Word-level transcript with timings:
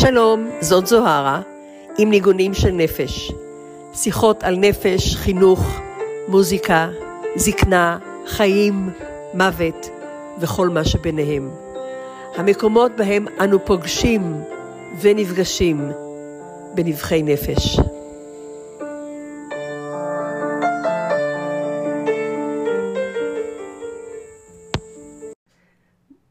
שלום, 0.00 0.50
זאת 0.60 0.86
זוהרה, 0.86 1.40
עם 1.98 2.10
ניגונים 2.10 2.54
של 2.54 2.70
נפש. 2.70 3.32
שיחות 3.94 4.42
על 4.42 4.56
נפש, 4.56 5.16
חינוך, 5.16 5.60
מוזיקה, 6.28 6.88
זקנה, 7.36 7.98
חיים, 8.26 8.90
מוות 9.34 9.88
וכל 10.40 10.68
מה 10.68 10.84
שביניהם. 10.84 11.50
המקומות 12.36 12.92
בהם 12.96 13.26
אנו 13.40 13.64
פוגשים 13.64 14.34
ונפגשים 15.00 15.90
בנבחי 16.74 17.22
נפש. 17.22 17.78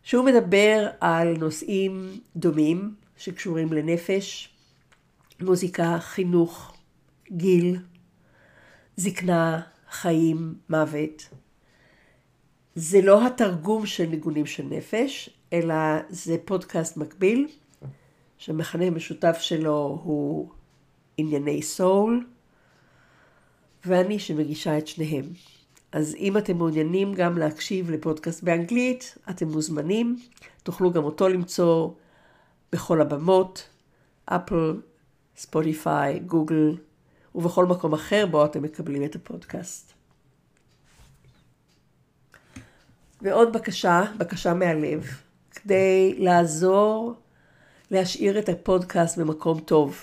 שהוא 0.02 0.24
מדבר 0.24 0.88
על 1.00 1.36
נושאים 1.36 2.20
דומים 2.36 2.94
שקשורים 3.16 3.72
לנפש, 3.72 4.48
מוזיקה, 5.40 5.96
חינוך, 6.00 6.76
גיל, 7.32 7.76
זקנה, 8.96 9.60
חיים, 9.90 10.54
מוות. 10.70 11.28
זה 12.80 13.00
לא 13.02 13.26
התרגום 13.26 13.86
של 13.86 14.06
ניגונים 14.06 14.46
של 14.46 14.62
נפש, 14.62 15.30
אלא 15.52 15.74
זה 16.08 16.36
פודקאסט 16.44 16.96
מקביל, 16.96 17.48
שהמכנה 18.38 18.84
המשותף 18.84 19.36
שלו 19.40 20.00
הוא 20.02 20.48
ענייני 21.16 21.62
סול, 21.62 22.26
ואני 23.84 24.18
שמגישה 24.18 24.78
את 24.78 24.86
שניהם. 24.86 25.24
אז 25.92 26.14
אם 26.14 26.36
אתם 26.36 26.56
מעוניינים 26.56 27.14
גם 27.14 27.38
להקשיב 27.38 27.90
לפודקאסט 27.90 28.42
באנגלית, 28.42 29.18
אתם 29.30 29.48
מוזמנים. 29.48 30.18
תוכלו 30.62 30.92
גם 30.92 31.04
אותו 31.04 31.28
למצוא 31.28 31.90
בכל 32.72 33.00
הבמות, 33.00 33.68
אפל, 34.24 34.80
ספוטיפיי, 35.36 36.18
גוגל, 36.18 36.76
ובכל 37.34 37.66
מקום 37.66 37.92
אחר 37.92 38.26
בו 38.26 38.44
אתם 38.44 38.62
מקבלים 38.62 39.04
את 39.04 39.14
הפודקאסט. 39.14 39.97
ועוד 43.22 43.52
בקשה, 43.52 44.02
בקשה 44.18 44.54
מהלב, 44.54 45.06
כדי 45.50 46.14
לעזור 46.18 47.14
להשאיר 47.90 48.38
את 48.38 48.48
הפודקאסט 48.48 49.18
במקום 49.18 49.60
טוב. 49.60 50.00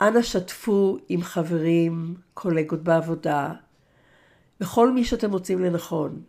אנא 0.00 0.22
שתפו 0.22 0.98
עם 1.08 1.22
חברים, 1.22 2.14
קולגות 2.34 2.82
בעבודה, 2.82 3.52
וכל 4.60 4.92
מי 4.92 5.04
שאתם 5.04 5.30
מוצאים 5.30 5.60
לנכון. 5.64 6.22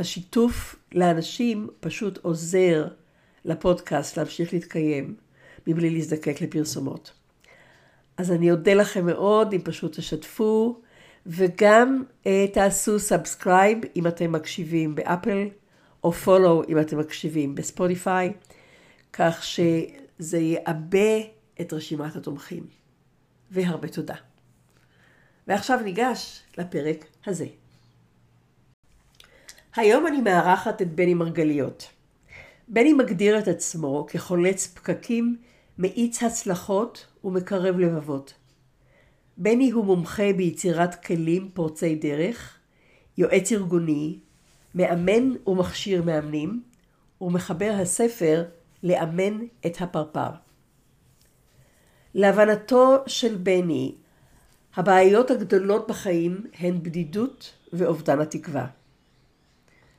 השיתוף 0.00 0.76
לאנשים 0.94 1.68
פשוט 1.80 2.18
עוזר 2.22 2.88
לפודקאסט 3.44 4.16
להמשיך 4.18 4.52
להתקיים 4.52 5.14
מבלי 5.66 5.90
להזדקק 5.90 6.40
לפרסומות. 6.40 7.12
אז 8.16 8.32
אני 8.32 8.50
אודה 8.50 8.74
לכם 8.74 9.06
מאוד 9.06 9.52
אם 9.52 9.60
פשוט 9.64 9.98
תשתפו 9.98 10.80
וגם 11.26 12.02
uh, 12.24 12.26
תעשו 12.52 12.98
subscribe 12.98 13.78
אם 13.96 14.06
אתם 14.06 14.32
מקשיבים 14.32 14.94
באפל 14.94 15.48
או 16.04 16.12
follow 16.12 16.62
אם 16.68 16.80
אתם 16.80 16.98
מקשיבים 16.98 17.54
בספוטיפיי, 17.54 18.32
כך 19.12 19.42
שזה 19.44 20.38
יעבה 20.38 21.18
את 21.60 21.72
רשימת 21.72 22.16
התומכים. 22.16 22.66
והרבה 23.50 23.88
תודה. 23.88 24.14
ועכשיו 25.46 25.80
ניגש 25.80 26.42
לפרק 26.58 27.04
הזה. 27.26 27.46
היום 29.76 30.06
אני 30.06 30.20
מארחת 30.20 30.82
את 30.82 30.94
בני 30.94 31.14
מרגליות. 31.14 31.90
בני 32.68 32.92
מגדיר 32.92 33.38
את 33.38 33.48
עצמו 33.48 34.06
כחולץ 34.08 34.66
פקקים, 34.66 35.36
מאיץ 35.78 36.22
הצלחות 36.22 37.06
ומקרב 37.24 37.78
לבבות. 37.78 38.34
בני 39.36 39.70
הוא 39.70 39.84
מומחה 39.84 40.32
ביצירת 40.36 41.04
כלים 41.04 41.50
פורצי 41.54 41.94
דרך, 41.94 42.58
יועץ 43.18 43.52
ארגוני, 43.52 44.18
מאמן 44.74 45.30
ומכשיר 45.46 46.02
מאמנים, 46.02 46.62
ומחבר 47.20 47.76
הספר 47.80 48.44
לאמן 48.82 49.38
את 49.66 49.80
הפרפר. 49.80 50.30
להבנתו 52.14 52.96
של 53.06 53.36
בני, 53.36 53.94
הבעיות 54.76 55.30
הגדולות 55.30 55.88
בחיים 55.88 56.46
הן 56.58 56.82
בדידות 56.82 57.52
ואובדן 57.72 58.20
התקווה. 58.20 58.66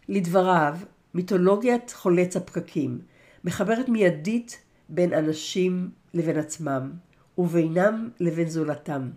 לדבריו, 0.10 0.78
מיתולוגיית 1.14 1.92
חולץ 1.96 2.36
הפקקים 2.38 3.02
מחברת 3.44 3.90
מיידית 3.90 4.60
בין 4.90 5.14
אנשים 5.14 5.90
לבין 6.14 6.38
עצמם, 6.38 6.92
ובינם 7.38 8.10
לבין 8.20 8.50
זולתם. 8.50 9.10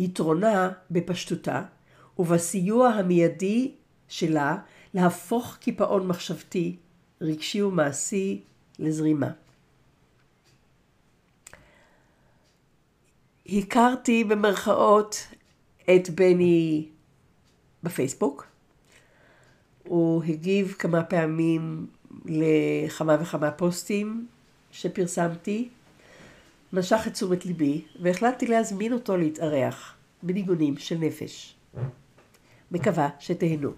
יתרונה 0.00 0.70
בפשטותה 0.90 1.62
ובסיוע 2.18 2.88
המיידי 2.88 3.72
שלה 4.08 4.56
להפוך 4.94 5.56
קיפאון 5.56 6.06
מחשבתי, 6.06 6.76
רגשי 7.20 7.62
ומעשי 7.62 8.42
לזרימה. 8.78 9.30
הכרתי 13.46 14.24
במרכאות 14.24 15.26
את 15.84 16.10
בני 16.10 16.88
בפייסבוק. 17.82 18.46
הוא 19.84 20.24
הגיב 20.24 20.74
כמה 20.78 21.02
פעמים 21.02 21.86
לכמה 22.24 23.16
וכמה 23.20 23.50
פוסטים 23.50 24.26
שפרסמתי, 24.70 25.68
משך 26.72 27.00
את 27.06 27.12
תשומת 27.12 27.46
ליבי, 27.46 27.86
והחלטתי 28.02 28.46
להזמין 28.46 28.92
אותו 28.92 29.16
להתארח 29.16 29.98
בניגונים 30.22 30.76
של 30.76 30.94
נפש. 30.94 31.56
מקווה 32.70 33.08
שתהנו. 33.20 33.70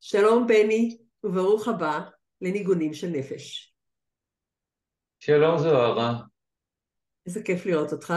שלום 0.00 0.46
בני, 0.46 0.98
וברוך 1.24 1.68
הבא 1.68 2.00
לניגונים 2.40 2.94
של 2.94 3.06
נפש. 3.06 3.74
שלום 5.18 5.58
זוהרה. 5.58 6.20
איזה 7.26 7.42
כיף 7.42 7.66
לראות 7.66 7.92
אותך. 7.92 8.14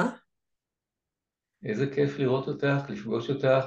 איזה 1.64 1.86
כיף 1.96 2.20
לראות 2.20 2.48
אותך, 2.48 2.90
לפגוש 2.90 3.30
אותך, 3.30 3.66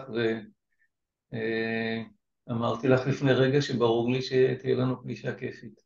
ואמרתי 2.47 2.89
לך 2.89 3.07
לפני 3.07 3.33
רגע 3.33 3.63
שברור 3.63 4.13
לי 4.13 4.23
שתהיה 4.23 4.77
לנו 4.77 5.03
פגישה 5.03 5.35
כיפית. 5.35 5.81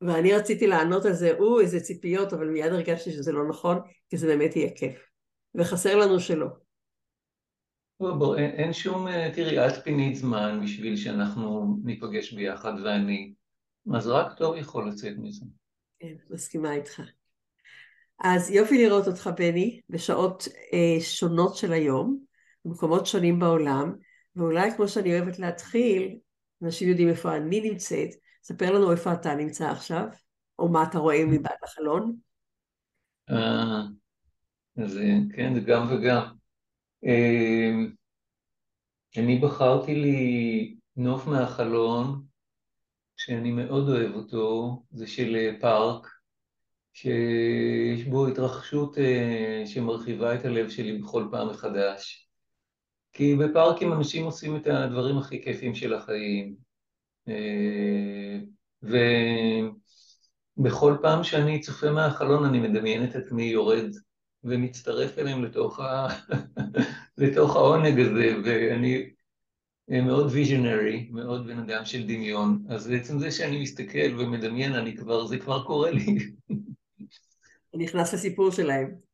ואני 0.00 0.32
רציתי 0.32 0.66
לענות 0.66 1.04
על 1.04 1.12
זה, 1.12 1.36
או, 1.38 1.60
איזה 1.60 1.80
ציפיות, 1.80 2.32
אבל 2.32 2.48
מיד 2.48 2.72
הרגשתי 2.72 3.10
שזה 3.10 3.32
לא 3.32 3.48
נכון, 3.48 3.78
כי 4.08 4.16
זה 4.16 4.26
באמת 4.26 4.56
יהיה 4.56 4.70
כיף. 4.76 5.06
וחסר 5.54 5.96
לנו 5.96 6.20
שלא. 6.20 6.46
בוא, 8.00 8.12
בוא, 8.12 8.36
אין, 8.36 8.50
אין 8.50 8.72
שום, 8.72 9.06
תראי, 9.34 9.66
את 9.66 9.84
פינית 9.84 10.16
זמן 10.16 10.60
בשביל 10.62 10.96
שאנחנו 10.96 11.76
ניפגש 11.84 12.32
ביחד 12.32 12.72
ואני, 12.84 13.32
אז 13.94 14.06
רק 14.06 14.38
טוב 14.38 14.56
יכול 14.56 14.88
לצאת 14.88 15.12
מזה. 15.18 15.44
כן, 15.98 16.14
מסכימה 16.30 16.74
איתך. 16.74 17.02
אז 18.20 18.50
יופי 18.50 18.86
לראות 18.86 19.06
אותך, 19.06 19.30
בני, 19.36 19.80
בשעות 19.88 20.48
אה, 20.72 21.00
שונות 21.00 21.56
של 21.56 21.72
היום, 21.72 22.18
במקומות 22.64 23.06
שונים 23.06 23.38
בעולם, 23.38 23.94
ואולי 24.36 24.70
כמו 24.76 24.88
שאני 24.88 25.18
אוהבת 25.18 25.38
להתחיל, 25.38 26.18
אנשים 26.62 26.88
יודעים 26.88 27.08
איפה 27.08 27.36
אני 27.36 27.60
נמצאת, 27.60 28.08
ספר 28.42 28.70
לנו 28.70 28.92
איפה 28.92 29.12
אתה 29.12 29.34
נמצא 29.34 29.70
עכשיו, 29.70 30.04
או 30.58 30.68
מה 30.68 30.82
אתה 30.82 30.98
רואה 30.98 31.24
מבעד 31.24 31.56
לחלון. 31.64 32.16
אה, 33.30 33.82
אז 34.84 34.98
כן, 35.36 35.54
זה 35.54 35.60
גם 35.60 35.86
וגם. 35.90 36.22
אה, 37.06 37.70
אני 39.16 39.38
בחרתי 39.38 39.94
לי 39.94 40.76
נוף 40.96 41.26
מהחלון, 41.26 42.24
שאני 43.16 43.52
מאוד 43.52 43.88
אוהב 43.88 44.14
אותו, 44.14 44.82
זה 44.90 45.06
של 45.06 45.56
פארק, 45.60 46.06
שיש 46.92 48.04
בו 48.04 48.26
התרחשות 48.26 48.98
אה, 48.98 49.62
שמרחיבה 49.66 50.34
את 50.34 50.44
הלב 50.44 50.70
שלי 50.70 50.98
בכל 50.98 51.28
פעם 51.30 51.50
מחדש. 51.50 52.29
כי 53.12 53.36
בפארקים 53.36 53.92
אנשים 53.92 54.24
עושים 54.24 54.56
את 54.56 54.66
הדברים 54.66 55.18
הכי 55.18 55.42
כיפים 55.42 55.74
של 55.74 55.94
החיים. 55.94 56.54
אה, 57.28 58.38
ובכל 60.58 60.96
פעם 61.02 61.24
שאני 61.24 61.60
צופה 61.60 61.90
מהחלון 61.90 62.44
אני 62.44 62.60
מדמיין 62.60 63.04
את 63.04 63.16
עצמי 63.16 63.44
יורד 63.44 63.94
ומצטרף 64.44 65.18
אליהם 65.18 65.44
לתוך, 65.44 65.80
ה... 65.80 66.08
לתוך 67.18 67.56
העונג 67.56 68.00
הזה, 68.00 68.34
ואני 68.44 69.10
מאוד 69.88 70.26
ויז'נרי, 70.32 71.08
מאוד 71.12 71.46
בן 71.46 71.58
אדם 71.58 71.84
של 71.84 72.02
דמיון, 72.02 72.64
אז 72.68 72.86
בעצם 72.86 73.18
זה 73.18 73.30
שאני 73.30 73.62
מסתכל 73.62 74.18
ומדמיין, 74.18 74.74
אני 74.74 74.96
כבר, 74.96 75.26
זה 75.26 75.38
כבר 75.38 75.64
קורה 75.64 75.90
לי. 75.90 76.18
נכנס 77.74 78.14
לסיפור 78.14 78.50
שלהם. 78.50 79.09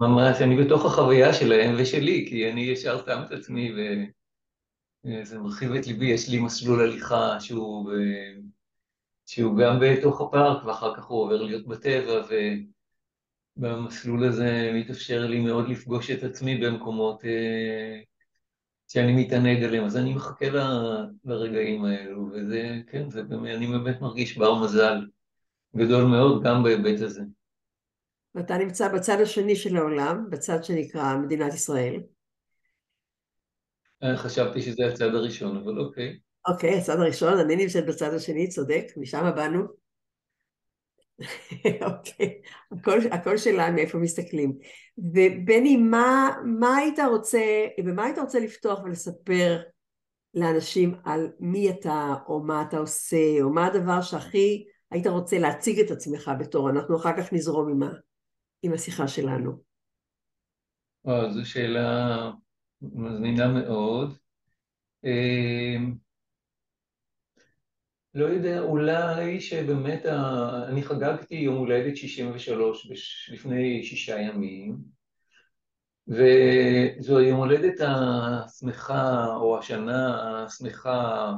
ממש, 0.00 0.40
אני 0.40 0.64
בתוך 0.64 0.84
החוויה 0.84 1.34
שלהם 1.34 1.74
ושלי, 1.78 2.26
כי 2.28 2.50
אני 2.52 2.60
ישר 2.60 3.04
שם 3.06 3.22
את 3.26 3.32
עצמי 3.32 3.72
וזה 5.04 5.38
מרחיב 5.38 5.72
את 5.72 5.86
ליבי, 5.86 6.06
יש 6.06 6.28
לי 6.28 6.40
מסלול 6.40 6.80
הליכה 6.80 7.40
שהוא, 7.40 7.90
שהוא 9.26 9.58
גם 9.58 9.80
בתוך 9.80 10.20
הפארק 10.20 10.64
ואחר 10.64 10.96
כך 10.96 11.04
הוא 11.04 11.22
עובר 11.22 11.42
להיות 11.42 11.66
בטבע 11.66 12.22
ובמסלול 13.56 14.24
הזה 14.24 14.70
מתאפשר 14.74 15.26
לי 15.26 15.40
מאוד 15.40 15.68
לפגוש 15.68 16.10
את 16.10 16.22
עצמי 16.22 16.58
במקומות 16.58 17.24
אה, 17.24 18.00
שאני 18.88 19.24
מתענג 19.24 19.64
עליהם, 19.64 19.84
אז 19.84 19.96
אני 19.96 20.14
מחכה 20.14 20.50
ל, 20.50 20.58
לרגעים 21.24 21.84
האלו, 21.84 22.30
וזה, 22.32 22.80
כן, 22.86 23.10
זה, 23.10 23.22
אני 23.30 23.66
באמת 23.66 24.00
מרגיש 24.00 24.38
בר 24.38 24.64
מזל 24.64 25.06
גדול 25.76 26.04
מאוד 26.04 26.42
גם 26.44 26.62
בהיבט 26.62 27.00
הזה. 27.00 27.22
ואתה 28.34 28.58
נמצא 28.58 28.88
בצד 28.88 29.20
השני 29.20 29.56
של 29.56 29.76
העולם, 29.76 30.26
בצד 30.30 30.64
שנקרא 30.64 31.16
מדינת 31.16 31.54
ישראל. 31.54 32.00
אה, 34.02 34.16
חשבתי 34.16 34.62
שזה 34.62 34.86
הצד 34.86 35.14
הראשון, 35.14 35.56
אבל 35.56 35.78
אוקיי. 35.78 36.18
אוקיי, 36.48 36.78
הצד 36.78 37.00
הראשון, 37.00 37.38
אני 37.38 37.56
נמצאת 37.56 37.86
בצד 37.86 38.14
השני, 38.14 38.48
צודק, 38.48 38.84
משם 38.96 39.30
באנו. 39.36 39.62
אוקיי, 41.86 42.40
הכל, 42.72 42.98
הכל 43.10 43.36
שאלה 43.36 43.70
מאיפה 43.70 43.98
מסתכלים. 43.98 44.58
ובני, 44.98 45.76
מה, 45.76 46.30
מה 46.44 46.76
היית 46.76 46.98
רוצה, 47.10 47.66
במה 47.84 48.04
היית 48.04 48.18
רוצה 48.18 48.40
לפתוח 48.40 48.78
ולספר 48.84 49.60
לאנשים 50.34 50.94
על 51.04 51.28
מי 51.40 51.70
אתה, 51.70 52.14
או 52.28 52.42
מה 52.42 52.62
אתה 52.62 52.78
עושה, 52.78 53.42
או 53.42 53.50
מה 53.50 53.66
הדבר 53.66 54.02
שהכי 54.02 54.64
היית 54.90 55.06
רוצה 55.06 55.38
להציג 55.38 55.80
את 55.80 55.90
עצמך 55.90 56.30
בתור, 56.38 56.70
אנחנו 56.70 56.96
אחר 56.96 57.16
כך 57.16 57.32
נזרום 57.32 57.70
עם, 57.70 57.82
ה, 57.82 57.90
עם 58.62 58.72
השיחה 58.72 59.08
שלנו. 59.08 59.62
וואו, 61.04 61.32
זו 61.32 61.50
שאלה 61.50 62.30
מזמינה 62.82 63.48
מאוד. 63.48 64.14
אמ, 65.04 65.94
לא 68.14 68.24
יודע, 68.24 68.60
אולי 68.60 69.40
שבאמת, 69.40 70.06
ה... 70.06 70.50
אני 70.68 70.82
חגגתי 70.82 71.34
יום 71.34 71.56
הולדת 71.56 71.96
63 71.96 72.90
לפני 73.32 73.82
שישה 73.82 74.18
ימים, 74.18 74.78
וזו 76.08 77.20
יום 77.20 77.38
הולדת 77.38 77.80
השמחה, 77.80 79.26
או 79.26 79.58
השנה 79.58 80.44
השמחה, 80.44 81.32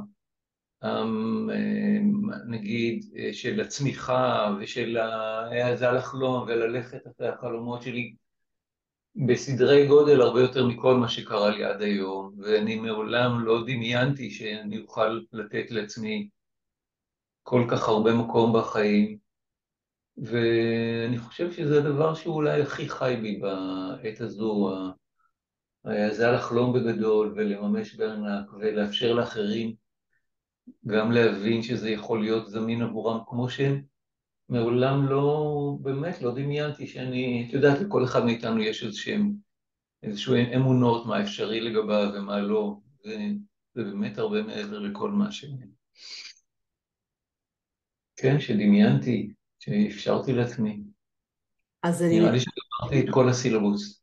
נגיד, 2.46 3.04
של 3.32 3.60
הצמיחה 3.60 4.56
ושל 4.60 4.96
העזה 4.96 5.90
לחלום 5.90 6.42
וללכת 6.42 7.06
אחרי 7.06 7.28
החלומות 7.28 7.82
שלי 7.82 8.14
בסדרי 9.26 9.86
גודל 9.86 10.20
הרבה 10.20 10.40
יותר 10.40 10.66
מכל 10.66 10.94
מה 10.94 11.08
שקרה 11.08 11.50
לי 11.50 11.64
עד 11.64 11.82
היום, 11.82 12.34
ואני 12.38 12.76
מעולם 12.76 13.44
לא 13.44 13.62
דמיינתי 13.62 14.30
שאני 14.30 14.78
אוכל 14.78 15.20
לתת 15.32 15.70
לעצמי 15.70 16.28
כל 17.42 17.66
כך 17.70 17.88
הרבה 17.88 18.14
מקום 18.14 18.58
בחיים, 18.58 19.18
ואני 20.16 21.18
חושב 21.18 21.52
שזה 21.52 21.78
הדבר 21.78 22.14
שאולי 22.14 22.62
הכי 22.62 22.88
חי 22.88 23.16
בי 23.22 23.36
בעת 23.36 24.20
הזו, 24.20 24.70
זה 26.10 26.30
לחלום 26.30 26.72
בגדול 26.72 27.32
ולממש 27.36 27.94
בענק 27.94 28.52
ולאפשר 28.52 29.12
לאחרים 29.12 29.74
גם 30.86 31.12
להבין 31.12 31.62
שזה 31.62 31.90
יכול 31.90 32.20
להיות 32.20 32.50
זמין 32.50 32.82
עבורם 32.82 33.20
כמו 33.26 33.48
שהם. 33.48 33.82
מעולם 34.48 35.06
לא, 35.06 35.76
באמת 35.80 36.22
לא 36.22 36.34
דמיינתי 36.34 36.86
שאני, 36.86 37.46
את 37.48 37.52
יודעת, 37.52 37.80
לכל 37.80 38.04
אחד 38.04 38.24
מאיתנו 38.24 38.60
יש 38.62 38.84
איזשהם, 38.84 39.32
איזשהו 40.02 40.34
אמונות, 40.56 41.06
מה 41.06 41.22
אפשרי 41.22 41.60
לגביו 41.60 42.10
ומה 42.14 42.40
לא, 42.40 42.76
זה, 43.04 43.16
זה 43.74 43.84
באמת 43.84 44.18
הרבה 44.18 44.42
מעבר 44.42 44.78
לכל 44.78 45.10
מה 45.10 45.32
ש... 45.32 45.44
כן, 48.16 48.40
שדמיינתי, 48.40 49.32
שאפשרתי 49.58 50.32
לעצמי. 50.32 50.82
אז 51.82 52.02
אני... 52.02 52.20
נראה 52.20 52.32
לי 52.32 52.38
שגמרתי 52.40 53.00
את 53.00 53.14
כל 53.14 53.28
הסילבוס. 53.28 54.02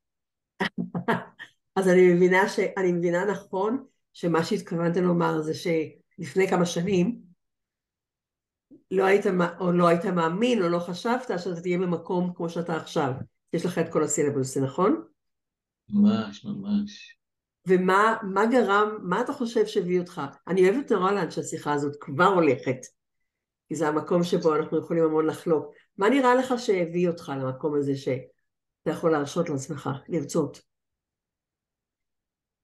אז 1.75 1.87
אני 1.87 2.13
מבינה, 2.13 2.49
ש... 2.49 2.59
אני 2.77 2.91
מבינה 2.91 3.25
נכון 3.25 3.85
שמה 4.13 4.43
שהתכוונת 4.43 4.97
לומר 4.97 5.41
זה 5.41 5.53
שלפני 6.19 6.47
כמה 6.47 6.65
שנים 6.65 7.21
לא 8.91 9.03
היית, 9.03 9.25
או 9.59 9.71
לא 9.71 9.87
היית 9.87 10.05
מאמין 10.05 10.63
או 10.63 10.69
לא 10.69 10.79
חשבת 10.79 11.39
שאתה 11.39 11.61
תהיה 11.61 11.77
במקום 11.77 12.33
כמו 12.35 12.49
שאתה 12.49 12.75
עכשיו. 12.75 13.11
יש 13.53 13.65
לך 13.65 13.77
את 13.77 13.93
כל 13.93 14.03
הסילבוס, 14.03 14.55
זה 14.55 14.61
נכון? 14.61 15.03
ממש, 15.89 16.45
ממש. 16.45 17.17
ומה 17.67 18.45
גרם, 18.51 18.97
מה 19.01 19.21
אתה 19.21 19.33
חושב 19.33 19.65
שהביא 19.65 19.99
אותך? 19.99 20.21
אני 20.47 20.69
אוהבת 20.69 20.91
נורא 20.91 21.11
לאן 21.11 21.31
שהשיחה 21.31 21.73
הזאת 21.73 21.95
כבר 21.99 22.25
הולכת. 22.25 22.77
כי 23.67 23.75
זה 23.75 23.87
המקום 23.87 24.23
שבו 24.23 24.55
אנחנו 24.55 24.77
יכולים 24.77 25.03
המון 25.03 25.25
לחלוק. 25.25 25.73
מה 25.97 26.09
נראה 26.09 26.35
לך 26.35 26.53
שהביא 26.57 27.07
אותך 27.07 27.31
למקום 27.37 27.75
הזה 27.75 27.95
שאתה 27.95 28.89
יכול 28.91 29.11
להרשות 29.11 29.49
לעצמך, 29.49 29.89
לרצות? 30.09 30.68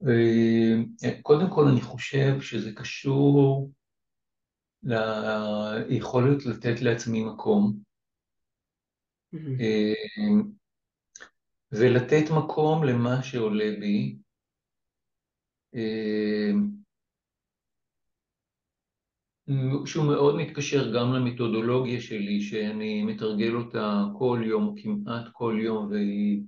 אה, 0.08 1.22
קודם 1.22 1.50
כל 1.50 1.68
אני 1.72 1.82
חושב 1.82 2.42
שזה 2.42 2.72
קשור 2.76 3.72
ליכולת 4.84 6.46
לתת 6.46 6.82
לעצמי 6.82 7.24
מקום. 7.24 7.80
אה, 9.34 9.94
ולתת 11.72 12.32
מקום 12.38 12.84
למה 12.84 13.24
שעולה 13.24 13.72
בי. 13.80 14.18
אה, 15.76 16.52
שהוא 19.86 20.06
מאוד 20.06 20.36
מתקשר 20.36 20.94
גם 20.96 21.14
למתודולוגיה 21.14 22.02
שלי, 22.02 22.42
שאני 22.42 23.04
מתרגל 23.04 23.56
אותה 23.56 24.04
כל 24.18 24.42
יום, 24.46 24.76
כמעט 24.78 25.26
כל 25.34 25.58
יום, 25.64 25.92
והיא 25.92 26.42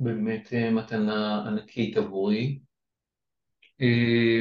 באמת 0.00 0.52
אה, 0.52 0.70
מתנה 0.70 1.44
ענקית 1.46 1.96
עבורי. 1.96 2.58
אה, 3.80 4.40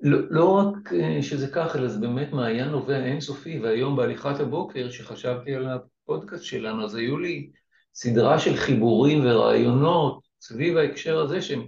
לא, 0.00 0.18
לא 0.30 0.52
רק 0.52 0.92
אה, 0.92 1.22
שזה 1.22 1.48
כך, 1.52 1.76
אלא 1.76 1.88
זה 1.88 2.00
באמת 2.00 2.32
מעיין 2.32 2.68
נובע 2.68 3.04
אינסופי, 3.04 3.58
והיום 3.58 3.96
בהליכת 3.96 4.40
הבוקר, 4.40 4.90
שחשבתי 4.90 5.54
על 5.54 5.68
הפודקאסט 5.68 6.44
שלנו, 6.44 6.84
אז 6.84 6.94
היו 6.94 7.18
לי 7.18 7.50
סדרה 7.94 8.38
של 8.38 8.56
חיבורים 8.56 9.26
ורעיונות 9.26 10.20
סביב 10.40 10.76
ההקשר 10.76 11.18
הזה 11.18 11.42
שהם, 11.42 11.66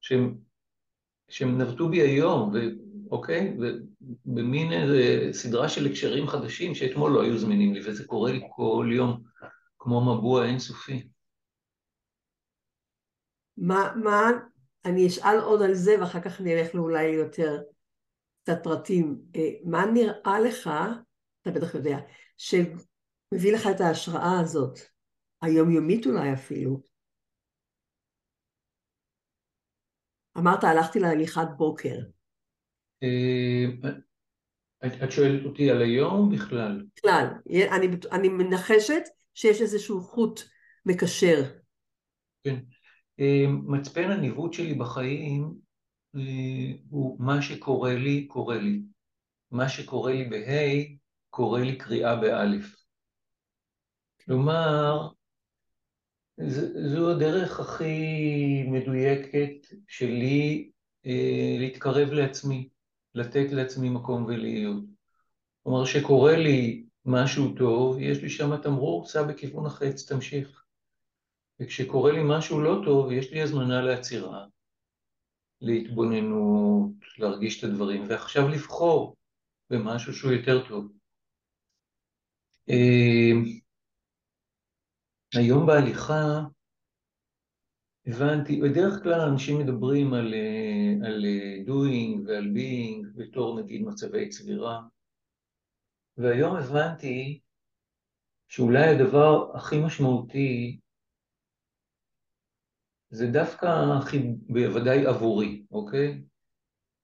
שהם 0.00 0.34
שהם 1.28 1.60
נבטו 1.60 1.88
בי 1.88 2.00
היום, 2.00 2.52
אוקיי? 3.10 3.56
ובמין 4.26 4.72
איזה 4.72 5.28
סדרה 5.32 5.68
של 5.68 5.86
הקשרים 5.86 6.28
חדשים 6.28 6.74
שאתמול 6.74 7.12
לא 7.12 7.22
היו 7.22 7.38
זמינים 7.38 7.74
לי, 7.74 7.80
וזה 7.84 8.06
קורה 8.06 8.32
לי 8.32 8.40
כל 8.56 8.90
יום, 8.92 9.22
כמו 9.86 10.16
מבוע 10.16 10.46
אינסופי. 10.46 11.08
מה, 13.56 13.92
מה, 14.04 14.30
אני 14.84 15.06
אשאל 15.06 15.38
עוד 15.44 15.62
על 15.62 15.74
זה 15.74 16.00
ואחר 16.00 16.20
כך 16.20 16.40
נלך 16.40 16.74
לאולי 16.74 17.04
יותר 17.04 17.62
קצת 18.42 18.58
פרטים. 18.62 19.20
אה, 19.36 19.50
מה 19.64 19.86
נראה 19.94 20.40
לך, 20.40 20.70
אתה 21.42 21.50
בטח 21.50 21.74
יודע, 21.74 21.98
שמביא 22.36 23.54
לך 23.54 23.66
את 23.76 23.80
ההשראה 23.80 24.40
הזאת, 24.40 24.78
היומיומית 25.42 26.06
אולי 26.06 26.32
אפילו, 26.32 26.82
אמרת, 30.38 30.64
הלכתי 30.64 30.98
להליכת 30.98 31.48
בוקר. 31.56 31.98
אה, 33.02 33.90
את 35.04 35.10
שואלת 35.10 35.44
אותי 35.44 35.70
על 35.70 35.82
היום 35.82 36.30
בכלל? 36.34 36.84
בכלל. 36.96 37.26
אני, 37.70 37.86
אני 38.12 38.28
מנחשת 38.28 39.02
שיש 39.36 39.60
איזשהו 39.60 40.00
חוט 40.00 40.40
מקשר. 40.86 41.42
כן. 42.44 42.56
אה, 43.20 43.44
מצפן 43.48 44.10
הניווט 44.10 44.52
שלי 44.52 44.74
בחיים 44.74 45.54
אה, 46.16 46.72
הוא 46.90 47.16
מה 47.20 47.42
שקורה 47.42 47.94
לי, 47.94 48.26
קורה 48.26 48.58
לי. 48.58 48.82
מה 49.50 49.68
שקורה 49.68 50.12
לי 50.12 50.24
בה' 50.24 50.96
קורה 51.30 51.60
לי 51.60 51.76
קריאה 51.76 52.16
באלף. 52.16 52.76
כלומר, 54.24 55.08
זו 56.92 57.10
הדרך 57.10 57.60
הכי 57.60 58.62
מדויקת 58.62 59.66
שלי 59.88 60.70
אה, 61.06 61.56
להתקרב 61.58 62.08
לעצמי, 62.08 62.68
לתת 63.14 63.52
לעצמי 63.52 63.90
מקום 63.90 64.24
ולהיות. 64.24 64.84
כלומר, 65.62 65.84
שקורה 65.84 66.36
לי 66.36 66.85
משהו 67.06 67.54
טוב, 67.56 67.98
יש 68.00 68.22
לי 68.22 68.30
שם 68.30 68.56
תמרור, 68.62 69.06
סע 69.06 69.22
בכיוון 69.22 69.66
החץ, 69.66 70.12
תמשיך. 70.12 70.64
וכשקורה 71.60 72.12
לי 72.12 72.20
משהו 72.28 72.60
לא 72.60 72.82
טוב, 72.84 73.12
יש 73.12 73.32
לי 73.32 73.42
הזמנה 73.42 73.82
לעצירה, 73.82 74.46
להתבוננות, 75.60 76.90
להרגיש 77.18 77.58
את 77.58 77.70
הדברים, 77.70 78.02
ועכשיו 78.08 78.48
לבחור 78.48 79.16
במשהו 79.70 80.12
שהוא 80.12 80.32
יותר 80.32 80.68
טוב. 80.68 80.92
אה, 82.70 83.32
היום 85.34 85.66
בהליכה 85.66 86.42
הבנתי, 88.06 88.60
בדרך 88.60 89.02
כלל 89.02 89.20
אנשים 89.20 89.58
מדברים 89.58 90.14
על, 90.14 90.34
אה, 90.34 91.08
על 91.08 91.24
אה, 91.24 91.56
doing 91.66 92.26
ועל 92.26 92.44
being 92.44 93.06
בתור 93.14 93.60
נגיד 93.60 93.82
מצבי 93.82 94.28
צבירה, 94.28 94.80
והיום 96.16 96.56
הבנתי 96.56 97.40
שאולי 98.48 98.84
הדבר 98.84 99.56
הכי 99.56 99.76
משמעותי 99.86 100.80
זה 103.10 103.26
דווקא, 103.32 103.66
בוודאי 104.48 105.06
עבורי, 105.06 105.66
אוקיי? 105.70 106.22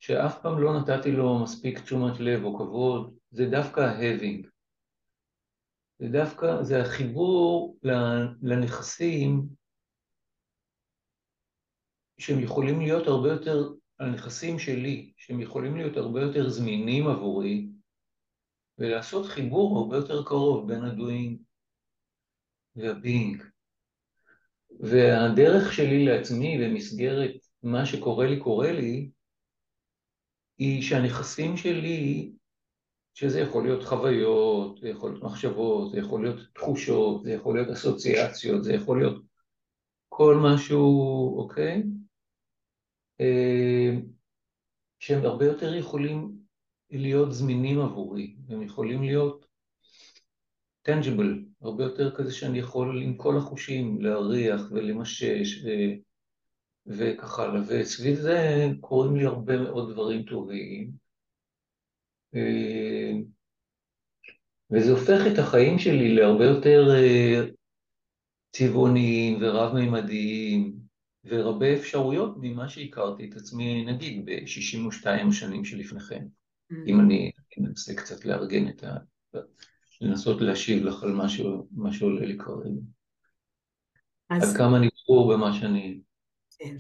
שאף 0.01 0.43
פעם 0.43 0.59
לא 0.63 0.71
נתתי 0.81 1.13
לו 1.13 1.43
מספיק 1.43 1.79
תשומת 1.79 2.21
לב 2.21 2.45
או 2.45 2.59
כבוד, 2.59 3.17
זה 3.31 3.45
דווקא 3.51 3.81
having. 3.81 4.49
זה 5.99 6.09
דווקא, 6.13 6.63
זה 6.63 6.81
החיבור 6.81 7.79
לנכסים 8.43 9.49
שהם 12.19 12.41
יכולים 12.41 12.81
להיות 12.81 13.07
הרבה 13.07 13.29
יותר, 13.29 13.73
הנכסים 14.01 14.59
שלי, 14.59 15.13
שהם 15.17 15.41
יכולים 15.41 15.77
להיות 15.77 15.97
הרבה 15.97 16.21
יותר 16.21 16.49
זמינים 16.49 17.07
עבורי, 17.07 17.72
ולעשות 18.83 19.27
חיבור 19.27 19.79
הרבה 19.79 19.97
יותר 19.97 20.25
קרוב 20.25 20.69
בין 20.69 20.85
הדוינג 20.85 21.39
והבינג. 22.77 23.43
והדרך 24.81 25.73
שלי 25.73 26.05
לעצמי 26.05 26.59
במסגרת 26.61 27.35
מה 27.63 27.87
שקורה 27.87 28.27
לי 28.27 28.41
קורה 28.41 28.73
לי, 28.73 29.11
היא 30.59 30.83
שהנכסים 30.83 31.57
שלי, 31.57 32.33
שזה 33.15 33.41
יכול 33.41 33.65
להיות 33.65 33.85
חוויות, 33.85 34.79
זה 34.81 34.89
יכול 34.89 35.11
להיות 35.11 35.23
מחשבות, 35.23 35.93
זה 35.93 35.99
יכול 35.99 36.23
להיות 36.23 36.55
תחושות, 36.55 37.25
זה 37.25 37.33
יכול 37.33 37.55
להיות 37.55 37.69
אסוציאציות, 37.69 38.65
זה 38.65 38.73
יכול 38.73 38.99
להיות 38.99 39.23
כל 40.09 40.37
משהו, 40.45 41.39
אוקיי? 41.39 41.83
אה, 43.21 43.91
שהם 44.99 45.25
הרבה 45.25 45.45
יותר 45.45 45.75
יכולים 45.75 46.42
להיות 46.99 47.33
זמינים 47.33 47.81
עבורי, 47.81 48.35
הם 48.49 48.63
יכולים 48.63 49.03
להיות 49.03 49.47
tangible, 50.89 51.45
הרבה 51.61 51.85
יותר 51.85 52.17
כזה 52.17 52.33
שאני 52.33 52.59
יכול 52.59 53.03
עם 53.03 53.17
כל 53.17 53.37
החושים 53.37 54.03
להריח 54.03 54.63
ולמשש 54.71 55.65
ו... 55.65 55.69
וכך 56.87 57.39
הלאה, 57.39 57.61
וסביב 57.69 58.15
זה 58.15 58.67
קורים 58.81 59.17
לי 59.17 59.25
הרבה 59.25 59.59
מאוד 59.59 59.93
דברים 59.93 60.23
טובים, 60.23 60.91
אה, 62.35 63.13
וזה 64.71 64.91
הופך 64.91 65.21
את 65.33 65.39
החיים 65.39 65.79
שלי 65.79 66.15
להרבה 66.15 66.45
יותר 66.45 66.87
אה, 66.95 67.41
צבעוניים 68.53 69.39
ורב-מימדיים 69.43 70.77
ורבה 71.25 71.75
אפשרויות 71.75 72.35
ממה 72.41 72.69
שהכרתי 72.69 73.31
את 73.31 73.37
עצמי, 73.37 73.85
נגיד, 73.85 74.25
ב-62 74.25 75.07
השנים 75.29 75.65
שלפניכם. 75.65 76.42
אם 76.87 77.01
אני 77.01 77.33
אנסה 77.59 77.95
קצת 77.95 78.25
לארגן 78.25 78.69
את 78.69 78.85
ה... 78.85 78.97
לנסות 80.01 80.41
להשיב 80.41 80.85
לך 80.85 81.03
על 81.03 81.13
מה 81.71 81.93
שעולה 81.93 82.27
לי 82.27 82.39
כרגע. 82.39 82.81
אז... 84.31 84.51
עד 84.51 84.57
כמה 84.57 84.77
אני 84.77 84.89
ברור 85.09 85.35
במה 85.35 85.53
שאני... 85.53 86.01
כן. 86.59 86.77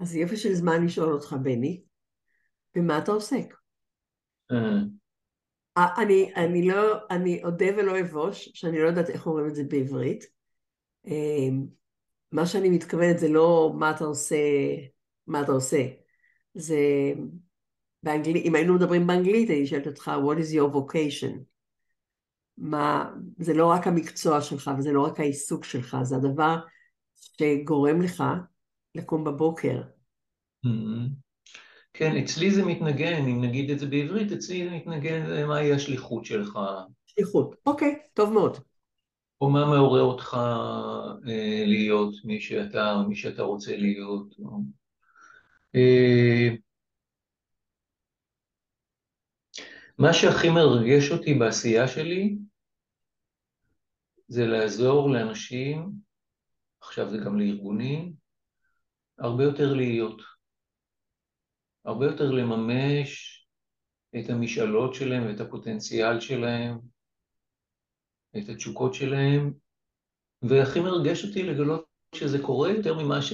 אז 0.00 0.14
יופי 0.14 0.36
של 0.36 0.54
זמן 0.54 0.84
לשאול 0.84 1.12
אותך, 1.12 1.36
בני, 1.42 1.82
במה 2.74 2.98
אתה 2.98 3.12
עוסק? 3.12 3.54
אה, 4.50 4.82
אני, 6.02 6.34
אני 6.36 6.68
לא, 6.68 6.96
אני 7.10 7.44
אודה 7.44 7.66
ולא 7.76 8.00
אבוש, 8.00 8.48
שאני 8.54 8.78
לא 8.78 8.88
יודעת 8.88 9.10
איך 9.10 9.26
אומרים 9.26 9.46
את 9.48 9.54
זה 9.54 9.64
בעברית. 9.64 10.24
אה, 11.06 11.48
מה 12.32 12.46
שאני 12.46 12.68
מתכוונת 12.68 13.18
זה 13.18 13.28
לא 13.28 13.72
מה 13.78 13.90
אתה 13.90 14.04
עושה, 14.04 14.36
מה 15.26 15.42
אתה 15.42 15.52
עושה. 15.52 16.03
זה 16.54 17.12
באנגלית, 18.02 18.44
אם 18.44 18.54
היינו 18.54 18.74
מדברים 18.74 19.06
באנגלית, 19.06 19.50
אני 19.50 19.66
שואלת 19.66 19.86
אותך, 19.86 20.10
what 20.26 20.38
is 20.38 20.54
your 20.54 20.74
vocation? 20.76 21.38
מה, 22.58 23.10
זה 23.38 23.54
לא 23.54 23.66
רק 23.66 23.86
המקצוע 23.86 24.40
שלך 24.40 24.70
וזה 24.78 24.92
לא 24.92 25.06
רק 25.06 25.20
העיסוק 25.20 25.64
שלך, 25.64 25.96
זה 26.02 26.16
הדבר 26.16 26.56
שגורם 27.14 28.02
לך 28.02 28.24
לקום 28.94 29.24
בבוקר. 29.24 29.82
Mm-hmm. 30.66 31.24
כן, 31.92 32.16
אצלי 32.16 32.50
זה 32.50 32.64
מתנגן, 32.64 33.22
אם 33.22 33.44
נגיד 33.44 33.70
את 33.70 33.78
זה 33.78 33.86
בעברית, 33.86 34.32
אצלי 34.32 34.64
זה 34.64 34.70
מתנגן, 34.70 35.46
מהי 35.46 35.72
השליחות 35.72 36.24
שלך. 36.24 36.58
שליחות, 37.06 37.56
אוקיי, 37.66 37.98
טוב 38.14 38.32
מאוד. 38.32 38.56
או 39.40 39.50
מה 39.50 39.64
מעורר 39.66 40.02
אותך 40.02 40.36
אה, 41.28 41.64
להיות 41.66 42.14
מי 42.24 42.40
שאתה, 42.40 43.02
מי 43.08 43.16
שאתה 43.16 43.42
רוצה 43.42 43.76
להיות. 43.76 44.34
או... 44.38 44.60
אה, 45.74 46.48
מה 49.98 50.12
שהכי 50.12 50.48
מרגש 50.50 51.10
אותי 51.10 51.34
בעשייה 51.34 51.88
שלי 51.88 52.36
זה 54.28 54.46
לעזור 54.46 55.10
לאנשים, 55.10 55.92
עכשיו 56.80 57.10
זה 57.10 57.16
גם 57.24 57.38
לארגונים, 57.38 58.12
הרבה 59.18 59.44
יותר 59.44 59.74
להיות, 59.74 60.22
הרבה 61.84 62.06
יותר 62.06 62.30
לממש 62.30 63.40
את 64.18 64.30
המשאלות 64.30 64.94
שלהם 64.94 65.26
ואת 65.26 65.40
הפוטנציאל 65.40 66.20
שלהם, 66.20 66.78
את 68.36 68.48
התשוקות 68.48 68.94
שלהם, 68.94 69.52
והכי 70.42 70.80
מרגש 70.80 71.24
אותי 71.24 71.42
לגלות 71.42 71.84
שזה 72.14 72.38
קורה 72.42 72.70
יותר 72.70 72.94
ממה 72.98 73.22
ש... 73.22 73.32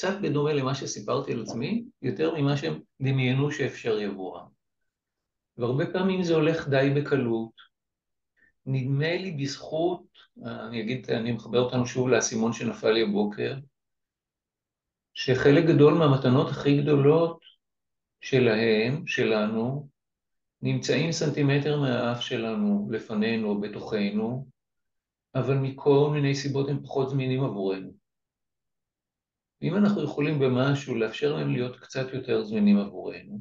קצת 0.00 0.20
בדומה 0.22 0.52
למה 0.52 0.74
שסיפרתי 0.74 1.32
על 1.32 1.42
עצמי, 1.42 1.84
יותר 2.02 2.34
ממה 2.34 2.56
שהם 2.56 2.80
דמיינו 3.00 3.52
שאפשר 3.52 3.98
יבואם. 3.98 4.44
והרבה 5.58 5.92
פעמים 5.92 6.22
זה 6.22 6.34
הולך 6.34 6.68
די 6.68 6.92
בקלות. 6.96 7.52
נדמה 8.66 9.16
לי 9.16 9.32
בזכות, 9.32 10.02
אני 10.44 10.80
אגיד, 10.80 11.10
אני 11.10 11.32
מחבר 11.32 11.58
אותנו 11.58 11.86
שוב 11.86 12.08
לאסימון 12.08 12.52
שנפל 12.52 12.90
לי 12.90 13.02
הבוקר, 13.02 13.54
שחלק 15.14 15.64
גדול 15.64 15.94
מהמתנות 15.94 16.48
הכי 16.50 16.82
גדולות 16.82 17.40
שלהם, 18.20 19.06
שלנו, 19.06 19.88
נמצאים 20.62 21.12
סנטימטר 21.12 21.80
מהאף 21.80 22.20
שלנו, 22.20 22.88
לפנינו, 22.90 23.60
בתוכנו, 23.60 24.46
אבל 25.34 25.54
מכל 25.54 26.10
מיני 26.12 26.34
סיבות 26.34 26.68
הם 26.68 26.82
פחות 26.82 27.10
זמינים 27.10 27.44
עבורנו. 27.44 27.99
אם 29.62 29.76
אנחנו 29.76 30.02
יכולים 30.02 30.38
במשהו 30.38 30.94
לאפשר 30.94 31.36
להם 31.36 31.50
להיות 31.50 31.80
קצת 31.80 32.06
יותר 32.12 32.44
זמינים 32.44 32.78
עבורנו, 32.78 33.40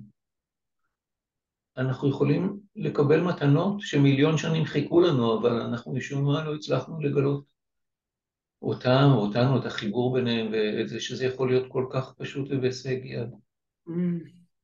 אנחנו 1.77 2.09
יכולים 2.09 2.59
לקבל 2.75 3.21
מתנות 3.21 3.81
שמיליון 3.81 4.38
שנים 4.38 4.65
חיכו 4.65 5.01
לנו, 5.01 5.39
אבל 5.39 5.61
אנחנו 5.61 5.93
משום 5.93 6.25
מה 6.25 6.43
לא 6.43 6.55
הצלחנו 6.55 7.01
לגלות 7.01 7.43
אותם, 8.61 9.09
או 9.11 9.25
אותנו, 9.25 9.59
את 9.59 9.65
החיבור 9.65 10.13
ביניהם, 10.13 10.47
ואת 10.51 10.89
זה 10.89 10.99
שזה 10.99 11.25
יכול 11.25 11.49
להיות 11.49 11.71
כל 11.71 11.85
כך 11.93 12.13
פשוט 12.17 12.47
ובהישג 12.51 13.05
יד. 13.05 13.29
Mm. 13.88 13.91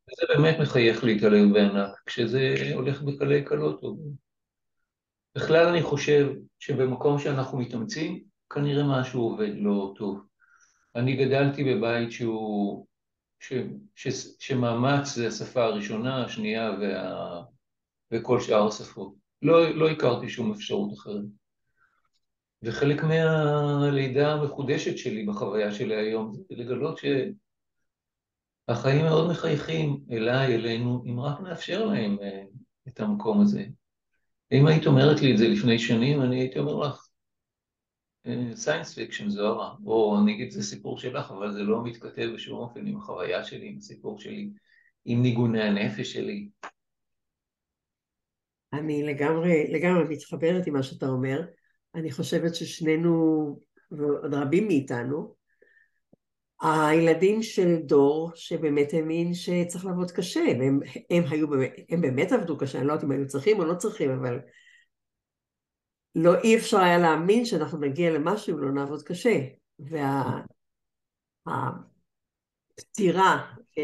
וזה 0.07 0.33
באמת 0.38 0.59
מחייך 0.62 1.03
להתעלם 1.03 1.53
בענק, 1.53 2.01
כשזה 2.05 2.55
הולך 2.74 3.01
בקלי 3.01 3.43
קלות. 3.43 3.81
בכלל 5.35 5.67
אני 5.67 5.83
חושב 5.83 6.33
שבמקום 6.59 7.19
שאנחנו 7.19 7.57
מתאמצים, 7.59 8.24
כנראה 8.50 9.00
משהו 9.00 9.21
עובד 9.21 9.51
לא 9.55 9.93
טוב. 9.97 10.19
אני 10.95 11.15
גדלתי 11.15 11.63
בבית 11.63 12.11
שהוא 12.11 12.85
ש, 13.39 13.53
ש, 13.95 14.07
שמאמץ 14.39 15.07
זה 15.07 15.27
השפה 15.27 15.63
הראשונה, 15.63 16.25
השנייה 16.25 16.71
וה, 16.81 17.41
וכל 18.11 18.39
שאר 18.39 18.67
השפות. 18.67 19.13
לא, 19.41 19.69
לא 19.75 19.89
הכרתי 19.89 20.29
שום 20.29 20.51
אפשרות 20.51 20.93
אחרת. 20.93 21.25
וחלק 22.63 23.03
מהלידה 23.03 24.33
המחודשת 24.33 24.97
שלי 24.97 25.25
בחוויה 25.25 25.71
שלי 25.71 25.95
היום 25.95 26.33
זה 26.33 26.41
לגלות 26.49 26.99
שהחיים 28.67 29.05
מאוד 29.05 29.31
מחייכים 29.31 29.99
אליי, 30.11 30.55
אלינו, 30.55 31.03
אם 31.05 31.19
רק 31.19 31.39
נאפשר 31.39 31.85
להם 31.85 32.17
אה, 32.21 32.43
את 32.87 32.99
המקום 32.99 33.41
הזה. 33.41 33.65
אם 34.51 34.67
היית 34.67 34.87
אומרת 34.87 35.21
לי 35.21 35.31
את 35.33 35.37
זה 35.37 35.47
לפני 35.47 35.79
שנים, 35.79 36.21
אני 36.21 36.39
הייתי 36.39 36.59
אומר 36.59 36.75
לך, 36.75 37.04
science 38.55 38.93
fiction 38.93 39.29
זוהרה, 39.29 39.74
או 39.86 40.20
אני 40.20 40.34
אגיד 40.34 40.51
זה 40.51 40.63
סיפור 40.63 41.00
שלך, 41.00 41.32
אבל 41.32 41.53
זה 41.53 41.63
לא 41.63 41.84
מתכתב 41.84 42.29
בשום 42.34 42.60
אופן 42.60 42.88
עם 42.88 42.98
החוויה 42.98 43.44
שלי, 43.44 43.67
עם 43.67 43.77
הסיפור 43.77 44.20
שלי, 44.20 44.50
עם 45.05 45.22
ניגוני 45.22 45.62
הנפש 45.62 46.13
שלי. 46.13 46.50
אני 48.74 49.03
לגמרי, 49.03 49.67
לגמרי 49.72 50.03
מתחברת 50.10 50.67
עם 50.67 50.74
מה 50.74 50.84
שאתה 50.84 51.08
אומר. 51.08 51.41
אני 51.96 52.12
חושבת 52.12 52.55
ששנינו, 52.55 53.60
ועוד 53.91 54.34
רבים 54.34 54.67
מאיתנו, 54.67 55.36
הילדים 56.62 57.44
של 57.44 57.75
דור 57.86 58.32
שבאמת 58.36 58.94
האמין 58.94 59.34
שצריך 59.34 59.86
לעבוד 59.86 60.12
קשה, 60.12 60.44
והם 60.60 60.79
הם 61.10 61.24
היו 61.29 61.48
הם 61.89 62.01
באמת 62.01 62.32
עבדו 62.32 62.58
קשה, 62.58 62.77
אני 62.79 62.88
לא 62.88 62.94
יודעת 62.94 63.05
אם 63.05 63.12
היו 63.12 63.27
צריכים 63.27 63.60
או 63.60 63.65
לא 63.65 63.75
צריכים, 63.75 64.12
אבל 64.12 64.39
לא 66.15 66.36
אי 66.43 66.57
אפשר 66.57 66.77
היה 66.77 66.98
להאמין 66.98 67.45
שאנחנו 67.45 67.77
נגיע 67.77 68.12
למשהו 68.12 68.53
אם 68.53 68.63
לא 68.63 68.72
נעבוד 68.72 69.03
קשה. 69.03 69.39
והפטירה, 72.77 73.51
אה, 73.77 73.84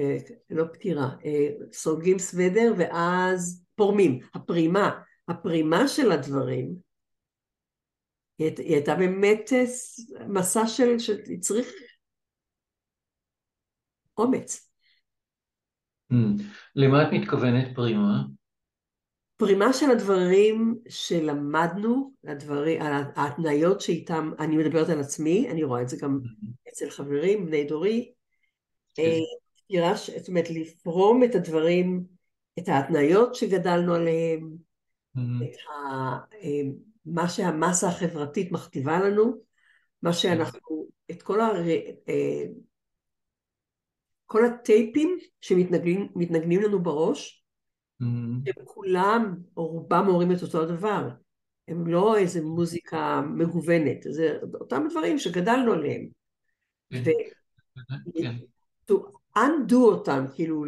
אה, 0.00 0.16
לא 0.50 0.64
פטירה, 0.72 1.08
אה, 1.24 1.48
סורגים 1.72 2.18
סוודר 2.18 2.74
ואז 2.78 3.64
פורמים, 3.74 4.20
הפרימה, 4.34 5.00
הפרימה 5.28 5.88
של 5.88 6.12
הדברים 6.12 6.74
היא 8.38 8.50
הייתה 8.58 8.94
באמת 8.94 9.50
מסע 10.28 10.66
של, 10.66 10.98
שצריך 10.98 11.68
אומץ. 14.18 14.72
Mm. 16.12 16.42
למה 16.76 17.02
את 17.02 17.08
מתכוונת 17.12 17.74
פרימה? 17.74 18.22
פרימה 19.42 19.72
של 19.72 19.90
הדברים 19.90 20.78
שלמדנו, 20.88 22.12
הדברים, 22.26 22.82
ההתניות 23.16 23.80
שאיתם, 23.80 24.30
אני 24.38 24.56
מדברת 24.56 24.88
על 24.88 25.00
עצמי, 25.00 25.50
אני 25.50 25.64
רואה 25.64 25.82
את 25.82 25.88
זה 25.88 25.96
גם 26.00 26.20
mm-hmm. 26.24 26.68
אצל 26.68 26.90
חברים, 26.90 27.46
בני 27.46 27.64
דורי, 27.64 28.12
פטירה, 28.92 29.94
כן. 30.06 30.18
זאת 30.18 30.28
אומרת 30.28 30.50
לפרום 30.50 31.24
את 31.24 31.34
הדברים, 31.34 32.04
את 32.58 32.68
ההתניות 32.68 33.34
שגדלנו 33.34 33.94
עליהם, 33.94 34.50
mm-hmm. 35.16 35.44
את 35.44 35.56
ה, 35.70 36.16
מה 37.06 37.28
שהמסה 37.28 37.88
החברתית 37.88 38.52
מכתיבה 38.52 39.00
לנו, 39.00 39.32
מה 40.02 40.12
שאנחנו, 40.12 40.88
את 41.10 41.22
כל, 41.22 41.40
הר... 41.40 41.62
כל 44.26 44.44
הטייפים 44.44 45.18
שמתנגנים 45.40 46.62
לנו 46.62 46.82
בראש. 46.82 47.41
הם 48.46 48.64
כולם, 48.64 49.34
או 49.56 49.66
רובם 49.66 50.08
אומרים 50.08 50.32
את 50.32 50.42
אותו 50.42 50.62
הדבר. 50.62 51.08
הם 51.68 51.86
לא 51.86 52.16
איזה 52.16 52.42
מוזיקה 52.42 53.20
מגוונת, 53.20 53.98
זה 54.10 54.38
אותם 54.60 54.86
דברים 54.90 55.18
שגדלנו 55.18 55.72
עליהם. 55.72 56.08
כן. 56.90 57.02
ו... 57.04 57.10
כן. 58.22 58.36
to 58.90 58.94
undo 59.38 59.74
אותם, 59.74 60.24
כאילו 60.34 60.64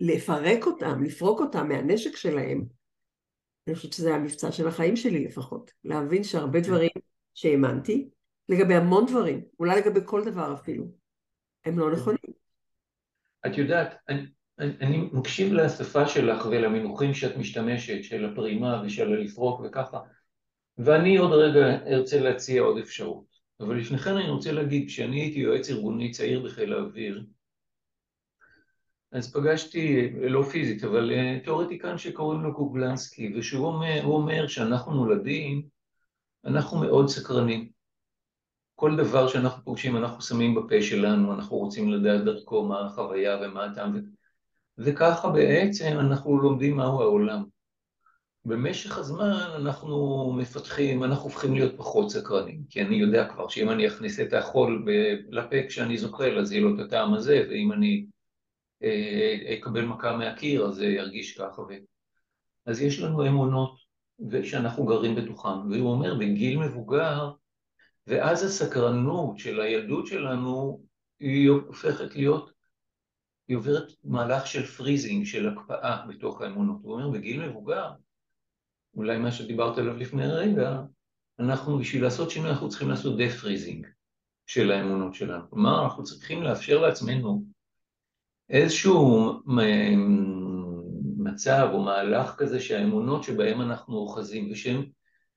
לפרק 0.00 0.66
אותם, 0.66 1.02
לפרוק 1.02 1.40
אותם 1.40 1.68
מהנשק 1.68 2.16
שלהם, 2.16 2.64
אני 3.66 3.74
חושבת 3.74 3.92
שזה 3.92 4.14
המבצע 4.14 4.52
של 4.52 4.68
החיים 4.68 4.96
שלי 4.96 5.24
לפחות. 5.24 5.70
להבין 5.84 6.24
שהרבה 6.24 6.60
כן. 6.60 6.66
דברים 6.66 6.90
שהאמנתי, 7.34 8.08
לגבי 8.48 8.74
המון 8.74 9.06
דברים, 9.06 9.40
אולי 9.58 9.80
לגבי 9.80 10.00
כל 10.04 10.24
דבר 10.24 10.54
אפילו, 10.54 10.84
הם 11.64 11.78
לא 11.78 11.92
נכונים. 11.92 12.18
את 13.46 13.58
יודעת, 13.58 13.94
אני, 14.60 15.08
מקשיב 15.12 15.52
לשפה 15.52 16.08
שלך 16.08 16.46
ולמינוחים 16.46 17.14
שאת 17.14 17.36
משתמשת, 17.36 18.04
של 18.04 18.24
הפרימה 18.24 18.82
ושל 18.86 19.12
הלפרוק 19.12 19.60
וככה, 19.64 19.98
ואני 20.78 21.16
עוד 21.16 21.32
רגע 21.32 21.86
ארצה 21.86 22.20
להציע 22.20 22.62
עוד 22.62 22.78
אפשרות. 22.78 23.24
אבל 23.60 23.78
לפני 23.78 23.98
כן 23.98 24.16
אני 24.16 24.30
רוצה 24.30 24.52
להגיד, 24.52 24.88
כשאני 24.88 25.20
הייתי 25.20 25.38
יועץ 25.38 25.70
ארגוני 25.70 26.10
צעיר 26.10 26.42
בחיל 26.44 26.72
האוויר, 26.72 27.24
אז 29.12 29.32
פגשתי, 29.32 30.10
לא 30.20 30.42
פיזית, 30.42 30.84
אבל 30.84 31.10
אה, 31.12 31.38
תיאורטיקן 31.44 31.98
שקוראים 31.98 32.40
לו 32.40 32.54
קוגלנסקי, 32.54 33.34
ושהוא 33.36 33.66
אומר, 33.66 34.00
אומר 34.04 34.46
שאנחנו 34.46 34.94
נולדים, 34.94 35.62
אנחנו 36.44 36.78
מאוד 36.78 37.08
סקרנים. 37.08 37.70
כל 38.74 38.96
דבר 38.96 39.28
שאנחנו 39.28 39.64
פוגשים 39.64 39.96
אנחנו 39.96 40.22
שמים 40.22 40.54
בפה 40.54 40.82
שלנו, 40.82 41.34
אנחנו 41.34 41.56
רוצים 41.56 41.88
לדעת 41.92 42.24
דרכו 42.24 42.64
מה 42.64 42.86
החוויה 42.86 43.38
ומה 43.42 43.64
הטעם, 43.64 44.00
וככה 44.84 45.30
בעצם 45.30 45.96
אנחנו 46.00 46.38
לומדים 46.38 46.76
מהו 46.76 47.00
העולם. 47.00 47.44
במשך 48.44 48.98
הזמן 48.98 49.32
אנחנו 49.56 50.32
מפתחים, 50.38 51.04
אנחנו 51.04 51.24
הופכים 51.24 51.54
להיות 51.54 51.72
פחות 51.76 52.10
סקרנים, 52.10 52.62
כי 52.70 52.82
אני 52.82 52.96
יודע 52.96 53.28
כבר 53.28 53.48
שאם 53.48 53.70
אני 53.70 53.86
אכניס 53.88 54.20
את 54.20 54.32
החול 54.32 54.86
לפה 55.30 55.56
כשאני 55.68 55.98
זוכר, 55.98 56.38
אז 56.38 56.52
יהיה 56.52 56.62
לו 56.62 56.74
את 56.74 56.80
הטעם 56.80 57.14
הזה, 57.14 57.46
ואם 57.50 57.72
אני 57.72 58.06
אה, 58.82 59.54
אקבל 59.58 59.84
מכה 59.84 60.16
מהקיר, 60.16 60.66
אז 60.66 60.74
זה 60.74 60.86
ירגיש 60.86 61.38
ככה. 61.38 61.62
ו... 61.62 61.68
אז 62.66 62.82
יש 62.82 63.00
לנו 63.00 63.26
אמונות 63.26 63.76
שאנחנו 64.42 64.84
גרים 64.84 65.14
בתוכם, 65.14 65.70
והוא 65.70 65.90
אומר, 65.90 66.14
בגיל 66.14 66.58
מבוגר, 66.58 67.30
ואז 68.06 68.42
הסקרנות 68.42 69.38
של 69.38 69.60
הילדות 69.60 70.06
שלנו 70.06 70.82
היא 71.20 71.50
הופכת 71.50 72.16
להיות 72.16 72.49
היא 73.50 73.56
עוברת 73.56 73.92
מהלך 74.04 74.46
של 74.46 74.66
freezing, 74.66 75.24
של 75.26 75.48
הקפאה 75.48 76.06
בתוך 76.08 76.40
האמונות. 76.40 76.80
הוא 76.82 76.92
אומר, 76.92 77.08
בגיל 77.08 77.48
מבוגר, 77.48 77.90
אולי 78.94 79.18
מה 79.18 79.32
שדיברת 79.32 79.78
עליו 79.78 79.96
לפני 79.96 80.26
רגע, 80.26 80.80
אנחנו, 81.38 81.78
בשביל 81.78 82.02
לעשות 82.02 82.30
שינוי, 82.30 82.50
אנחנו 82.50 82.68
צריכים 82.68 82.88
לעשות 82.88 83.18
de-freezing 83.18 83.86
של 84.46 84.70
האמונות 84.70 85.14
שלנו. 85.14 85.50
כלומר, 85.50 85.84
אנחנו 85.84 86.04
צריכים 86.04 86.42
לאפשר 86.42 86.80
לעצמנו 86.80 87.44
איזשהו 88.48 89.32
מצב 91.16 91.68
או 91.72 91.82
מהלך 91.82 92.34
כזה 92.36 92.60
שהאמונות 92.60 93.22
שבהם 93.22 93.60
אנחנו 93.60 93.96
אוחזים 93.96 94.50
ושהן 94.52 94.84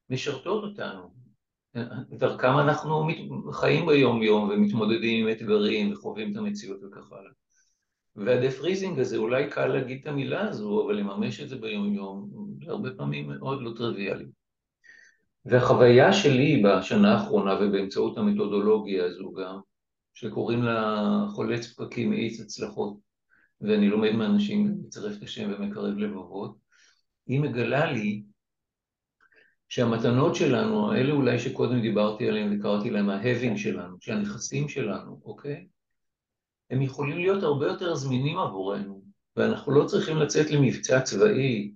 משרתות 0.10 0.64
אותנו. 0.64 1.14
דרכם 2.10 2.58
אנחנו 2.60 3.08
חיים 3.52 3.86
ביום 3.86 4.24
יום 4.24 4.50
ומתמודדים 4.50 5.28
עם 5.28 5.32
אתגרים 5.32 5.94
וחווים 5.94 6.32
את 6.32 6.38
המציאות 6.38 6.78
וכך 6.84 7.12
הלאה. 7.12 7.32
והדפריזינג 8.16 9.00
הזה, 9.00 9.18
אולי 9.18 9.50
קל 9.50 9.68
להגיד 9.68 10.00
את 10.02 10.08
המילה 10.08 10.48
הזו, 10.50 10.86
אבל 10.86 10.96
לממש 10.96 11.42
את 11.42 11.50
זה 11.50 11.56
ביום-יום, 11.56 12.30
זה 12.66 12.72
הרבה 12.72 12.90
פעמים 12.98 13.28
מאוד 13.28 13.62
לא 13.62 13.72
טריוויאלי. 13.78 14.26
והחוויה 15.46 16.14
שלי 16.14 16.64
בשנה 16.66 17.14
האחרונה 17.14 17.54
ובאמצעות 17.54 18.18
המתודולוגיה 18.18 19.06
הזו 19.06 19.34
גם, 19.34 19.60
שקוראים 20.14 20.64
לה 20.64 21.08
חולץ 21.30 21.74
פקקים 21.74 22.10
מאיץ 22.10 22.42
הצלחות, 22.42 22.98
ואני 23.62 23.90
לומד 23.90 24.12
מאנשים, 24.12 24.78
מצרף 24.86 25.18
את 25.18 25.24
השם 25.24 25.52
ומקרב 25.54 25.98
לבבות, 25.98 26.56
היא 27.28 27.40
מגלה 27.40 27.92
לי 27.92 28.24
שהמתנות 29.70 30.36
שלנו, 30.36 30.92
האלה 30.92 31.14
אולי 31.14 31.40
שקודם 31.40 31.82
דיברתי 31.82 32.30
עליהן 32.30 32.60
וקראתי 32.60 32.90
להם 32.90 33.10
ההבינג 33.10 33.58
שלנו, 33.58 33.98
שהנכסים 34.00 34.70
שלנו, 34.70 35.22
אוקיי? 35.26 35.68
הם 36.74 36.82
יכולים 36.82 37.18
להיות 37.18 37.44
הרבה 37.44 37.68
יותר 37.68 37.96
זמינים 37.96 38.38
עבורנו, 38.38 39.04
ואנחנו 39.36 39.72
לא 39.72 39.86
צריכים 39.86 40.18
לצאת 40.18 40.52
למבצע 40.52 41.02
צבאי 41.02 41.74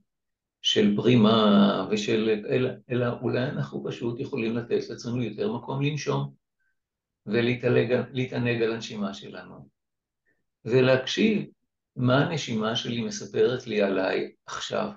של 0.62 0.96
פרימה 0.96 1.88
ושל... 1.92 2.44
אלא, 2.50 2.70
אלא 2.90 3.06
אולי 3.22 3.44
אנחנו 3.44 3.84
פשוט 3.88 4.20
יכולים 4.20 4.56
לתת 4.58 4.90
לעצמנו 4.90 5.24
יותר 5.24 5.54
מקום 5.54 5.82
לנשום 5.82 6.34
ולהתענג 7.26 8.62
על 8.62 8.74
הנשימה 8.74 9.14
שלנו, 9.14 9.70
ולהקשיב 10.66 11.46
מה 11.96 12.26
הנשימה 12.26 12.76
שלי 12.76 13.02
מספרת 13.02 13.68
לי 13.68 13.82
עליי 13.82 14.32
עכשיו. 14.46 14.90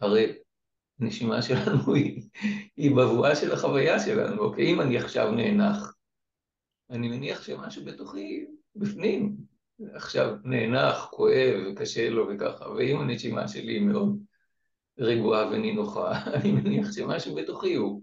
הרי 0.00 0.32
הנשימה 1.00 1.42
שלנו 1.42 1.94
היא, 1.94 2.28
היא 2.76 2.90
בבואה 2.90 3.36
של 3.36 3.52
החוויה 3.52 3.98
שלנו, 4.00 4.42
אוקיי? 4.42 4.72
אם 4.72 4.80
אני 4.80 4.98
עכשיו 4.98 5.30
נאנח, 5.30 5.94
אני 6.90 7.08
מניח 7.08 7.42
שמשהו 7.42 7.84
בתוכי 7.84 8.57
בפנים, 8.78 9.36
עכשיו 9.94 10.36
נאנח, 10.44 11.08
כואב, 11.10 11.74
קשה 11.76 12.10
לו 12.10 12.28
וככה, 12.28 12.70
ואם 12.70 13.00
הנשימה 13.00 13.48
שלי 13.48 13.72
היא 13.72 13.82
מאוד 13.82 14.18
רגועה 14.98 15.48
ונינוחה, 15.48 16.24
אני 16.34 16.52
מניח 16.52 16.92
שמשהו 16.92 17.34
בתוכי 17.34 17.74
הוא, 17.74 18.02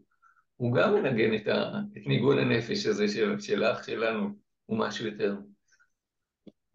הוא 0.56 0.76
גם 0.76 0.94
מנגן 0.94 1.36
את, 1.36 1.48
ה, 1.48 1.80
את 1.98 2.08
ניגון 2.08 2.38
הנפש 2.38 2.86
הזה 2.86 3.08
של, 3.08 3.40
שלך, 3.40 3.84
שלנו, 3.84 4.30
הוא 4.66 4.78
משהו 4.78 5.06
יותר. 5.06 5.36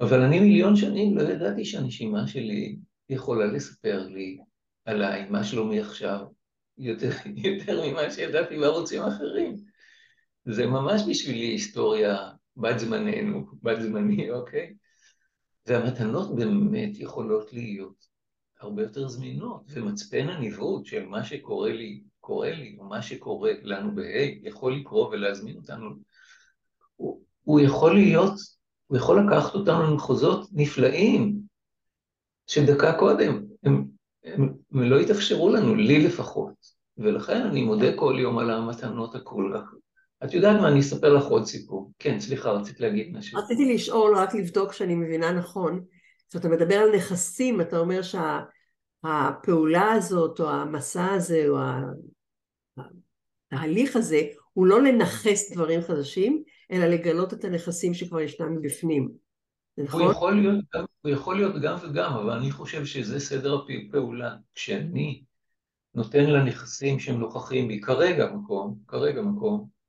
אבל 0.00 0.20
אני 0.20 0.40
מיליון 0.40 0.76
שנים 0.76 1.18
לא 1.18 1.22
ידעתי 1.22 1.64
שהנשימה 1.64 2.26
שלי 2.26 2.76
יכולה 3.08 3.46
לספר 3.46 4.08
לי 4.08 4.38
עליי, 4.84 5.26
מה 5.30 5.44
שלומי 5.44 5.80
עכשיו, 5.80 6.26
יותר, 6.78 7.10
יותר 7.44 7.90
ממה 7.90 8.10
שידעתי 8.10 8.58
בערוצים 8.58 9.02
אחרים. 9.02 9.56
זה 10.44 10.66
ממש 10.66 11.02
בשבילי 11.08 11.46
היסטוריה 11.46 12.30
בת 12.60 12.78
זמננו, 12.78 13.46
בת 13.62 13.82
זמני, 13.82 14.30
אוקיי? 14.36 14.74
והמתנות 15.66 16.36
באמת 16.36 16.90
יכולות 16.92 17.52
להיות 17.52 18.10
הרבה 18.60 18.82
יותר 18.82 19.08
זמינות, 19.08 19.62
ומצפן 19.68 20.28
הניווט 20.28 20.86
של 20.86 21.06
מה 21.06 21.24
שקורה 21.24 21.72
לי, 21.72 22.02
קורה 22.20 22.50
לי, 22.50 22.76
או 22.78 22.84
מה 22.84 23.02
שקורה 23.02 23.52
לנו 23.62 23.94
ב-A, 23.94 24.48
יכול 24.48 24.76
לקרוא 24.76 25.08
ולהזמין 25.08 25.56
אותנו, 25.56 25.90
הוא, 26.96 27.22
הוא 27.42 27.60
יכול 27.60 27.94
להיות, 27.94 28.32
הוא 28.86 28.98
יכול 28.98 29.26
לקחת 29.26 29.54
אותנו 29.54 29.82
למחוזות 29.82 30.48
נפלאים, 30.52 31.40
שדקה 32.46 32.98
קודם 32.98 33.44
הם, 33.62 33.86
הם, 34.24 34.54
הם 34.72 34.82
לא 34.82 35.00
התאפשרו 35.00 35.50
לנו, 35.50 35.74
לי 35.74 36.06
לפחות. 36.06 36.80
ולכן 36.98 37.42
אני 37.42 37.62
מודה 37.62 37.96
כל 37.96 38.16
יום 38.18 38.38
על 38.38 38.50
המתנות 38.50 39.14
הכול 39.14 39.56
כך. 39.58 39.74
את 40.24 40.34
יודעת 40.34 40.60
מה, 40.60 40.68
אני 40.68 40.80
אספר 40.80 41.14
לך 41.14 41.24
עוד 41.24 41.44
סיפור. 41.44 41.92
כן, 41.98 42.20
סליחה, 42.20 42.50
רצית 42.50 42.80
להגיד 42.80 43.16
משהו. 43.16 43.38
רציתי 43.38 43.74
לשאול, 43.74 44.16
רק 44.16 44.34
לבדוק 44.34 44.72
שאני 44.72 44.94
מבינה 44.94 45.32
נכון. 45.32 45.84
כשאתה 46.30 46.48
מדבר 46.48 46.74
על 46.74 46.96
נכסים, 46.96 47.60
אתה 47.60 47.78
אומר 47.78 48.00
שהפעולה 48.02 49.80
שה, 49.80 49.92
הזאת, 49.92 50.40
או 50.40 50.50
המסע 50.50 51.12
הזה, 51.12 51.44
או 51.48 51.58
התהליך 53.52 53.96
הזה, 53.96 54.20
הוא 54.52 54.66
לא 54.66 54.82
לנכס 54.82 55.52
דברים 55.52 55.80
חדשים, 55.82 56.42
אלא 56.70 56.86
לגלות 56.86 57.32
את 57.32 57.44
הנכסים 57.44 57.94
שכבר 57.94 58.20
ישנם 58.20 58.56
מבפנים. 58.56 59.08
נכון? 59.78 60.02
הוא 60.02 60.10
יכול, 60.10 60.40
להיות, 60.40 60.64
הוא 61.02 61.12
יכול 61.12 61.36
להיות 61.36 61.62
גם 61.62 61.76
וגם, 61.82 62.12
אבל 62.12 62.30
אני 62.30 62.50
חושב 62.50 62.84
שזה 62.84 63.20
סדר 63.20 63.54
הפעולה. 63.88 64.36
כשאני 64.54 65.22
נותן 65.94 66.30
לנכסים 66.30 66.98
שהם 66.98 67.20
נוכחים 67.20 67.68
בי 67.68 67.80
כרגע 67.80 68.32
מקום, 68.32 68.78
כרגע 68.88 69.22
מקום, 69.22 69.79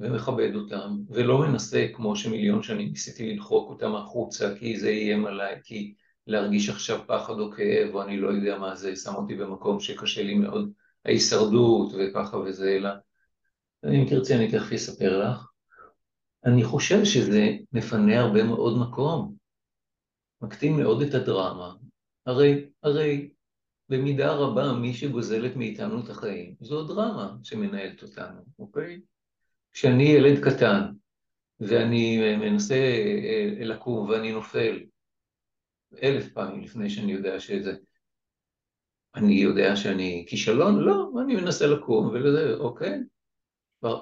ומכבד 0.00 0.54
אותם, 0.54 0.96
ולא 1.08 1.38
מנסה, 1.38 1.86
כמו 1.94 2.16
שמיליון 2.16 2.62
שנים 2.62 2.88
ניסיתי 2.88 3.34
לדחוק 3.34 3.70
אותם 3.70 3.94
החוצה, 3.94 4.54
כי 4.58 4.80
זה 4.80 4.88
איים 4.88 5.26
עליי, 5.26 5.60
כי 5.64 5.94
להרגיש 6.26 6.68
עכשיו 6.68 7.00
פחד 7.06 7.38
או 7.38 7.50
כאב, 7.50 7.94
או 7.94 8.02
אני 8.02 8.20
לא 8.20 8.28
יודע 8.28 8.58
מה 8.58 8.76
זה, 8.76 8.96
שם 8.96 9.14
אותי 9.14 9.34
במקום 9.34 9.80
שקשה 9.80 10.22
לי 10.22 10.34
מאוד, 10.34 10.72
ההישרדות 11.04 11.92
וככה 11.98 12.36
וזה, 12.36 12.76
אלא 12.76 12.88
אם 13.84 14.06
תרצי 14.08 14.34
אני 14.34 14.50
תכף 14.50 14.72
אספר 14.72 15.18
לך. 15.18 15.46
אני 16.44 16.64
חושב 16.64 17.04
שזה 17.04 17.50
מפנה 17.72 18.20
הרבה 18.20 18.42
מאוד 18.42 18.78
מקום, 18.78 19.34
מקטין 20.42 20.76
מאוד 20.76 21.02
את 21.02 21.14
הדרמה. 21.14 21.74
הרי, 22.26 22.70
הרי 22.82 23.30
במידה 23.88 24.32
רבה 24.32 24.72
מי 24.72 24.94
שגוזלת 24.94 25.56
מאיתנו 25.56 26.00
את 26.04 26.10
החיים 26.10 26.54
זו 26.60 26.80
הדרמה 26.80 27.36
שמנהלת 27.42 28.02
אותנו, 28.02 28.40
אוקיי? 28.58 29.00
כשאני 29.72 30.02
ילד 30.02 30.44
קטן 30.44 30.80
ואני 31.60 32.36
מנסה 32.36 32.74
אה, 32.74 33.64
לקום 33.64 34.08
ואני 34.08 34.32
נופל 34.32 34.84
אלף 36.02 36.32
פעמים 36.32 36.60
לפני 36.60 36.90
שאני 36.90 37.12
יודע 37.12 37.40
שזה, 37.40 37.72
אני 39.14 39.34
יודע 39.34 39.76
שאני 39.76 40.24
כישלון? 40.28 40.78
לא, 40.80 41.10
אני 41.24 41.34
מנסה 41.36 41.66
לקום 41.66 42.08
ולזה, 42.08 42.54
אוקיי? 42.54 42.98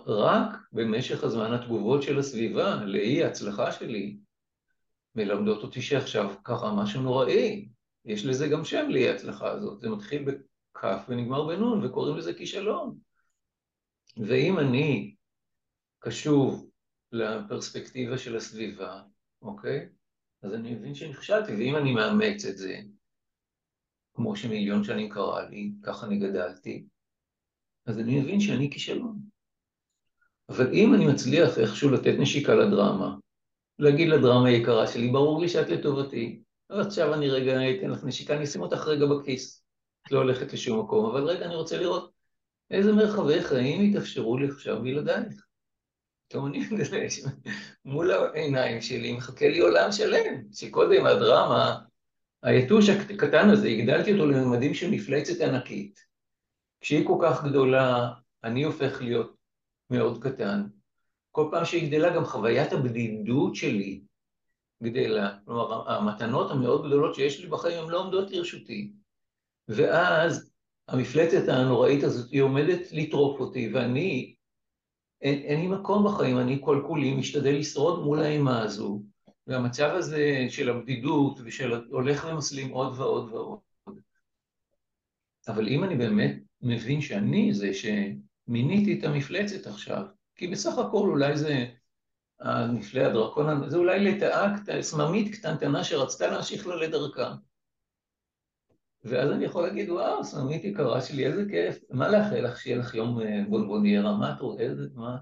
רק 0.07 0.51
במשך 0.73 1.25
הזמן 1.25 1.53
התגובות 1.53 2.03
של 2.03 2.19
הסביבה 2.19 2.85
לאי 2.85 3.25
ההצלחה 3.25 3.73
שלי 3.73 4.17
מלמדות 5.15 5.63
אותי 5.63 5.83
שעכשיו 5.83 6.35
קרה 6.43 6.75
משהו 6.75 7.03
נוראי. 7.03 7.69
יש 8.05 8.27
לזה 8.27 8.49
גם 8.49 8.65
שם 8.65 8.87
לאי 8.89 9.09
ההצלחה 9.09 9.51
הזאת, 9.51 9.81
זה 9.81 9.91
מתחיל 9.91 10.25
בכף 10.25 11.05
ונגמר 11.09 11.47
בנון 11.47 11.85
וקוראים 11.85 12.17
לזה 12.17 12.35
כישלון. 12.35 12.99
ואם 14.17 14.59
אני 14.59 15.15
קשוב 15.99 16.71
לפרספקטיבה 17.13 18.19
של 18.19 18.37
הסביבה, 18.37 19.03
אוקיי? 19.43 19.89
אז 20.43 20.55
אני 20.55 20.75
מבין 20.75 20.95
שנכשלתי, 20.95 21.53
ואם 21.53 21.77
אני 21.77 21.93
מאמץ 21.93 22.45
את 22.45 22.59
זה, 22.59 22.81
כמו 24.15 24.37
שמיליון 24.37 24.85
שנים 24.85 25.11
קרה 25.11 25.49
לי, 25.49 25.73
ככה 25.83 26.07
אני 26.07 26.19
גדלתי, 26.19 26.87
אז 27.87 27.99
אני 27.99 28.21
מבין 28.21 28.41
שאני 28.41 28.71
כישלון. 28.71 29.19
אבל 30.49 30.73
אם 30.73 30.95
אני 30.95 31.07
מצליח 31.07 31.59
איכשהו 31.59 31.91
לתת 31.91 32.15
נשיקה 32.19 32.55
לדרמה, 32.55 33.17
להגיד 33.79 34.09
לדרמה 34.09 34.49
היקרה 34.49 34.87
שלי, 34.87 35.09
ברור 35.09 35.41
לי 35.41 35.49
שאת 35.49 35.69
לטובתי, 35.69 36.43
עכשיו 36.69 37.15
אני 37.15 37.31
רגע 37.31 37.53
אתן 37.53 37.91
לך 37.91 38.05
נשיקה, 38.05 38.37
אני 38.37 38.45
אשים 38.45 38.61
אותך 38.61 38.87
רגע 38.87 39.07
בכיס. 39.07 39.65
את 40.07 40.13
לא 40.13 40.19
הולכת 40.19 40.53
לשום 40.53 40.81
מקום, 40.81 41.11
אבל 41.11 41.25
רגע 41.25 41.47
אני 41.47 41.57
רוצה 41.57 41.79
לראות 41.79 42.13
איזה 42.71 42.93
מרחבי 42.93 43.43
חיים 43.43 43.91
יתאפשרו 43.91 44.39
לי 44.39 44.49
עכשיו 44.49 44.83
בלעדייך. 44.83 45.48
פתאום 46.29 46.47
אני 46.47 46.59
מדלש, 46.71 47.21
מול 47.85 48.11
העיניים 48.11 48.81
שלי 48.81 49.13
מחכה 49.13 49.49
לי 49.49 49.59
עולם 49.59 49.93
שלם, 49.93 50.43
שקודם 50.53 51.07
הדרמה, 51.07 51.79
היתוש 52.43 52.89
הקטן 52.89 53.51
הזה, 53.51 53.69
הגדלתי 53.69 54.13
אותו 54.13 54.27
לממדים 54.27 54.75
של 54.75 54.91
מפלצת 54.91 55.41
ענקית. 55.41 56.01
כשהיא 56.81 57.07
כל 57.07 57.19
כך 57.23 57.45
גדולה, 57.45 58.13
אני 58.45 58.63
הופך 58.63 59.03
להיות 59.03 59.37
מאוד 59.91 60.23
קטן. 60.23 60.63
כל 61.31 61.49
פעם 61.51 61.65
שהיא 61.65 61.89
גדלה, 61.89 62.17
גם 62.17 62.25
חוויית 62.25 62.73
הבדידות 62.73 63.55
שלי 63.55 64.01
גדלה. 64.83 65.37
כלומר, 65.45 65.91
המתנות 65.93 66.51
המאוד 66.51 66.87
גדולות 66.87 67.15
שיש 67.15 67.41
לי 67.41 67.47
בחיים 67.47 67.85
הן 67.85 67.91
לא 67.91 68.01
עומדות 68.01 68.31
לרשותי. 68.31 68.93
ואז 69.69 70.51
המפלצת 70.89 71.49
הנוראית 71.49 72.05
הזאת, 72.05 72.31
היא 72.31 72.43
עומדת 72.43 72.93
לטרוף 72.93 73.41
אותי, 73.41 73.71
ואני, 73.75 74.35
אין, 75.23 75.43
אין 75.43 75.61
לי 75.61 75.67
מקום 75.67 76.07
בחיים, 76.07 76.39
אני 76.39 76.59
כל 76.65 76.83
כולי 76.87 77.15
משתדל 77.15 77.55
לשרוד 77.59 78.05
מול 78.05 78.23
האימה 78.23 78.63
הזו. 78.63 79.03
והמצב 79.47 79.91
הזה 79.95 80.47
של 80.49 80.71
הבדידות 80.71 81.39
ושל 81.45 81.73
הולך 81.91 82.27
ומסלים 82.31 82.71
עוד 82.71 82.99
ועוד 82.99 83.33
ועוד. 83.33 83.59
אבל 85.49 85.69
אם 85.69 85.85
אני 85.85 85.97
באמת 85.97 86.37
מבין 86.63 87.01
שאני 87.01 87.55
זה 87.55 87.71
שמיניתי 87.75 88.99
את 88.99 89.05
המפלצת 89.05 89.67
עכשיו, 89.67 90.03
כי 90.37 90.47
בסך 90.47 90.79
הכל 90.79 91.09
אולי 91.09 91.37
זה 91.37 91.67
הנפלא 92.41 93.01
הדרקון, 93.01 93.71
זה 93.71 93.77
אולי 93.77 94.05
לטאה 94.05 94.55
סממית 94.81 95.35
קטנטנה 95.35 95.85
שרצתה 95.85 96.27
להמשיך 96.27 96.67
לה 96.67 96.77
לדרכה. 96.77 97.35
ואז 99.05 99.31
אני 99.31 99.45
יכול 99.45 99.63
להגיד, 99.63 99.91
וואו, 99.91 100.25
סממית 100.25 100.65
יקרה 100.65 101.01
שלי, 101.01 101.27
איזה 101.27 101.45
כיף, 101.51 101.79
מה 101.91 102.09
לאחל 102.09 102.41
לך 102.41 102.61
שיהיה 102.61 102.77
לך 102.77 102.95
יום 102.95 103.21
אה, 103.21 103.43
בונבוניירה, 103.49 104.17
מה 104.17 104.33
את 104.33 104.41
רואה, 104.41 104.61
איזה, 104.61 104.83
מה? 104.95 105.17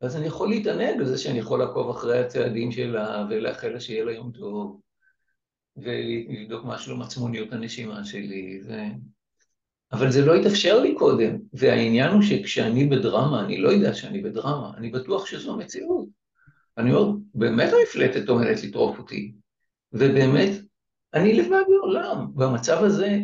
אז 0.00 0.16
אני 0.16 0.26
יכול 0.26 0.48
להתענג 0.48 1.00
בזה 1.00 1.18
שאני 1.18 1.38
יכול 1.38 1.58
לעקוב 1.58 1.90
אחרי 1.90 2.18
הצעדים 2.18 2.72
שלה 2.72 3.26
ולאחל 3.30 3.68
לה 3.68 3.80
שיהיה 3.80 4.04
לה 4.04 4.12
יום 4.12 4.32
טוב, 4.32 4.80
ולבדוק 5.76 6.64
משהו 6.64 6.94
עם 6.94 7.02
עצמוניות 7.02 7.52
הנשימה 7.52 8.04
שלי, 8.04 8.60
ו... 8.66 8.72
אבל 9.92 10.10
זה 10.10 10.24
לא 10.24 10.34
התאפשר 10.34 10.80
לי 10.80 10.94
קודם, 10.98 11.36
והעניין 11.52 12.10
הוא 12.10 12.22
שכשאני 12.22 12.86
בדרמה, 12.86 13.44
אני 13.44 13.58
לא 13.58 13.68
יודע 13.68 13.94
שאני 13.94 14.22
בדרמה, 14.22 14.72
אני 14.76 14.90
בטוח 14.90 15.26
שזו 15.26 15.52
המציאות. 15.52 16.08
אני 16.78 16.94
אומר, 16.94 17.16
באמת 17.34 17.72
המפלטת 17.72 18.28
עומדת 18.28 18.64
לטרוף 18.64 18.98
אותי, 18.98 19.34
ובאמת, 19.92 20.50
אני 21.14 21.32
לבד 21.34 21.62
בעולם. 21.68 22.34
במצב 22.34 22.84
הזה, 22.84 23.18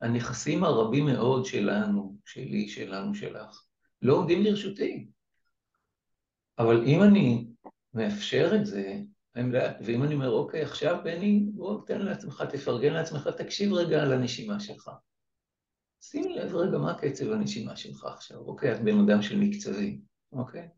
הנכסים 0.00 0.64
הרבים 0.64 1.06
מאוד 1.06 1.44
שלנו, 1.44 2.16
שלי, 2.24 2.68
שלנו, 2.68 3.14
שלך, 3.14 3.64
לא 4.02 4.14
עומדים 4.14 4.42
לרשותי. 4.42 5.06
אבל 6.58 6.84
אם 6.86 7.02
אני 7.02 7.46
מאפשר 7.94 8.52
את 8.60 8.66
זה, 8.66 9.00
ואם 9.84 10.02
אני 10.02 10.14
אומר, 10.14 10.30
אוקיי, 10.30 10.62
עכשיו 10.62 11.00
בני, 11.04 11.40
בוא 11.54 11.86
תן 11.86 12.00
לעצמך, 12.00 12.44
תפרגן 12.50 12.92
לעצמך, 12.92 13.28
תקשיב 13.38 13.72
רגע 13.72 14.02
על 14.02 14.12
הנשימה 14.12 14.60
שלך. 14.60 14.90
שים 16.00 16.30
לב 16.30 16.54
רגע 16.56 16.78
מה 16.78 16.94
קצב 16.98 17.32
הנשימה 17.32 17.76
שלך 17.76 18.04
עכשיו, 18.04 18.38
אוקיי? 18.38 18.72
את 18.72 18.80
בן 18.80 18.98
אדם 18.98 19.22
של 19.22 19.38
מקצבי, 19.38 20.00
אוקיי? 20.32 20.68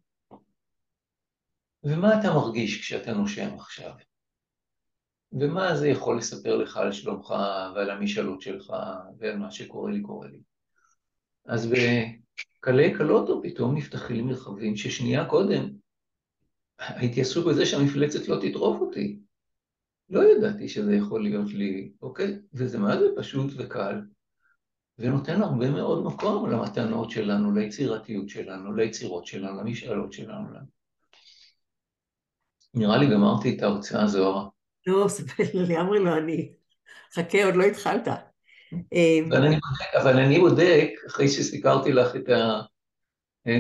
ומה 1.85 2.21
אתה 2.21 2.35
מרגיש 2.35 2.81
כשאתה 2.81 3.13
נושם 3.13 3.55
עכשיו? 3.55 3.93
ומה 5.41 5.77
זה 5.77 5.89
יכול 5.89 6.19
לספר 6.19 6.57
לך 6.57 6.77
על 6.77 6.93
שלומך 6.93 7.35
ועל 7.75 7.91
המשאלות 7.91 8.41
שלך 8.41 8.73
ועל 9.19 9.37
מה 9.37 9.51
שקורה 9.51 9.93
לי 9.93 10.03
קורה 10.03 10.29
לי? 10.29 10.41
אז 11.47 11.73
בקלי 11.73 12.95
קלוטו 12.95 13.41
פתאום 13.43 13.77
נפתחים 13.77 14.27
מרחבים 14.27 14.77
ששנייה 14.77 15.25
קודם 15.25 15.69
הייתי 16.79 17.21
עסוק 17.21 17.47
בזה 17.47 17.67
שהמפלצת 17.67 18.29
לא 18.29 18.37
תטרוף 18.41 18.81
אותי. 18.81 19.19
לא 20.11 20.21
ידעתי 20.25 20.69
שזה 20.69 20.97
יכול 20.97 21.23
להיות 21.23 21.53
לי, 21.53 21.93
אוקיי? 22.03 22.39
וזה 22.53 22.79
זה 22.79 23.07
פשוט 23.17 23.53
וקל, 23.57 24.01
ונותן 24.99 25.43
הרבה 25.43 25.71
מאוד 25.71 26.05
מקום 26.05 26.51
למתנות 26.51 27.11
שלנו, 27.11 27.55
ליצירתיות 27.55 28.29
שלנו, 28.29 28.75
ליצירות 28.75 29.27
שלנו, 29.27 29.61
למשאלות 29.61 30.13
שלנו. 30.13 30.59
נראה 32.75 32.99
לי 32.99 33.07
גמרתי 33.11 33.57
את 33.57 33.63
ההרצאה 33.63 34.07
זוהרה. 34.07 34.54
לא, 34.87 35.07
אמרי 35.81 35.99
לו, 36.05 36.17
אני... 36.17 36.53
חכה, 37.15 37.45
עוד 37.45 37.57
לא 37.57 37.65
התחלת. 37.65 38.09
אמ, 38.93 39.31
אבל 40.03 40.19
אני 40.19 40.39
בודק, 40.39 40.89
אחרי 41.07 41.29
שסיפרתי 41.29 41.93
לך 41.93 42.17
את 42.17 42.29
ה... 42.29 42.61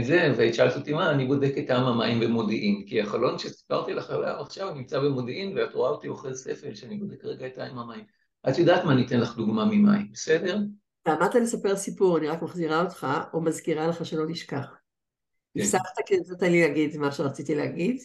זה, 0.02 0.32
ואת 0.36 0.54
שאלת 0.54 0.76
אותי 0.76 0.92
מה, 0.92 1.10
אני 1.10 1.26
בודק 1.26 1.54
את 1.58 1.66
טעם 1.66 1.86
המים 1.86 2.20
במודיעין, 2.20 2.84
כי 2.86 3.00
החלון 3.00 3.38
שסיפרתי 3.38 3.94
לך 3.94 4.10
עליו 4.10 4.40
עכשיו 4.40 4.74
נמצא 4.74 5.00
במודיעין, 5.00 5.58
ואת 5.58 5.74
רואה 5.74 5.90
אותי 5.90 6.08
אוכל 6.08 6.34
ספל, 6.34 6.74
שאני 6.74 6.96
בודק 6.96 7.24
רגע 7.24 7.46
את 7.46 7.54
טעם 7.54 7.78
המים. 7.78 8.04
את 8.48 8.58
יודעת 8.58 8.84
מה, 8.84 8.92
אני 8.92 9.06
אתן 9.06 9.20
לך 9.20 9.36
דוגמה 9.36 9.64
ממים, 9.64 10.12
בסדר? 10.12 10.58
ועמדת 11.06 11.34
לספר 11.34 11.76
סיפור, 11.76 12.18
אני 12.18 12.28
רק 12.28 12.42
מחזירה 12.42 12.82
אותך, 12.82 13.06
או 13.32 13.40
מזכירה 13.40 13.86
לך 13.86 14.06
שלא 14.06 14.24
תשכח. 14.32 14.66
כן. 15.54 15.60
הפסקת 15.60 16.06
כי 16.06 16.16
נתת 16.16 16.42
לי 16.42 16.60
להגיד 16.60 16.96
מה 16.96 17.12
שרציתי 17.12 17.54
להגיד, 17.54 17.96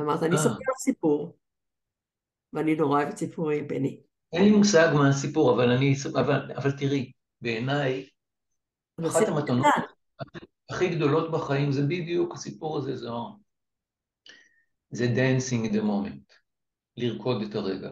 אמרת, 0.00 0.22
אני 0.22 0.36
אה. 0.36 0.40
אספר 0.40 0.50
לך 0.50 0.78
סיפור, 0.78 1.36
ואני 2.52 2.74
נורא 2.74 3.02
אוהבת 3.02 3.16
סיפורים, 3.16 3.68
בני. 3.68 4.00
אין 4.32 4.44
לי 4.44 4.50
מושג 4.50 4.92
מה 4.94 5.08
הסיפור, 5.08 5.54
אבל 5.54 5.70
אני... 5.70 5.94
אבל, 6.14 6.52
אבל 6.56 6.70
תראי, 6.70 7.12
בעיניי, 7.40 8.08
אחת 9.06 9.28
המתנות 9.28 9.66
הכי 10.70 10.96
גדולות 10.96 11.32
בחיים 11.32 11.72
זה 11.72 11.82
בדיוק 11.82 12.34
הסיפור 12.34 12.78
הזה, 12.78 12.96
זו... 12.96 13.38
זה 14.90 15.06
dancing 15.06 15.66
in 15.66 15.72
the 15.72 15.82
moment, 15.82 16.34
לרקוד 16.96 17.42
את 17.42 17.54
הרגע. 17.54 17.90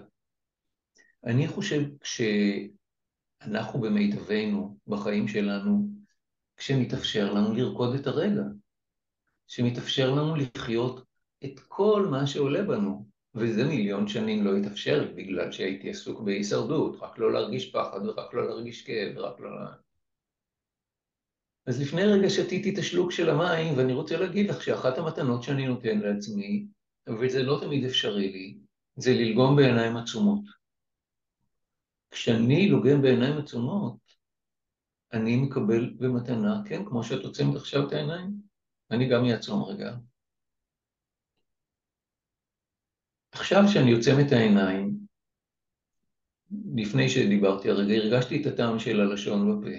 אני 1.25 1.49
חושב 1.49 1.81
שאנחנו 2.05 3.81
במיטבנו, 3.81 4.79
בחיים 4.87 5.29
שלנו, 5.29 5.89
כשמתאפשר 6.57 7.33
לנו 7.33 7.55
לרקוד 7.55 7.95
את 7.95 8.07
הרגע, 8.07 8.43
שמתאפשר 9.47 10.11
לנו 10.11 10.37
לחיות 10.37 11.05
את 11.45 11.61
כל 11.69 12.07
מה 12.11 12.27
שעולה 12.27 12.63
בנו, 12.63 13.10
וזה 13.35 13.65
מיליון 13.65 14.09
שנים 14.09 14.45
לא 14.45 14.57
התאפשר 14.57 15.13
בגלל 15.15 15.53
שהייתי 15.53 15.91
עסוק 15.91 16.21
בהישרדות, 16.21 16.97
רק 17.01 17.19
לא 17.19 17.33
להרגיש 17.33 17.73
פחד 17.73 18.01
ורק 18.07 18.35
לא 18.35 18.49
להרגיש 18.49 18.83
כאב 18.83 19.17
ורק 19.17 19.41
לא... 19.41 19.51
אז 21.67 21.81
לפני 21.81 22.05
רגע 22.05 22.31
שתיתי 22.31 22.73
את 22.73 22.79
השלוק 22.79 23.13
של 23.13 23.31
המים, 23.31 23.79
ואני 23.79 23.93
רוצה 23.93 24.17
להגיד 24.17 24.51
לך 24.51 24.63
שאחת 24.63 24.99
המתנות 24.99 25.43
שאני 25.43 25.67
נותן 25.67 25.99
לעצמי, 25.99 26.67
וזה 27.21 27.43
לא 27.43 27.59
תמיד 27.63 27.85
אפשרי 27.85 28.33
לי, 28.33 28.59
זה 28.97 29.11
ללגום 29.15 29.57
בעיניים 29.57 29.97
עצומות. 29.97 30.45
כשאני 32.11 32.69
לוגם 32.69 33.03
בעיניים 33.03 33.39
עצומות, 33.39 33.97
אני 35.13 35.37
מקבל 35.37 35.95
במתנה, 35.99 36.63
כן, 36.65 36.85
כמו 36.85 37.05
שאת 37.05 37.25
עוצמת 37.25 37.57
עכשיו 37.57 37.89
את 37.89 37.93
העיניים, 37.93 38.31
אני 38.91 39.09
גם 39.09 39.25
אעצום 39.25 39.63
רגע. 39.65 39.97
עכשיו 43.33 43.63
שאני 43.73 43.93
עוצם 43.93 44.13
את 44.27 44.33
העיניים, 44.33 44.97
לפני 46.75 47.09
שדיברתי 47.09 47.71
הרגע, 47.71 47.95
הרגשתי 47.95 48.43
את 48.43 48.47
הטעם 48.47 48.79
של 48.79 49.01
הלשון 49.01 49.63
בפה. 49.63 49.77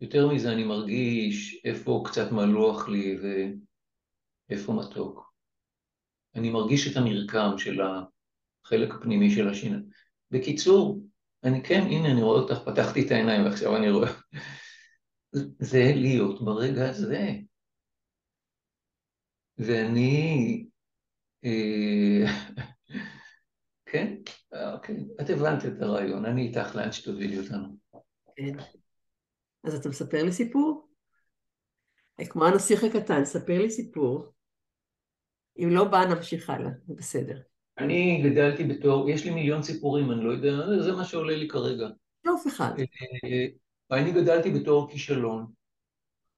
יותר 0.00 0.28
מזה, 0.28 0.52
אני 0.52 0.64
מרגיש 0.64 1.60
איפה 1.64 2.02
קצת 2.06 2.32
מלוח 2.32 2.88
לי 2.88 3.18
ואיפה 4.48 4.72
מתוק. 4.72 5.32
אני 6.34 6.50
מרגיש 6.50 6.92
את 6.92 6.96
המרקם 6.96 7.58
של 7.58 7.80
החלק 7.80 8.94
הפנימי 8.94 9.30
של 9.30 9.48
השיניים. 9.48 9.84
בקיצור, 10.30 11.02
אני 11.44 11.62
כן, 11.62 11.80
הנה 11.80 12.12
אני 12.12 12.22
רואה 12.22 12.40
אותך, 12.40 12.58
פתחתי 12.64 13.06
את 13.06 13.10
העיניים 13.10 13.44
ועכשיו 13.44 13.76
אני 13.76 13.90
רואה. 13.90 14.12
זה 15.58 15.92
להיות 15.94 16.44
ברגע 16.44 16.90
הזה. 16.90 17.30
ואני... 19.58 20.66
אה, 21.44 22.24
כן? 23.90 24.14
אוקיי, 24.74 24.96
את 25.20 25.30
הבנת 25.30 25.64
את 25.64 25.82
הרעיון, 25.82 26.24
אני 26.24 26.42
איתך 26.42 26.76
לאן 26.76 26.92
שתובילי 26.92 27.38
אותנו. 27.38 27.76
כן. 28.36 28.52
אז 29.64 29.74
אתה 29.74 29.88
מספר 29.88 30.22
לי 30.22 30.32
סיפור? 30.32 30.88
כמו 32.28 32.46
הנסיך 32.46 32.84
הקטן, 32.84 33.24
ספר 33.24 33.58
לי 33.58 33.70
סיפור. 33.70 34.32
אם 35.58 35.68
לא 35.70 35.84
בא, 35.84 36.04
נמשיך 36.04 36.50
הלאה, 36.50 36.70
זה 36.86 36.94
בסדר. 36.94 37.40
אני 37.78 38.22
גדלתי 38.30 38.64
בתור, 38.64 39.10
יש 39.10 39.24
לי 39.24 39.30
מיליון 39.30 39.62
סיפורים, 39.62 40.10
אני 40.10 40.24
לא 40.24 40.30
יודע, 40.30 40.82
זה 40.82 40.92
מה 40.92 41.04
שעולה 41.04 41.36
לי 41.36 41.48
כרגע. 41.48 41.88
יופי 42.24 42.48
אחד. 42.48 42.72
אה, 43.24 43.46
אני 43.98 44.12
גדלתי 44.12 44.50
בתור 44.50 44.90
כישלון. 44.90 45.46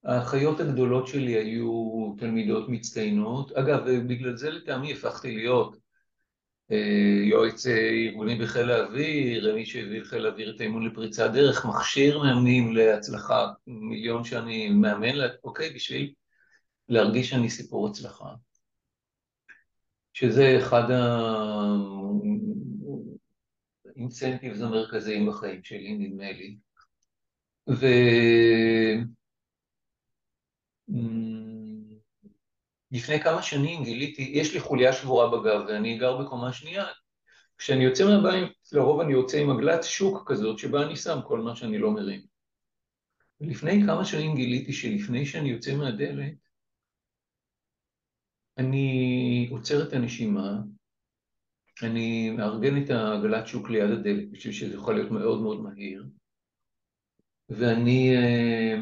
האחיות 0.05 0.61
הגדולות 0.61 1.07
שלי 1.07 1.33
היו 1.33 2.13
תלמידות 2.19 2.69
מצטיינות. 2.69 3.53
אגב, 3.53 3.91
בגלל 4.09 4.37
זה 4.37 4.51
לטעמי 4.51 4.93
הפכתי 4.93 5.35
להיות 5.37 5.77
אה, 6.71 7.23
יועץ 7.25 7.67
ארגוני 7.67 8.37
בחיל 8.37 8.71
האוויר, 8.71 9.55
מי 9.55 9.67
שהביא 9.67 10.01
לחיל 10.01 10.27
האוויר 10.27 10.55
את 10.55 10.61
האימון 10.61 10.87
לפריצת 10.87 11.31
דרך, 11.33 11.67
מכשיר 11.67 12.19
מאמנים 12.19 12.73
להצלחה, 12.73 13.49
מיליון 13.67 14.25
שאני 14.25 14.69
מאמן, 14.71 15.15
אוקיי, 15.45 15.75
בשביל 15.75 16.13
להרגיש 16.89 17.31
שאני 17.31 17.51
סיפור 17.51 17.89
הצלחה. 17.89 18.29
שזה 20.13 20.59
אחד 20.59 20.91
האינסנטיבס 23.97 24.61
המרכזיים 24.61 25.29
בחיים 25.29 25.65
שלי, 25.65 25.95
נדמה 25.99 26.33
לי. 26.33 26.57
ו... 27.69 27.87
לפני 32.91 33.21
כמה 33.21 33.43
שנים 33.43 33.85
גיליתי, 33.85 34.23
יש 34.23 34.55
לי 34.55 34.61
חוליה 34.61 34.93
שבורה 34.93 35.31
בגב 35.31 35.65
ואני 35.69 35.99
גר 35.99 36.17
בקומה 36.17 36.53
שנייה. 36.53 36.85
כשאני 37.59 37.85
יוצא 37.85 38.05
מהבית, 38.05 38.53
לרוב 38.73 39.01
אני 39.01 39.13
יוצא 39.13 39.39
עם 39.39 39.51
עגלת 39.51 39.85
שוק 39.85 40.33
כזאת 40.33 40.59
שבה 40.59 40.83
אני 40.83 40.97
שם 40.97 41.19
כל 41.27 41.41
מה 41.41 41.57
שאני 41.57 41.79
לא 41.79 41.91
מרים. 41.91 42.21
ולפני 43.41 43.83
כמה 43.87 44.05
שנים 44.05 44.35
גיליתי 44.35 44.73
שלפני 44.73 45.27
שאני 45.27 45.51
יוצא 45.51 45.77
מהדלת, 45.77 46.35
אני 48.59 49.49
עוצר 49.51 49.89
את 49.89 49.93
הנשימה, 49.93 50.59
אני 51.83 52.31
מארגן 52.31 52.83
את 52.83 52.91
העגלת 52.91 53.47
שוק 53.47 53.71
ליד 53.71 53.91
הדלת 53.91 54.31
בשביל 54.31 54.53
שזה 54.53 54.75
יכול 54.75 54.95
להיות 54.95 55.11
מאוד 55.11 55.43
מאוד 55.43 55.61
מהיר, 55.61 56.07
ואני 57.49 58.17
אה, 58.17 58.77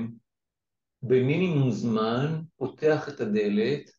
במינימום 1.02 1.70
זמן 1.70 2.40
פותח 2.56 3.08
את 3.08 3.20
הדלת, 3.20 3.90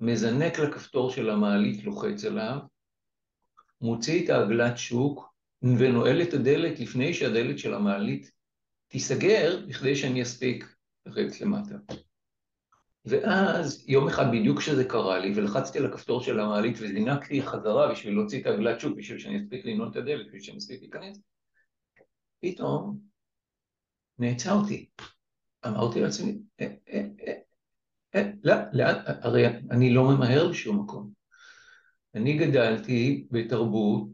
מזנק 0.00 0.58
לכפתור 0.58 1.10
של 1.10 1.30
המעלית, 1.30 1.84
לוחץ 1.84 2.24
עליו, 2.24 2.58
מוציא 3.80 4.24
את 4.24 4.30
העגלת 4.30 4.78
שוק 4.78 5.34
ונועל 5.62 6.22
את 6.22 6.34
הדלת 6.34 6.80
לפני 6.80 7.14
שהדלת 7.14 7.58
של 7.58 7.74
המעלית 7.74 8.30
תיסגר, 8.88 9.66
בכדי 9.68 9.96
שאני 9.96 10.22
אספיק 10.22 10.74
לרדת 11.06 11.40
למטה. 11.40 11.74
ואז 13.04 13.84
יום 13.88 14.08
אחד 14.08 14.24
בדיוק 14.32 14.58
כשזה 14.58 14.84
קרה 14.84 15.18
לי, 15.18 15.32
ולחצתי 15.36 15.78
על 15.78 15.86
הכפתור 15.86 16.22
של 16.22 16.40
המעלית 16.40 16.76
וזינקתי 16.80 17.42
חזרה 17.42 17.92
בשביל 17.92 18.14
להוציא 18.14 18.40
את 18.40 18.46
העגלת 18.46 18.80
שוק, 18.80 18.96
בשביל 18.96 19.18
שאני 19.18 19.38
אספיק 19.38 19.64
לנעול 19.64 19.88
את 19.90 19.96
הדלת, 19.96 20.26
בשביל 20.26 20.40
שאני 20.40 20.58
אספיק 20.58 20.80
להיכנס, 20.80 21.20
פתאום 22.40 22.98
נעצרתי. 24.18 24.88
אמרתי 25.66 26.00
לעצמי, 26.00 26.38
אה, 26.60 26.66
אה, 26.88 27.04
אה, 28.14 28.30
לא, 28.44 28.54
לאן, 28.72 28.94
הרי 29.06 29.46
אני 29.46 29.94
לא 29.94 30.04
ממהר 30.04 30.48
לשום 30.48 30.80
מקום. 30.80 31.10
אני 32.14 32.38
גדלתי 32.38 33.26
בתרבות 33.30 34.08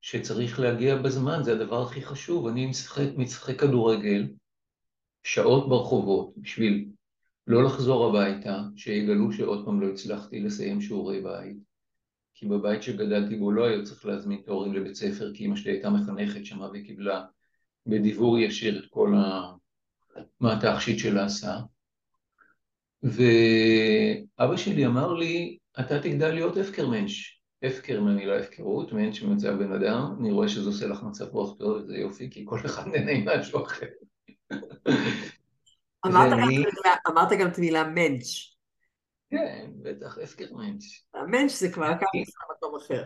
שצריך 0.00 0.60
להגיע 0.60 0.96
בזמן, 0.96 1.42
זה 1.42 1.52
הדבר 1.52 1.82
הכי 1.82 2.02
חשוב. 2.02 2.46
אני 2.46 2.66
משחק, 2.66 3.08
משחק 3.16 3.60
כדורגל 3.60 4.28
שעות 5.22 5.68
ברחובות 5.68 6.32
בשביל 6.36 6.88
לא 7.46 7.64
לחזור 7.64 8.08
הביתה, 8.08 8.62
שיגלו 8.76 9.32
שעוד 9.32 9.64
פעם 9.64 9.80
לא 9.80 9.86
הצלחתי 9.86 10.40
לסיים 10.40 10.80
שיעורי 10.80 11.22
בית. 11.22 11.56
כי 12.34 12.46
בבית 12.46 12.82
שגדלתי 12.82 13.36
בו 13.36 13.52
לא 13.52 13.64
היה 13.64 13.82
צריך 13.82 14.06
להזמין 14.06 14.42
תארים 14.46 14.74
לבית 14.74 14.94
ספר, 14.94 15.34
כי 15.34 15.46
אמא 15.46 15.56
שלי 15.56 15.72
הייתה 15.72 15.90
מחנכת 15.90 16.44
שמה 16.44 16.70
והיא 16.70 16.86
קיבלה 16.86 17.24
בדיבור 17.86 18.38
ישיר 18.38 18.78
את 18.78 18.90
כל 18.90 19.14
מה 20.40 20.52
התכשיט 20.52 20.98
שלה 20.98 21.24
עשה. 21.24 21.58
ואבא 23.02 24.56
שלי 24.56 24.86
אמר 24.86 25.12
לי, 25.12 25.58
אתה 25.80 26.02
תגדל 26.02 26.28
להיות 26.28 26.56
הפקר 26.56 26.88
מענץ'. 26.88 27.10
הפקר 27.62 28.00
מהמילה 28.00 28.38
הפקרות, 28.38 28.92
מענץ' 28.92 29.22
ממצא 29.22 29.52
בן 29.52 29.72
אדם, 29.72 30.16
אני 30.20 30.32
רואה 30.32 30.48
שזה 30.48 30.68
עושה 30.68 30.86
לך 30.86 31.02
מצב 31.02 31.24
רוח 31.24 31.58
טוב, 31.58 31.76
וזה 31.76 31.96
יופי, 31.96 32.30
כי 32.30 32.44
כל 32.46 32.58
אחד 32.66 32.88
נהנה 32.88 33.12
עם 33.12 33.40
משהו 33.40 33.64
אחר. 33.64 33.86
אמרת 36.06 37.30
גם 37.40 37.48
את 37.48 37.58
המילה 37.58 37.84
מענץ'. 37.84 38.56
כן, 39.30 39.70
בטח, 39.82 40.18
הפקר 40.18 40.54
מענץ'. 40.54 40.84
המענץ' 41.14 41.60
זה 41.60 41.72
כבר 41.72 41.86
כמה 41.86 42.22
במקום 42.50 42.80
אחר. 42.80 43.04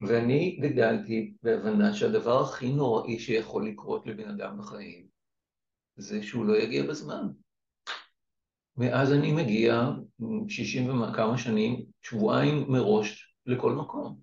ואני 0.00 0.58
גדלתי 0.62 1.32
בהבנה 1.42 1.94
שהדבר 1.94 2.42
הכי 2.42 2.72
נוראי 2.72 3.18
שיכול 3.18 3.68
לקרות 3.68 4.06
לבן 4.06 4.28
אדם 4.28 4.58
בחיים 4.58 5.06
זה 5.98 6.22
שהוא 6.22 6.46
לא 6.46 6.56
יגיע 6.56 6.82
בזמן. 6.86 7.28
מאז 8.76 9.12
אני 9.12 9.32
מגיע, 9.32 9.90
שישים 10.48 11.02
וכמה 11.02 11.38
שנים, 11.38 11.84
שבועיים 12.02 12.64
מראש 12.68 13.34
לכל 13.46 13.72
מקום. 13.72 14.18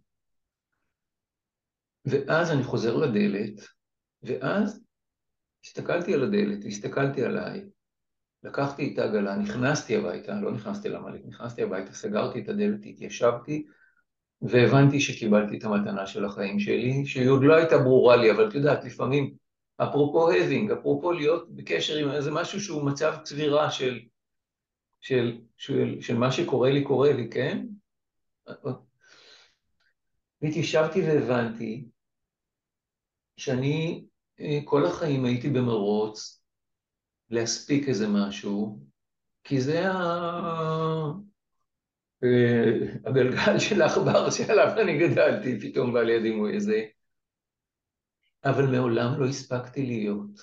ואז 2.05 2.51
אני 2.51 2.63
חוזר 2.63 2.95
לדלת, 2.95 3.61
ואז 4.23 4.83
הסתכלתי 5.65 6.13
על 6.13 6.23
הדלת, 6.23 6.65
הסתכלתי 6.65 7.23
עליי, 7.23 7.65
לקחתי 8.43 8.93
את 8.93 8.99
העגלה, 8.99 9.35
נכנסתי 9.35 9.95
הביתה, 9.95 10.41
לא 10.41 10.51
נכנסתי 10.51 10.89
למעלית, 10.89 11.25
נכנסתי 11.25 11.63
הביתה, 11.63 11.93
סגרתי 11.93 12.39
את 12.39 12.49
הדלת, 12.49 12.79
התיישבתי, 12.85 13.65
והבנתי 14.41 14.99
שקיבלתי 14.99 15.57
את 15.57 15.63
המתנה 15.63 16.07
של 16.07 16.25
החיים 16.25 16.59
שלי, 16.59 17.05
שהיא 17.05 17.29
עוד 17.29 17.43
לא 17.43 17.55
הייתה 17.55 17.77
ברורה 17.77 18.15
לי, 18.15 18.31
אבל 18.31 18.49
את 18.49 18.55
יודעת, 18.55 18.83
לפעמים, 18.83 19.44
אפרופו 19.77 20.31
having, 20.31 20.73
אפרופו 20.73 21.11
להיות 21.11 21.55
בקשר 21.55 21.95
עם 21.95 22.11
איזה 22.11 22.31
משהו 22.31 22.61
שהוא 22.61 22.85
מצב 22.85 23.15
צבירה 23.23 23.71
של, 23.71 23.99
של, 25.01 25.37
של, 25.57 26.01
של 26.01 26.17
מה 26.17 26.31
שקורה 26.31 26.71
לי, 26.71 26.83
קורה 26.83 27.13
לי, 27.13 27.29
כן? 27.29 27.65
והתיישבתי 30.41 31.01
והבנתי 31.01 31.85
שאני 33.37 34.05
אה, 34.39 34.59
כל 34.65 34.85
החיים 34.85 35.25
הייתי 35.25 35.49
במרוץ 35.49 36.43
להספיק 37.29 37.89
איזה 37.89 38.07
משהו, 38.07 38.79
כי 39.43 39.61
זה 39.61 39.91
ה... 39.91 39.95
אה, 42.23 42.87
הגלגל 43.05 43.59
של 43.59 43.81
העכבר 43.81 44.29
שעליו 44.29 44.81
אני 44.81 44.97
גדלתי, 44.97 45.59
פתאום 45.59 45.93
בא 45.93 46.01
לי 46.01 46.15
הדימוי 46.17 46.55
הזה. 46.55 46.85
אבל 48.45 48.65
מעולם 48.71 49.19
לא 49.19 49.25
הספקתי 49.25 49.85
להיות 49.85 50.41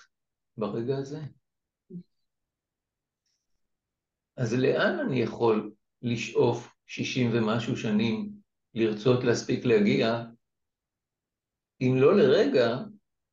ברגע 0.57 0.97
הזה. 0.97 1.21
אז 4.37 4.55
לאן 4.55 4.99
אני 5.07 5.21
יכול 5.21 5.73
לשאוף 6.03 6.75
שישים 6.87 7.31
ומשהו 7.33 7.77
שנים 7.77 8.33
לרצות 8.75 9.25
להספיק 9.25 9.65
להגיע, 9.65 10.25
אם 11.81 11.95
לא 12.01 12.17
לרגע 12.17 12.79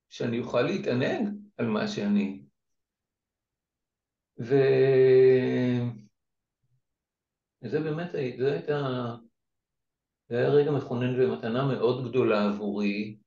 שאני 0.09 0.39
אוכל 0.39 0.61
להתענג 0.61 1.29
על 1.57 1.67
מה 1.67 1.87
שאני. 1.87 2.43
ו... 4.39 4.55
וזה 7.61 7.79
באמת, 7.79 8.11
זה 8.11 8.51
הייתה, 8.51 8.79
זה 10.29 10.37
היה 10.37 10.49
רגע 10.49 10.71
מכונן 10.71 11.21
ומתנה 11.21 11.67
מאוד 11.67 12.09
גדולה 12.09 12.45
עבורי, 12.45 13.17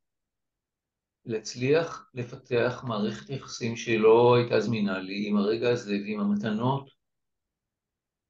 להצליח 1.27 2.11
לפתח 2.15 2.85
מערכת 2.87 3.31
יחסים 3.31 3.77
שלא 3.77 4.37
הייתה 4.37 4.61
זמינה 4.61 4.99
לי 4.99 5.29
עם 5.29 5.37
הרגע 5.37 5.71
הזה 5.71 5.99
ועם 6.05 6.21
המתנות 6.21 6.91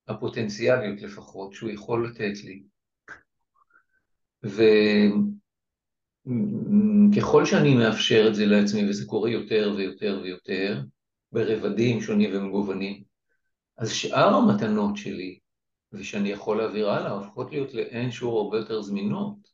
הפוטנציאליות 0.09 1.03
לפחות 1.03 1.53
שהוא 1.53 1.71
יכול 1.71 2.09
לתת 2.09 2.45
לי. 2.45 2.63
וככל 7.13 7.45
שאני 7.45 7.75
מאפשר 7.75 8.27
את 8.29 8.35
זה 8.35 8.47
לעצמי, 8.47 8.91
וזה 8.91 9.07
קורה 9.07 9.31
יותר 9.31 9.75
ויותר 9.77 10.21
ויותר, 10.23 10.81
ברבדים 11.33 12.01
שונים 12.01 12.31
ומגוונים, 12.37 13.03
אז 13.79 13.91
שאר 13.91 14.35
המתנות 14.35 14.97
שלי, 14.97 15.39
ושאני 15.93 16.29
יכול 16.29 16.59
להעביר 16.59 16.91
הלאה, 16.91 17.11
הופכות 17.11 17.51
להיות 17.53 17.75
לאין 17.75 18.11
שיעור 18.11 18.41
הרבה 18.41 18.59
יותר 18.59 18.83
זמינות. 18.83 19.52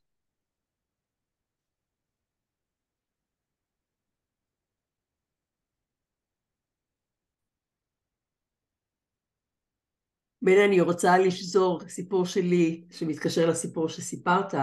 בין 10.42 10.58
אני 10.58 10.80
רוצה 10.80 11.18
לשזור 11.18 11.80
סיפור 11.88 12.26
שלי 12.26 12.84
שמתקשר 12.90 13.48
לסיפור 13.48 13.88
שסיפרת, 13.88 14.54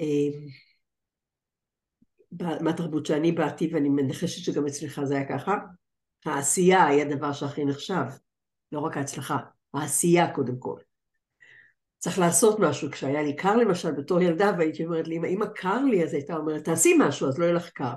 אמ, 0.00 0.46
מהתרבות 2.60 3.06
שאני 3.06 3.32
באתי 3.32 3.70
ואני 3.72 3.88
מנחשת 3.88 4.44
שגם 4.44 4.66
אצלך 4.66 5.00
זה 5.04 5.14
היה 5.14 5.28
ככה, 5.28 5.54
העשייה 6.24 6.86
היא 6.86 7.02
הדבר 7.02 7.32
שהכי 7.32 7.64
נחשב, 7.64 8.04
לא 8.72 8.80
רק 8.80 8.96
ההצלחה, 8.96 9.36
העשייה 9.74 10.34
קודם 10.34 10.58
כל. 10.58 10.78
צריך 11.98 12.18
לעשות 12.18 12.60
משהו, 12.60 12.90
כשהיה 12.90 13.22
לי 13.22 13.36
קר 13.36 13.56
למשל 13.56 13.90
בתור 13.90 14.22
ילדה 14.22 14.50
והייתי 14.58 14.84
אומרת 14.84 15.08
לי, 15.08 15.16
אמא 15.16 15.46
קר 15.46 15.82
לי, 15.84 16.04
אז 16.04 16.14
הייתה 16.14 16.36
אומרת 16.36 16.64
תעשי 16.64 16.94
משהו 16.98 17.28
אז 17.28 17.38
לא 17.38 17.44
יהיה 17.44 17.54
לך 17.54 17.70
קר. 17.70 17.94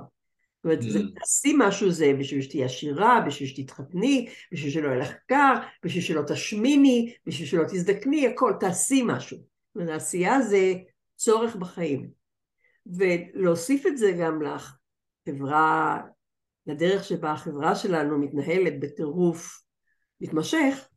זאת 0.65 0.95
אומרת, 0.95 1.13
mm. 1.15 1.19
תעשי 1.19 1.54
משהו 1.58 1.91
זה 1.91 2.13
בשביל 2.19 2.41
שתהיי 2.41 2.63
עשירה, 2.63 3.21
בשביל 3.28 3.49
שתתחתני, 3.49 4.30
בשביל 4.51 4.71
שלא 4.71 4.88
יהיה 4.88 4.99
לך 4.99 5.13
קר, 5.28 5.54
בשביל 5.84 6.04
שלא 6.04 6.21
תשמיני, 6.28 7.13
בשביל 7.25 7.47
שלא 7.47 7.63
תזדקני, 7.63 8.28
הכל, 8.28 8.54
תעשי 8.60 9.01
משהו. 9.06 9.38
זאת 9.38 9.75
אומרת, 9.75 9.89
העשייה 9.89 10.41
זה 10.41 10.73
צורך 11.15 11.56
בחיים. 11.56 12.10
ולהוסיף 12.86 13.86
את 13.88 13.97
זה 13.97 14.12
גם 14.19 14.39
לחברה, 14.41 16.01
לדרך 16.67 17.04
שבה 17.04 17.32
החברה 17.32 17.75
שלנו 17.75 18.19
מתנהלת 18.19 18.80
בטירוף 18.80 19.62
מתמשך, 20.21 20.88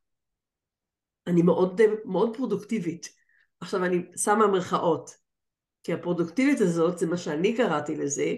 אני 1.26 1.42
מאוד, 1.42 1.80
מאוד 2.04 2.36
פרודוקטיבית. 2.36 3.08
עכשיו 3.60 3.84
אני 3.84 4.02
שמה 4.16 4.46
מרכאות, 4.46 5.10
כי 5.82 5.92
הפרודוקטיבית 5.92 6.60
הזאת, 6.60 6.98
זה 6.98 7.06
מה 7.06 7.16
שאני 7.16 7.56
קראתי 7.56 7.96
לזה, 7.96 8.34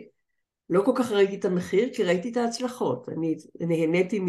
לא 0.70 0.82
כל 0.84 0.92
כך 0.96 1.12
ראיתי 1.12 1.36
את 1.36 1.44
המחיר, 1.44 1.88
כי 1.94 2.04
ראיתי 2.04 2.30
את 2.30 2.36
ההצלחות. 2.36 3.08
אני 3.08 3.36
נהניתי 3.60 4.20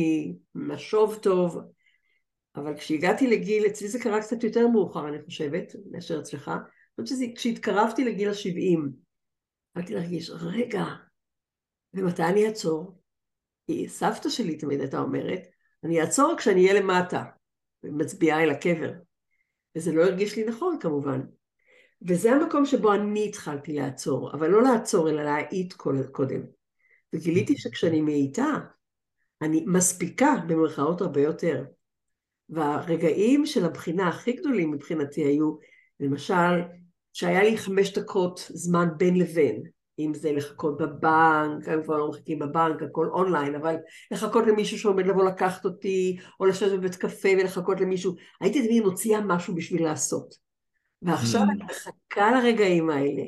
ממשוב 0.56 1.16
טוב, 1.16 1.58
אבל 2.56 2.78
כשהגעתי 2.78 3.28
לגיל, 3.28 3.66
אצלי 3.66 3.88
זה 3.88 4.00
קרה 4.00 4.22
קצת 4.22 4.44
יותר 4.44 4.68
מאוחר, 4.68 5.08
אני 5.08 5.18
חושבת, 5.26 5.76
מאשר 5.92 6.20
אצלך. 6.20 6.48
אני 6.48 7.06
חושבת 7.06 7.20
שכשהתקרבתי 7.20 8.06
לגיל 8.06 8.30
ה-70, 8.30 8.80
התחלתי 9.70 9.94
להרגיש, 9.94 10.30
רגע, 10.30 10.84
ומתי 11.94 12.24
אני 12.24 12.48
אעצור? 12.48 13.02
סבתא 13.88 14.30
שלי 14.30 14.58
תמיד 14.58 14.80
הייתה 14.80 15.00
אומרת, 15.00 15.42
אני 15.84 16.02
אעצור 16.02 16.36
כשאני 16.38 16.68
אהיה 16.68 16.82
למטה, 16.82 17.24
ומצביעה 17.84 18.44
אל 18.44 18.50
הקבר. 18.50 18.92
וזה 19.76 19.92
לא 19.92 20.04
הרגיש 20.04 20.36
לי 20.36 20.44
נכון 20.44 20.78
כמובן. 20.80 21.22
וזה 22.08 22.32
המקום 22.32 22.66
שבו 22.66 22.94
אני 22.94 23.26
התחלתי 23.28 23.74
לעצור, 23.74 24.34
אבל 24.34 24.48
לא 24.48 24.64
לעצור 24.64 25.10
אלא 25.10 25.24
להאיט 25.24 25.74
קודם. 26.12 26.42
וגיליתי 27.14 27.58
שכשאני 27.58 28.02
מאיטה, 28.02 28.60
אני 29.42 29.64
מספיקה 29.68 30.36
במרכאות 30.48 31.02
הרבה 31.02 31.22
יותר. 31.22 31.64
והרגעים 32.50 33.46
של 33.46 33.66
הבחינה 33.66 34.08
הכי 34.08 34.32
גדולים 34.32 34.72
מבחינתי 34.72 35.22
היו, 35.22 35.56
למשל, 36.00 36.62
שהיה 37.14 37.44
לי 37.44 37.58
חמש 37.58 37.98
דקות 37.98 38.48
זמן 38.50 38.88
בין 38.98 39.20
לבין, 39.20 39.64
אם 40.00 40.14
זה 40.14 40.32
לחכות 40.32 40.78
בבנק, 40.78 41.68
הם 41.68 41.84
כבר 41.84 41.98
לא 41.98 42.10
מחכים 42.10 42.40
בבנק, 42.40 42.82
הכל 42.84 43.08
אונליין, 43.08 43.56
אבל 43.56 43.76
לחכות 44.12 44.48
למישהו 44.48 44.80
שעומד 44.80 45.06
לבוא 45.08 45.26
לקחת 45.26 45.66
אותי, 45.66 46.18
או 46.40 46.46
לשבת 46.46 46.72
בבית 46.72 46.96
קפה 46.96 47.30
ולחכות 47.40 47.82
למישהו, 47.82 48.16
הייתי 48.42 48.68
תמיד 48.68 48.84
מוציאה 48.84 49.22
משהו 49.22 49.56
בשביל 49.56 49.84
לעשות. 49.84 50.51
ועכשיו 51.02 51.42
mm. 51.42 51.44
אני 51.44 51.64
מחכה 51.64 52.32
לרגעים 52.32 52.90
האלה, 52.90 53.24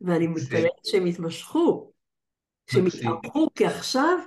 ואני 0.00 0.26
מתפלאת 0.26 0.84
שהם 0.84 1.06
יתמשכו, 1.06 1.92
שהם 2.70 2.86
יתארכו, 2.86 3.48
כי 3.54 3.66
עכשיו, 3.66 4.18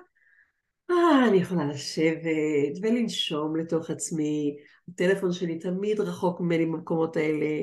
אה, 0.92 1.28
אני 1.28 1.38
יכולה 1.38 1.66
לשבת 1.66 2.78
ולנשום 2.82 3.56
לתוך 3.56 3.90
עצמי, 3.90 4.58
הטלפון 4.90 5.34
שלי 5.34 5.60
תמיד 5.60 6.00
רחוק 6.00 6.42
ממני 6.42 6.66
במקומות 6.66 7.18
האלה, 7.18 7.62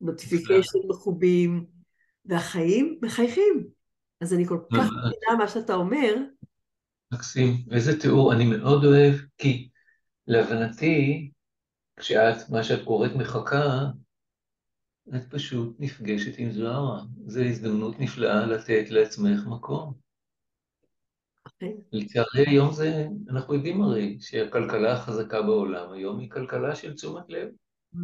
נוטיפיקיישן 0.00 0.78
מחובים, 0.88 1.66
והחיים 2.24 2.98
מחייכים. 3.02 3.66
אז 4.20 4.34
אני 4.34 4.46
כל 4.46 4.58
כך 4.72 4.84
מבינה 4.84 5.38
מה 5.38 5.48
שאתה 5.48 5.74
אומר. 5.74 6.14
מקסים, 7.12 7.64
ואיזה 7.68 8.00
תיאור, 8.00 8.32
אני 8.32 8.44
מאוד 8.44 8.84
אוהב, 8.84 9.14
כי 9.38 9.68
להבנתי, 10.26 11.30
כשאת, 11.96 12.50
מה 12.50 12.64
שאת 12.64 12.84
קוראת 12.84 13.12
מחכה, 13.14 13.86
את 15.16 15.24
פשוט 15.30 15.76
נפגשת 15.78 16.38
עם 16.38 16.50
זוהרה. 16.50 17.02
זו 17.26 17.40
הזדמנות 17.40 18.00
נפלאה 18.00 18.46
לתת 18.46 18.90
לעצמך 18.90 19.46
מקום. 19.46 19.92
אוקיי. 21.46 21.76
לצערי 21.92 22.46
היום 22.46 22.72
זה, 22.72 23.06
אנחנו 23.28 23.54
יודעים 23.54 23.82
הרי 23.82 24.16
שהכלכלה 24.20 24.92
החזקה 24.92 25.42
בעולם 25.42 25.92
היום 25.92 26.18
היא 26.18 26.30
כלכלה 26.30 26.74
של 26.74 26.94
תשומת 26.94 27.28
לב. 27.28 27.48
Mm. 27.94 27.98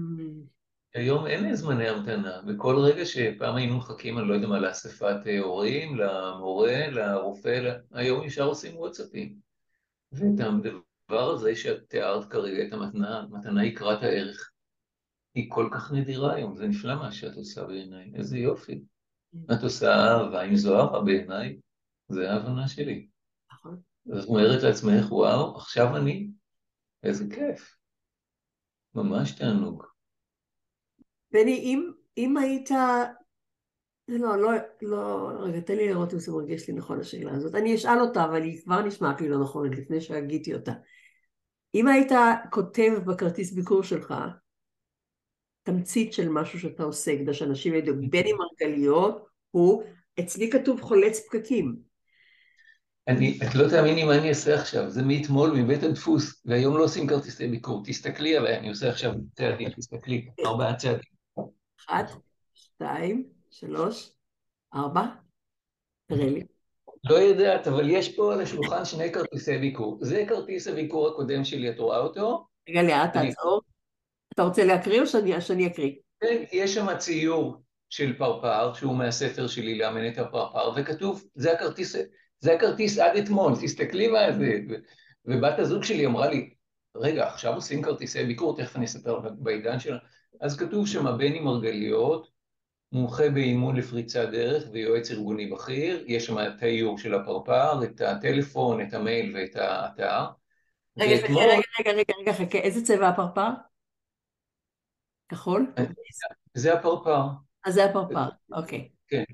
היום 0.94 1.26
אין 1.26 1.54
זמני 1.54 1.88
המתנה, 1.88 2.40
וכל 2.46 2.76
רגע 2.76 3.06
שפעם 3.06 3.56
היינו 3.56 3.76
מחכים, 3.76 4.18
אני 4.18 4.28
לא 4.28 4.34
יודע 4.34 4.46
מה, 4.46 4.58
לאספת 4.58 5.26
אה, 5.26 5.38
הורים, 5.38 5.96
למורה, 5.96 6.90
לרופא, 6.90 7.78
היום 7.92 8.24
ישר 8.24 8.44
עושים 8.44 8.76
וואטסאפים. 8.76 9.34
ואת 10.12 10.40
הדבר 10.40 11.30
הזה 11.30 11.56
שאת 11.56 11.88
תיארת 11.88 12.30
כרגע, 12.30 12.66
את 12.66 12.72
המתנה, 12.72 13.26
מתנה 13.30 13.64
יקרת 13.64 14.02
הערך, 14.02 14.50
היא 15.34 15.50
כל 15.50 15.68
כך 15.72 15.92
נדירה 15.92 16.34
היום, 16.34 16.56
זה 16.56 16.66
נפלא 16.66 16.94
מה 16.94 17.12
שאת 17.12 17.36
עושה 17.36 17.64
בעיניי, 17.64 18.12
איזה 18.14 18.38
יופי. 18.38 18.84
את 19.52 19.62
עושה 19.62 19.86
אהבה 19.86 20.40
עם 20.42 20.56
זוהרה 20.56 21.04
בעיניי, 21.04 21.58
זה 22.08 22.30
ההבנה 22.32 22.68
שלי. 22.68 23.08
נכון. 23.52 23.80
אז 24.12 24.24
את 24.24 24.28
אומרת 24.28 24.62
לעצמך, 24.62 25.12
וואו, 25.12 25.56
עכשיו 25.56 25.96
אני, 25.96 26.30
איזה 27.02 27.24
כיף. 27.34 27.76
ממש 28.94 29.32
תענוג. 29.32 29.84
בני, 31.32 31.58
אם, 31.58 31.90
אם 32.16 32.36
היית... 32.36 32.70
לא, 34.08 34.36
לא, 34.36 34.50
לא, 34.82 35.30
רגע, 35.40 35.60
תן 35.60 35.76
לי 35.76 35.88
לראות 35.88 36.14
אם 36.14 36.18
זה 36.18 36.32
מרגיש 36.32 36.68
לי 36.68 36.74
נכון 36.74 37.00
השאלה 37.00 37.34
הזאת. 37.34 37.54
אני 37.54 37.74
אשאל 37.74 38.00
אותה, 38.00 38.24
אבל 38.24 38.42
היא 38.42 38.62
כבר 38.62 38.82
נשמעת 38.82 39.20
לי 39.20 39.28
לא 39.28 39.42
נכון 39.42 39.72
לפני 39.72 40.00
שהגיתי 40.00 40.54
אותה. 40.54 40.72
אם 41.74 41.88
היית 41.88 42.12
כותב 42.50 42.92
בכרטיס 43.06 43.52
ביקור 43.52 43.82
שלך 43.82 44.14
תמצית 45.62 46.12
של 46.12 46.28
משהו 46.28 46.60
שאתה 46.60 46.82
עושה, 46.82 47.18
כדי 47.18 47.34
שאנשים 47.34 47.74
ידעו, 47.74 47.94
בני 48.10 48.32
מרגליות 48.32 49.26
הוא, 49.50 49.82
אצלי 50.20 50.50
כתוב 50.50 50.80
חולץ 50.80 51.26
פקקים. 51.26 51.76
אני, 53.08 53.38
את 53.42 53.54
לא 53.54 53.68
תאמיני 53.68 54.04
מה 54.04 54.18
אני 54.18 54.28
אעשה 54.28 54.54
עכשיו, 54.54 54.90
זה 54.90 55.02
מאתמול 55.02 55.50
מבית 55.50 55.82
הדפוס, 55.82 56.42
והיום 56.44 56.76
לא 56.76 56.84
עושים 56.84 57.06
כרטיסי 57.06 57.48
ביקור, 57.48 57.82
תסתכלי 57.84 58.36
עליי, 58.36 58.58
אני 58.58 58.68
עושה 58.68 58.88
עכשיו 58.88 59.12
צעדים, 59.34 59.68
תסתכלי, 59.70 60.28
ארבעה 60.46 60.76
צעדים. 60.76 61.10
אחד, 61.80 62.04
שתיים, 62.54 63.24
שלוש, 63.50 64.12
ארבע. 64.74 65.02
תראה 66.06 66.30
לי. 66.30 66.42
לא 67.04 67.14
יודעת, 67.14 67.68
אבל 67.68 67.90
יש 67.90 68.16
פה 68.16 68.32
על 68.32 68.40
השולחן 68.40 68.84
שני 68.84 69.12
כרטיסי 69.12 69.58
ביקור. 69.58 69.98
זה 70.00 70.24
כרטיס 70.28 70.68
הביקור 70.68 71.08
הקודם 71.08 71.44
שלי, 71.44 71.70
את 71.70 71.78
רואה 71.78 71.98
אותו? 71.98 72.46
רגע, 72.68 72.82
לאט 72.82 73.12
תעצור. 73.12 73.60
אתה 74.38 74.46
רוצה 74.46 74.64
להקריא 74.64 75.00
או 75.00 75.06
שאני, 75.06 75.40
שאני 75.40 75.66
אקריא? 75.66 75.92
כן, 76.20 76.42
יש 76.52 76.74
שם 76.74 76.86
ציור 76.98 77.56
של 77.88 78.12
פרפר, 78.18 78.74
שהוא 78.74 78.96
מהספר 78.96 79.46
שלי 79.46 79.78
לאמן 79.78 80.08
את 80.08 80.18
הפרפר, 80.18 80.72
וכתוב, 80.76 81.24
זה 81.34 81.52
הכרטיס, 81.52 81.96
זה 82.40 82.54
הכרטיס 82.54 82.98
עד 82.98 83.16
אתמול, 83.16 83.52
תסתכלי 83.62 84.08
מה 84.08 84.32
זה. 84.32 84.58
ובת 85.24 85.58
הזוג 85.58 85.84
שלי 85.84 86.06
אמרה 86.06 86.28
לי, 86.28 86.50
רגע, 86.96 87.26
עכשיו 87.26 87.54
עושים 87.54 87.82
כרטיסי 87.82 88.24
ביקור, 88.24 88.56
תכף 88.56 88.76
אני 88.76 88.84
אספר 88.84 89.20
בעידן 89.38 89.80
שלה. 89.80 89.98
אז 90.40 90.56
כתוב 90.56 90.86
שם 90.86 91.18
בני 91.18 91.40
מרגליות, 91.40 92.30
מומחה 92.92 93.28
באימון 93.28 93.76
לפריצת 93.76 94.28
דרך 94.28 94.64
ויועץ 94.72 95.10
ארגוני 95.10 95.46
בכיר, 95.46 96.04
יש 96.06 96.26
שם 96.26 96.38
את 96.38 96.62
האיור 96.62 96.98
של 96.98 97.14
הפרפר, 97.14 97.84
את 97.84 98.00
הטלפון, 98.00 98.80
את 98.80 98.94
המייל 98.94 99.36
ואת 99.36 99.56
האתר. 99.56 100.24
רגע, 100.98 101.22
ואתמול... 101.22 101.42
רגע, 101.42 101.60
רגע, 101.80 101.90
רגע, 101.92 102.14
רגע, 102.20 102.32
חכה, 102.32 102.58
איזה 102.58 102.84
צבע 102.84 103.08
הפרפר? 103.08 103.67
כחול? 105.28 105.72
זה 106.54 106.74
הפרפר. 106.74 107.22
אז 107.66 107.74
זה 107.74 107.84
הפרפר, 107.84 108.28
אוקיי. 108.52 108.88
כן, 109.08 109.24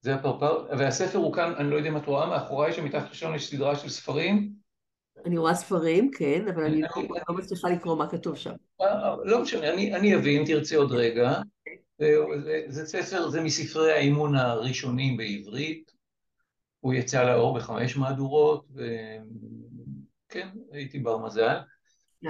זה 0.00 0.14
הפרפר, 0.14 0.66
והספר 0.78 1.18
הוא 1.18 1.32
כאן, 1.32 1.52
אני 1.58 1.70
לא 1.70 1.76
יודע 1.76 1.88
אם 1.88 1.96
את 1.96 2.06
רואה, 2.06 2.26
מאחוריי 2.26 2.72
שמתחת 2.72 3.10
לשון 3.10 3.34
יש 3.34 3.50
סדרה 3.50 3.76
של 3.76 3.88
ספרים. 3.88 4.52
אני 5.26 5.38
רואה 5.38 5.54
ספרים, 5.54 6.10
כן, 6.10 6.48
אבל 6.54 6.64
אני 6.64 6.82
לא 7.28 7.34
מצליחה 7.34 7.68
לקרוא 7.68 7.96
מה 7.96 8.10
כתוב 8.10 8.36
שם. 8.36 8.52
אה, 8.80 9.16
לא 9.24 9.42
משנה, 9.42 9.72
אני 9.74 10.16
אביא 10.16 10.40
אם 10.40 10.44
תרצה 10.46 10.76
עוד 10.76 10.92
רגע. 10.92 11.40
זה 12.68 12.86
ספר, 12.86 13.28
זה 13.28 13.40
מספרי 13.40 13.92
האימון 13.92 14.34
הראשונים 14.34 15.16
בעברית. 15.16 15.92
הוא 16.80 16.94
יצא 16.94 17.24
לאור 17.24 17.54
בחמש 17.56 17.96
מהדורות, 17.96 18.66
וכן, 20.28 20.48
הייתי 20.72 20.98
בר 20.98 21.18
מזל. 21.18 21.56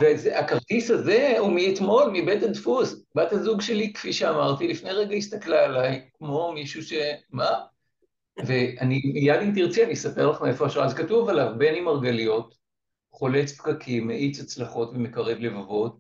והכרטיס 0.01 0.91
הזה 0.91 1.35
הוא 1.39 1.53
מאתמול, 1.53 2.11
מבית 2.13 2.43
הדפוס. 2.43 3.05
בת 3.15 3.33
הזוג 3.33 3.61
שלי, 3.61 3.93
כפי 3.93 4.13
שאמרתי, 4.13 4.69
לפני 4.69 4.91
רגע 4.91 5.17
הסתכלה 5.17 5.65
עליי, 5.65 6.09
כמו 6.19 6.53
מישהו 6.53 6.83
ש... 6.83 6.93
מה? 7.31 7.51
ואני, 8.47 9.03
מיד 9.15 9.41
אם 9.43 9.53
תרצי, 9.55 9.85
אני 9.85 9.93
אספר 9.93 10.31
לך 10.31 10.43
מאיפה 10.43 10.67
השאלה. 10.67 10.85
אז 10.85 10.95
כתוב 10.95 11.29
עליו, 11.29 11.53
בני 11.59 11.81
מרגליות, 11.81 12.55
חולץ 13.13 13.53
פקקים, 13.53 14.07
מאיץ 14.07 14.41
הצלחות 14.41 14.91
ומקרב 14.91 15.39
לבבות. 15.39 15.99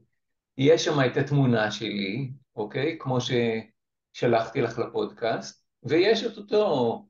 יש 0.59 0.85
שם 0.85 1.01
את 1.07 1.17
התמונה 1.17 1.71
שלי, 1.71 2.31
אוקיי? 2.57 2.97
כמו 3.01 3.19
ששלחתי 3.21 4.61
לך 4.61 4.79
לפודקאסט, 4.79 5.65
ויש 5.83 6.25
את 6.25 6.37
אותו, 6.37 7.05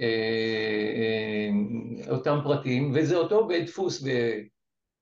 אה, 0.00 0.06
אה, 0.96 2.10
אותם 2.10 2.38
פרטים, 2.44 2.92
וזה 2.94 3.16
אותו 3.16 3.46
בית 3.46 3.66
דפוס 3.66 4.02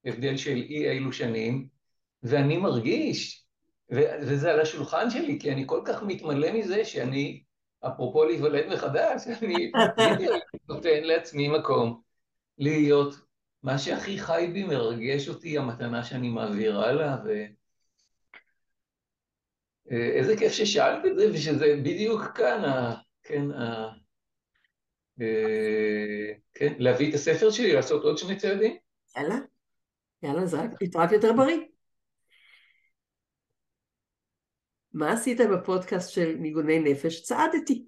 בהבדל 0.06 0.36
של 0.36 0.56
אי 0.56 0.90
אילו 0.90 1.12
שנים, 1.12 1.68
ואני 2.22 2.56
מרגיש, 2.56 3.46
וזה 4.20 4.52
על 4.52 4.60
השולחן 4.60 5.10
שלי, 5.10 5.38
כי 5.40 5.52
אני 5.52 5.64
כל 5.66 5.80
כך 5.84 6.02
מתמלא 6.02 6.52
מזה 6.52 6.84
שאני, 6.84 7.42
אפרופו 7.86 8.24
להיוולד 8.24 8.66
מחדש, 8.66 9.22
אני 9.42 9.70
נותן 10.68 11.04
לעצמי 11.04 11.48
מקום 11.48 12.02
להיות 12.58 13.14
מה 13.62 13.78
שהכי 13.78 14.18
חי 14.18 14.50
בי, 14.52 14.64
מרגש 14.64 15.28
אותי, 15.28 15.58
המתנה 15.58 16.04
שאני 16.04 16.28
מעביר 16.28 16.80
הלאה, 16.80 17.16
ו... 17.24 17.28
אה, 19.90 20.10
איזה 20.12 20.36
כיף 20.36 20.52
ששאלת 20.52 21.06
את 21.06 21.18
זה, 21.18 21.30
ושזה 21.34 21.76
בדיוק 21.82 22.22
כאן, 22.34 22.64
ה... 22.64 22.94
כן, 23.22 23.50
ה... 23.50 23.88
אה, 25.20 26.32
כן, 26.54 26.72
להביא 26.78 27.08
את 27.08 27.14
הספר 27.14 27.50
שלי, 27.50 27.72
לעשות 27.72 28.04
עוד 28.04 28.18
שני 28.18 28.36
צעדים. 28.36 28.76
יאללה, 29.16 29.36
יאללה, 30.26 30.46
זה 30.46 30.56
רק 30.94 31.12
יותר 31.12 31.32
בריא. 31.32 31.58
מה 34.92 35.12
עשית 35.12 35.40
בפודקאסט 35.52 36.10
של 36.10 36.36
ניגוני 36.38 36.78
נפש? 36.78 37.22
צעדתי. 37.22 37.86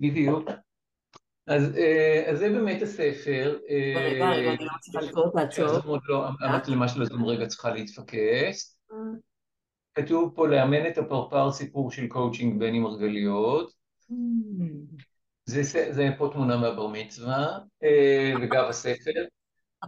בדיוק. 0.00 0.50
אז, 1.46 1.76
אה, 1.76 2.24
אז 2.30 2.38
זה 2.38 2.48
באמת 2.48 2.82
הספר. 2.82 3.58
רגע, 3.96 4.30
רגע, 4.30 4.52
אני 4.52 4.64
לא 4.64 4.72
מצליחה 4.76 5.06
לקרוא, 5.06 5.30
תעצור. 5.32 5.98
לא, 6.08 6.26
המצלמה 6.40 6.88
של 6.88 7.02
הזום 7.02 7.24
רגע 7.24 7.46
צריכה 7.46 7.70
להתפקס. 7.70 8.78
כתוב 9.94 10.32
פה 10.34 10.48
לאמן 10.48 10.86
את 10.86 10.98
הפרפר 10.98 11.52
סיפור 11.52 11.90
של 11.90 12.06
קואוצ'ינג 12.06 12.60
בני 12.60 12.78
מרגליות. 12.78 13.72
Mm. 14.10 15.02
זה, 15.44 15.92
זה 15.92 16.08
פה 16.18 16.30
תמונה 16.32 16.56
מהבר 16.56 16.86
מצווה, 16.86 17.58
אה, 17.82 18.32
וגם 18.42 18.64
הספר. 18.68 19.24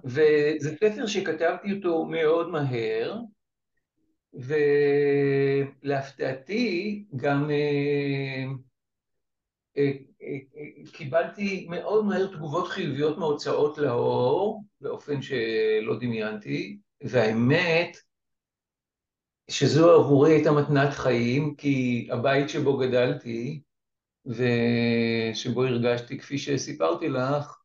וזה 0.04 0.76
ספר 0.80 1.06
שכתבתי 1.06 1.72
אותו 1.72 2.04
מאוד 2.04 2.48
מהר, 2.48 3.18
ולהפתעתי 5.82 7.04
גם 7.16 7.50
אה, 7.50 8.44
אה, 9.76 9.92
קיבלתי 10.92 11.66
מאוד 11.70 12.04
מהר 12.04 12.26
תגובות 12.26 12.68
חיוביות 12.68 13.18
מהוצאות 13.18 13.78
לאור, 13.78 14.64
באופן 14.80 15.22
שלא 15.22 15.98
דמיינתי, 16.00 16.78
והאמת, 17.02 17.96
שזו 19.50 20.00
עבורי 20.00 20.32
הייתה 20.32 20.52
מתנת 20.52 20.92
חיים, 20.92 21.54
כי 21.54 22.08
הבית 22.12 22.48
שבו 22.48 22.76
גדלתי 22.76 23.62
ושבו 24.26 25.64
הרגשתי, 25.64 26.18
כפי 26.18 26.38
שסיפרתי 26.38 27.08
לך, 27.08 27.63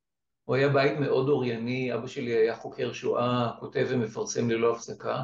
הוא 0.50 0.56
היה 0.56 0.70
בית 0.70 1.00
מאוד 1.00 1.30
אורייני, 1.30 1.94
אבא 1.94 2.08
שלי 2.08 2.32
היה 2.32 2.56
חוקר 2.56 2.94
שואה, 2.94 3.52
כותב 3.60 3.88
ומפרסם 3.90 4.50
ללא 4.50 4.76
הפסקה, 4.76 5.24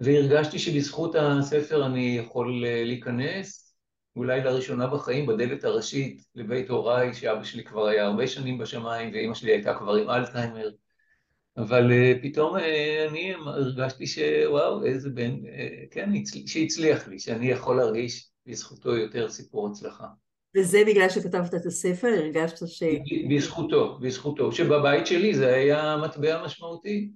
והרגשתי 0.00 0.58
שבזכות 0.58 1.14
הספר 1.18 1.86
אני 1.86 2.16
יכול 2.18 2.64
אה, 2.66 2.84
להיכנס, 2.84 3.74
אולי 4.16 4.40
לראשונה 4.40 4.86
בחיים, 4.86 5.26
בדלת 5.26 5.64
הראשית 5.64 6.22
לבית 6.34 6.70
הוריי, 6.70 7.14
שאבא 7.14 7.44
שלי 7.44 7.64
כבר 7.64 7.86
היה 7.86 8.04
הרבה 8.06 8.26
שנים 8.26 8.58
בשמיים, 8.58 9.10
ואימא 9.12 9.34
שלי 9.34 9.52
הייתה 9.52 9.74
כבר 9.74 9.94
עם 9.94 10.10
אלצהיימר. 10.10 10.70
אבל 11.56 11.90
uh, 11.90 12.22
פתאום 12.22 12.56
uh, 12.56 12.60
אני 13.08 13.34
הרגשתי 13.46 14.06
שוואו, 14.06 14.84
איזה 14.84 15.10
בן, 15.10 15.36
כן, 15.90 16.10
שהצליח 16.46 17.08
לי, 17.08 17.18
שאני 17.18 17.50
יכול 17.50 17.76
להרגיש 17.76 18.30
בזכותו 18.46 18.96
יותר 18.96 19.28
סיפור 19.28 19.68
הצלחה. 19.68 20.06
וזה 20.58 20.82
בגלל 20.86 21.08
שכתבת 21.08 21.54
את 21.54 21.66
הספר? 21.66 22.08
הרגשת 22.08 22.66
ש... 22.66 22.82
בזכותו, 23.30 23.98
בזכותו, 23.98 24.52
שבבית 24.52 25.06
שלי 25.06 25.34
זה 25.34 25.54
היה 25.54 25.96
מטבע 26.04 26.44
משמעותי. 26.44 27.10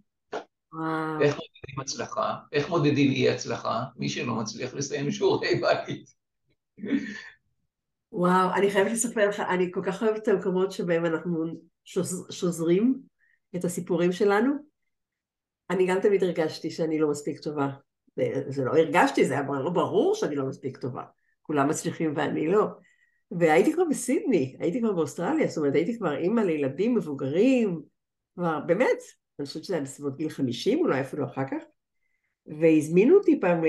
וואו. 0.72 1.20
איך 1.20 1.34
מודדים 1.34 1.80
הצלחה? 1.80 2.34
איך 2.52 2.68
מודדים 2.68 3.10
אי 3.10 3.30
הצלחה? 3.30 3.82
מי 3.96 4.08
שלא 4.08 4.34
מצליח 4.34 4.74
לסיים 4.74 5.10
שיעורי 5.10 5.60
בית. 5.60 6.10
וואו, 8.12 8.54
אני 8.54 8.70
חייבת 8.70 8.90
לספר 8.90 9.28
לך, 9.28 9.40
אני 9.40 9.70
כל 9.72 9.80
כך 9.84 10.02
אוהבת 10.02 10.22
את 10.22 10.28
המקומות 10.28 10.72
שבהם 10.72 11.06
אנחנו 11.06 11.44
שוזרים 12.30 13.00
את 13.56 13.64
הסיפורים 13.64 14.12
שלנו. 14.12 14.52
אני 15.70 15.86
גם 15.86 16.00
תמיד 16.00 16.22
הרגשתי 16.22 16.70
שאני 16.70 16.98
לא 16.98 17.10
מספיק 17.10 17.40
טובה. 17.40 17.68
זה 18.48 18.64
לא 18.64 18.70
הרגשתי, 18.70 19.24
זה 19.24 19.34
היה 19.34 19.42
ברור 19.72 20.14
שאני 20.14 20.36
לא 20.36 20.46
מספיק 20.46 20.76
טובה. 20.76 21.02
כולם 21.42 21.68
מצליחים 21.68 22.12
ואני 22.16 22.48
לא. 22.48 22.66
והייתי 23.38 23.72
כבר 23.72 23.84
בסידני, 23.90 24.56
הייתי 24.60 24.80
כבר 24.80 24.92
באוסטרליה, 24.92 25.46
זאת 25.46 25.58
אומרת 25.58 25.74
הייתי 25.74 25.98
כבר 25.98 26.16
אימא 26.16 26.40
לילדים 26.40 26.94
מבוגרים, 26.94 27.80
כבר 28.34 28.60
באמת, 28.66 28.98
אני 29.38 29.46
חושבת 29.46 29.64
שזה 29.64 29.74
היה 29.74 29.82
בסביבות 29.82 30.16
גיל 30.16 30.28
50, 30.28 30.78
אולי 30.78 31.00
אפילו 31.00 31.26
אחר 31.26 31.42
כך, 31.50 31.62
והזמינו 32.46 33.16
אותי 33.16 33.40
פעם 33.40 33.62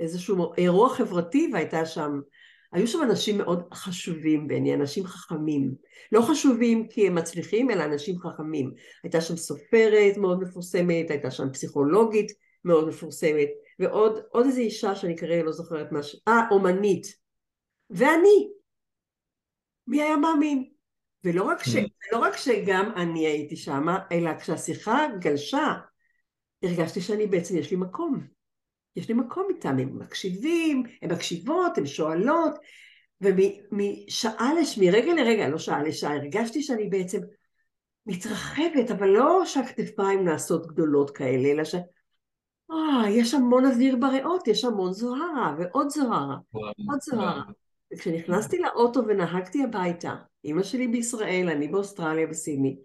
לאיזשהו 0.00 0.54
אירוע 0.58 0.88
חברתי 0.88 1.50
והייתה 1.52 1.86
שם 1.86 2.20
היו 2.72 2.86
שם 2.86 3.02
אנשים 3.02 3.38
מאוד 3.38 3.62
חשובים 3.74 4.48
בעיני, 4.48 4.74
אנשים 4.74 5.04
חכמים. 5.04 5.74
לא 6.12 6.22
חשובים 6.22 6.88
כי 6.88 7.06
הם 7.06 7.14
מצליחים, 7.14 7.70
אלא 7.70 7.84
אנשים 7.84 8.18
חכמים. 8.18 8.72
הייתה 9.04 9.20
שם 9.20 9.36
סופרת 9.36 10.16
מאוד 10.16 10.40
מפורסמת, 10.40 11.10
הייתה 11.10 11.30
שם 11.30 11.52
פסיכולוגית 11.52 12.32
מאוד 12.64 12.88
מפורסמת, 12.88 13.48
ועוד 13.78 14.18
איזו 14.46 14.60
אישה 14.60 14.94
שאני 14.94 15.16
כרגע 15.16 15.42
לא 15.42 15.52
זוכרת 15.52 15.92
מה 15.92 16.02
ש... 16.02 16.16
אה, 16.28 16.42
אומנית. 16.50 17.06
ואני. 17.90 18.57
מי 19.88 20.02
היה 20.02 20.16
מאמין? 20.16 20.64
ולא 21.24 21.42
רק, 21.42 21.62
ש... 21.62 21.76
לא 22.12 22.18
רק 22.18 22.36
שגם 22.36 22.92
אני 22.96 23.26
הייתי 23.26 23.56
שמה, 23.56 23.98
אלא 24.12 24.38
כשהשיחה 24.38 25.06
גלשה, 25.18 25.74
הרגשתי 26.62 27.00
שאני 27.00 27.26
בעצם, 27.26 27.56
יש 27.56 27.70
לי 27.70 27.76
מקום. 27.76 28.26
יש 28.96 29.08
לי 29.08 29.14
מקום 29.14 29.46
איתם, 29.48 29.78
הם 29.78 29.98
מקשיבים, 29.98 30.82
הן 31.02 31.12
מקשיבות, 31.12 31.78
הן 31.78 31.86
שואלות, 31.86 32.54
ומשעה, 33.20 34.54
לש... 34.60 34.78
מרגע 34.78 35.14
לרגע, 35.14 35.48
לא 35.48 35.58
שעה 35.58 35.82
לשעה, 35.82 36.14
הרגשתי 36.14 36.62
שאני 36.62 36.88
בעצם 36.88 37.18
מתרחבת, 38.06 38.90
אבל 38.90 39.08
לא 39.08 39.42
שהכתפיים 39.44 40.24
נעשות 40.24 40.66
גדולות 40.66 41.10
כאלה, 41.10 41.48
אלא 41.48 41.64
ש... 41.64 41.74
אה, 42.70 43.10
יש 43.10 43.34
המון 43.34 43.66
אוויר 43.66 43.96
בריאות, 43.96 44.48
יש 44.48 44.64
המון 44.64 44.92
זוהרה, 44.92 45.54
ועוד 45.58 45.88
זוהרה, 45.88 46.36
וואו, 46.54 46.72
עוד 46.90 47.00
זוהרה. 47.00 47.32
וואו. 47.32 47.67
וכשנכנסתי 47.92 48.58
לאוטו 48.58 49.00
ונהגתי 49.06 49.64
הביתה, 49.64 50.14
אימא 50.44 50.62
שלי 50.62 50.88
בישראל, 50.88 51.48
אני 51.48 51.68
באוסטרליה, 51.68 52.26
בסידני, 52.26 52.78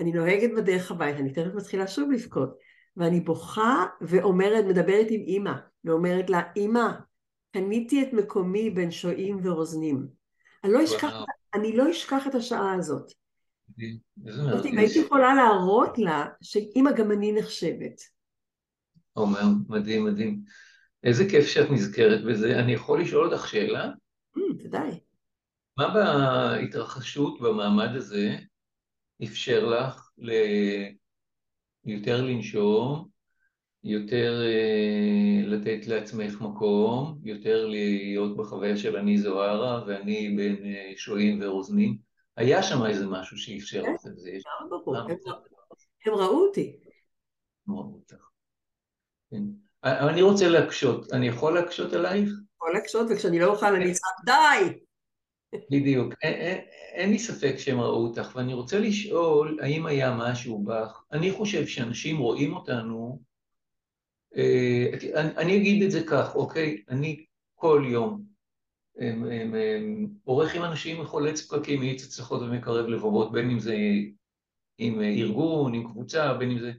אני 0.00 0.12
נוהגת 0.12 0.50
בדרך 0.56 0.90
הביתה, 0.90 1.18
אני 1.18 1.32
תכף 1.32 1.54
מתחילה 1.54 1.86
שוב 1.86 2.10
לבכות, 2.10 2.58
ואני 2.96 3.20
בוכה 3.20 3.86
ואומרת, 4.00 4.64
מדברת 4.64 5.06
עם 5.10 5.20
אימא, 5.20 5.52
ואומרת 5.84 6.30
לה, 6.30 6.42
אימא, 6.56 6.88
קניתי 7.52 8.02
את 8.02 8.12
מקומי 8.12 8.70
בין 8.70 8.90
שועים 8.90 9.40
ורוזנים. 9.42 10.06
אני 10.64 10.72
לא 10.72 10.84
אשכח. 10.84 11.12
אני 11.54 11.76
לא 11.76 11.90
אשכח 11.90 12.26
את 12.26 12.34
השעה 12.34 12.74
הזאת. 12.74 13.12
זאת 14.26 14.66
אם. 14.66 14.78
הייתי 14.78 14.98
יכולה 14.98 15.34
להראות 15.34 15.98
לה 15.98 16.26
שאימא 16.42 16.92
גם 16.92 17.12
אני 17.12 17.32
נחשבת. 17.32 18.00
אומר, 19.16 19.42
מדהים, 19.68 20.04
מדהים. 20.04 20.40
איזה 21.04 21.28
כיף 21.30 21.46
שאת 21.46 21.70
נזכרת 21.70 22.24
בזה. 22.24 22.58
אני 22.58 22.72
יכול 22.72 23.00
לשאול 23.00 23.32
אותך 23.32 23.48
שאלה? 23.48 23.90
Mm, 24.36 24.64
ודאי. 24.64 25.00
מה 25.76 25.94
בהתרחשות 25.94 27.40
במעמד 27.40 27.96
הזה 27.96 28.36
אפשר 29.22 29.64
לך 29.66 30.10
ל... 30.18 30.30
יותר 31.84 32.22
לנשום, 32.22 33.08
יותר 33.84 34.42
אה, 34.42 35.40
לתת 35.46 35.86
לעצמך 35.86 36.40
מקום, 36.40 37.18
יותר 37.24 37.66
להיות 37.66 38.36
בחוויה 38.36 38.76
של 38.76 38.96
אני 38.96 39.18
זוהרה 39.18 39.84
ואני 39.86 40.34
בין 40.36 40.64
אה, 40.64 40.92
שועים 40.96 41.38
ורוזנים? 41.42 41.98
היה 42.36 42.62
שם 42.62 42.86
איזה 42.86 43.06
משהו 43.06 43.38
שאפשר 43.38 43.82
כן, 43.82 43.92
לך 43.94 44.06
את 44.06 44.18
זה. 44.18 44.30
מה 44.86 44.98
הם-? 44.98 45.16
הם 46.06 46.14
ראו 46.14 46.46
אותי. 46.46 46.76
מאוד 47.66 47.86
אותך. 47.94 48.28
כן. 49.30 49.42
אני 49.84 50.22
רוצה 50.22 50.48
להקשות. 50.48 51.12
אני 51.12 51.28
יכול 51.28 51.54
להקשות 51.54 51.92
עלייך? 51.92 52.30
להקשות, 52.74 53.06
וכשאני 53.10 53.38
לא 53.38 53.46
אוכל 53.46 53.74
אני 53.74 53.92
אצעק 53.92 54.24
די! 54.24 54.78
בדיוק. 55.70 56.14
אין, 56.92 57.10
לי 57.10 57.18
ספק 57.18 57.54
שהם 57.58 57.80
ראו 57.80 58.06
אותך, 58.06 58.32
ואני 58.36 58.54
רוצה 58.54 58.78
לשאול, 58.78 59.58
האם 59.62 59.86
היה 59.86 60.16
משהו 60.18 60.64
בך? 60.64 61.02
אני 61.12 61.32
חושב 61.32 61.66
שאנשים 61.66 62.18
רואים 62.18 62.56
אותנו, 62.56 63.22
אה, 64.36 64.86
אני, 65.14 65.56
אגיד 65.56 65.82
את 65.82 65.90
זה 65.90 66.02
כך, 66.06 66.34
אוקיי? 66.34 66.82
אני 66.88 67.24
כל 67.54 67.84
יום 67.88 68.22
עורך 70.24 70.54
עם 70.54 70.64
אנשים 70.64 71.00
מחולץ 71.00 71.46
פקקים, 71.46 71.80
מאיץ 71.80 72.04
הצלחות 72.04 72.42
ומקרב 72.42 72.86
לבבות, 72.86 73.32
בין 73.32 73.50
אם 73.50 73.58
זה 73.58 73.76
עם 74.78 75.00
ארגון, 75.00 75.74
עם 75.74 75.88
קבוצה, 75.88 76.34
בין 76.34 76.50
אם 76.50 76.58
זה... 76.58 76.72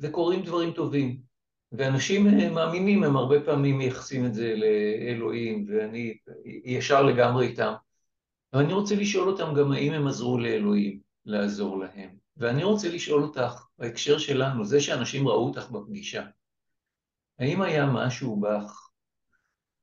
וקורים 0.00 0.42
דברים 0.42 0.72
טובים. 0.72 1.27
ואנשים 1.72 2.26
אה, 2.26 2.50
מאמינים, 2.50 3.04
הם 3.04 3.16
הרבה 3.16 3.40
פעמים 3.40 3.78
מייחסים 3.78 4.26
את 4.26 4.34
זה 4.34 4.54
לאלוהים, 4.56 5.66
ואני 5.68 6.16
ישר 6.64 7.02
לגמרי 7.02 7.46
איתם. 7.46 7.72
אבל 8.52 8.62
אני 8.62 8.72
רוצה 8.72 8.96
לשאול 8.96 9.28
אותם 9.28 9.54
גם 9.54 9.72
האם 9.72 9.92
הם 9.92 10.06
עזרו 10.06 10.38
לאלוהים 10.38 11.00
לעזור 11.24 11.78
להם. 11.78 12.10
ואני 12.36 12.64
רוצה 12.64 12.88
לשאול 12.88 13.22
אותך, 13.22 13.66
בהקשר 13.78 14.18
שלנו, 14.18 14.64
זה 14.64 14.80
שאנשים 14.80 15.28
ראו 15.28 15.46
אותך 15.46 15.70
בפגישה, 15.70 16.24
האם 17.38 17.62
היה 17.62 17.86
משהו 17.86 18.40
בך, 18.40 18.88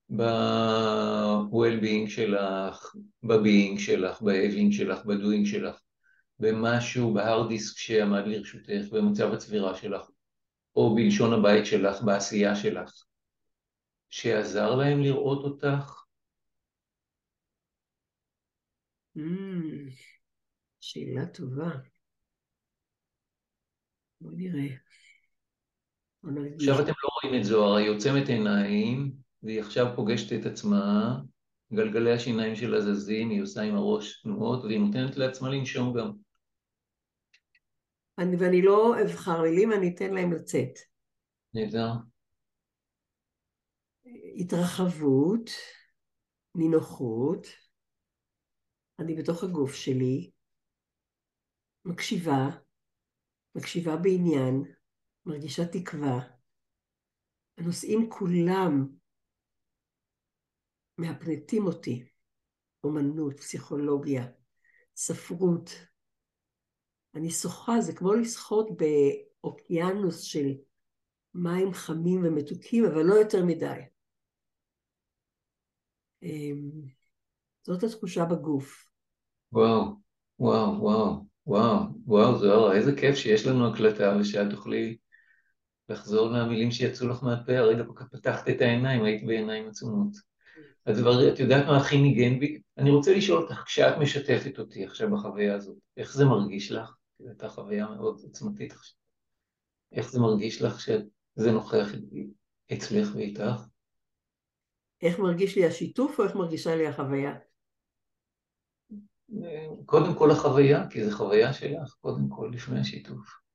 ב-well-being 0.10 2.10
שלך, 2.10 2.96
ב-being 3.24 3.80
שלך, 3.80 4.22
ב-having 4.22 4.72
שלך, 4.72 5.06
ב-doing 5.06 5.46
שלך, 5.46 5.80
במשהו, 6.40 7.14
בהארד 7.14 7.50
דיסק 7.50 7.78
שעמד 7.78 8.28
לרשותך, 8.28 8.86
במצב 8.92 9.34
הצבירה 9.34 9.76
שלך, 9.76 10.10
או 10.76 10.96
בלשון 10.96 11.34
הבית 11.34 11.66
שלך, 11.66 12.02
בעשייה 12.02 12.56
שלך, 12.56 13.04
שעזר 14.10 14.76
להם 14.76 15.02
לראות 15.02 15.44
אותך? 15.44 16.04
Mm, 19.18 19.92
שאלה 20.80 21.26
טובה. 21.26 21.70
בוא 24.22 24.32
נראה. 24.36 24.76
עכשיו 26.56 26.76
אתם 26.76 26.94
לא 27.04 27.10
רואים 27.24 27.40
את 27.42 27.46
זוהר, 27.46 27.76
היא 27.76 27.90
עוצמת 27.90 28.30
עיניים, 28.30 29.12
והיא 29.44 29.62
עכשיו 29.62 29.86
פוגשת 29.96 30.42
את 30.42 30.46
עצמה, 30.46 31.20
גלגלי 31.74 32.12
השיניים 32.12 32.56
שלה 32.56 32.82
זזים, 32.82 33.30
היא 33.30 33.42
עושה 33.42 33.62
עם 33.62 33.76
הראש 33.76 34.22
תנועות, 34.22 34.64
והיא 34.64 34.80
נותנת 34.80 35.18
לעצמה 35.18 35.50
לנשום 35.50 35.98
גם. 35.98 36.25
אני, 38.18 38.36
ואני 38.36 38.62
לא 38.62 38.96
אבחר 39.02 39.42
מילים, 39.42 39.72
אני 39.72 39.96
אתן 39.96 40.14
להם 40.14 40.34
לצאת. 40.34 40.80
נהדר. 41.54 41.92
התרחבות, 44.36 45.50
נינוחות, 46.56 47.48
אני 49.00 49.16
בתוך 49.16 49.44
הגוף 49.44 49.74
שלי, 49.74 50.32
מקשיבה, 51.86 52.50
מקשיבה 53.56 53.96
בעניין, 53.96 54.64
מרגישה 55.26 55.62
תקווה. 55.72 56.20
הנושאים 57.58 58.10
כולם 58.10 58.88
מהפנטים 60.98 61.66
אותי, 61.66 62.10
אומנות, 62.84 63.40
פסיכולוגיה, 63.40 64.28
ספרות. 64.96 65.70
אני 67.16 67.30
שוחה, 67.30 67.82
זה 67.82 67.94
כמו 67.94 68.14
לשחות 68.14 68.68
באוקיינוס 68.78 70.22
של 70.22 70.54
מים 71.34 71.74
חמים 71.74 72.22
ומתוקים, 72.24 72.86
אבל 72.86 73.02
לא 73.02 73.14
יותר 73.14 73.46
מדי. 73.46 73.80
אמ, 76.24 76.72
זאת 77.64 77.84
התחושה 77.84 78.26
בגוף. 78.26 78.88
וואו, 79.52 79.84
וואו, 80.40 80.82
וואו, 80.82 81.26
וואו, 81.48 81.84
וואו, 82.06 82.38
זוהרה, 82.38 82.76
איזה 82.76 82.96
כיף 82.96 83.16
שיש 83.16 83.48
לנו 83.48 83.68
הקלטה 83.68 84.18
ושאת 84.20 84.50
תוכלי 84.52 84.98
לחזור 85.90 86.30
למילים 86.32 86.72
שיצאו 86.72 87.08
לך 87.08 87.24
מהפה, 87.24 87.58
הרגע 87.58 87.84
פתחת 88.12 88.50
את 88.50 88.62
העיניים, 88.62 89.04
היית 89.04 89.26
בעיניים 89.26 89.68
עצומות. 89.68 90.18
הדבר, 90.86 91.34
את 91.34 91.40
יודעת 91.40 91.66
מה 91.66 91.78
הכי 91.78 92.02
ניגן 92.02 92.40
בי? 92.40 92.62
אני 92.78 92.90
רוצה 92.90 93.18
לשאול 93.18 93.42
אותך, 93.42 93.64
כשאת 93.66 93.98
משתפת 93.98 94.60
אותי 94.60 94.86
עכשיו 94.86 95.12
בחוויה 95.12 95.56
הזאת, 95.56 95.78
איך 95.98 96.14
זה 96.14 96.26
מרגיש 96.26 96.72
לך? 96.72 96.96
זו 97.20 97.30
הייתה 97.30 97.50
חוויה 97.50 97.88
מאוד 97.88 98.20
עוצמתית 98.24 98.72
עכשיו. 98.72 98.98
איך 99.92 100.12
זה 100.12 100.20
מרגיש 100.20 100.62
לך 100.62 100.80
שזה 100.80 101.52
נוכח 101.52 101.88
אצלך 102.74 103.16
ואיתך? 103.16 103.62
איך 105.02 105.20
מרגיש 105.20 105.58
לי 105.58 105.66
השיתוף 105.66 106.20
או 106.20 106.24
איך 106.24 106.36
מרגישה 106.36 106.76
לי 106.76 106.88
החוויה? 106.88 107.36
קודם 109.86 110.16
כל 110.20 110.32
החוויה, 110.32 110.90
כי 110.90 111.06
זו 111.06 111.18
חוויה 111.18 111.54
שלך, 111.54 111.96
קודם 112.02 112.30
כל, 112.30 112.52
לפני 112.54 112.80
השיתוף. 112.80 113.46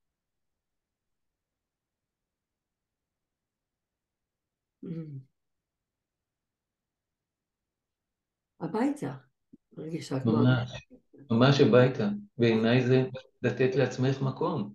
הביתה. 8.61 9.15
מרגישה 9.77 10.21
כמו... 10.21 10.33
ממש, 10.33 10.89
ממש 11.31 11.61
הביתה. 11.61 12.05
בעיניי 12.39 12.87
זה 12.87 13.03
לתת 13.43 13.74
לעצמך 13.74 14.22
מקום. 14.22 14.74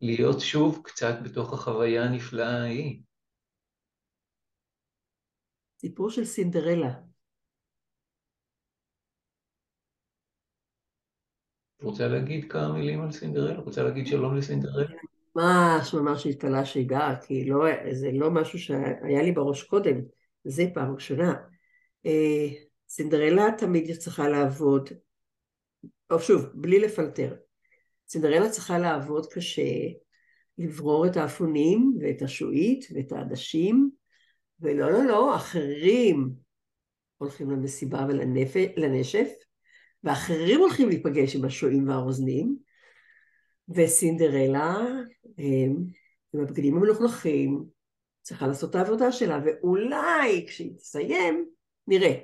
להיות 0.00 0.40
שוב 0.40 0.80
קצת 0.84 1.14
בתוך 1.24 1.52
החוויה 1.52 2.04
הנפלאה 2.04 2.62
ההיא. 2.62 3.00
סיפור 5.80 6.10
של 6.10 6.24
סינדרלה. 6.24 6.94
רוצה 11.82 12.08
להגיד 12.08 12.52
כמה 12.52 12.72
מילים 12.72 13.02
על 13.02 13.12
סינדרלה? 13.12 13.60
רוצה 13.60 13.82
להגיד 13.82 14.06
שלום 14.06 14.36
לסינדרלה? 14.36 14.86
ממש 15.36 15.94
ממש 15.94 16.26
התפלאה 16.26 16.64
שהגעה, 16.64 17.20
כי 17.20 17.44
לא, 17.44 17.64
זה 17.92 18.10
לא 18.12 18.30
משהו 18.30 18.58
שהיה 18.58 19.22
לי 19.22 19.32
בראש 19.32 19.62
קודם, 19.62 20.00
זה 20.44 20.64
פעם 20.74 20.94
ראשונה. 20.94 21.34
אה, 22.06 22.46
סינדרלה 22.88 23.44
תמיד 23.58 23.96
צריכה 23.96 24.28
לעבוד, 24.28 24.88
או 26.10 26.20
שוב, 26.20 26.46
בלי 26.54 26.80
לפלטר. 26.80 27.34
סינדרלה 28.08 28.50
צריכה 28.50 28.78
לעבוד 28.78 29.26
קשה, 29.32 29.62
לברור 30.58 31.06
את 31.06 31.16
האפונים 31.16 31.96
ואת 32.00 32.22
השועית 32.22 32.84
ואת 32.94 33.12
העדשים, 33.12 33.90
ולא, 34.60 34.90
לא, 34.92 35.04
לא, 35.04 35.36
אחרים 35.36 36.30
הולכים 37.16 37.50
למסיבה 37.50 38.06
ולנשף, 38.08 39.28
ואחרים 40.04 40.60
הולכים 40.60 40.88
להיפגש 40.88 41.36
עם 41.36 41.44
השועים 41.44 41.88
והרוזנים, 41.88 42.56
וסינדרלה, 43.68 44.76
הם, 45.38 45.76
עם 46.34 46.40
הבגדים 46.40 46.76
המלוכלכים, 46.76 47.64
צריכה 48.22 48.46
לעשות 48.46 48.70
את 48.70 48.74
העבודה 48.74 49.12
שלה, 49.12 49.40
ואולי 49.44 50.46
כשהיא 50.48 50.76
תסיים, 50.76 51.48
נראה. 51.86 52.14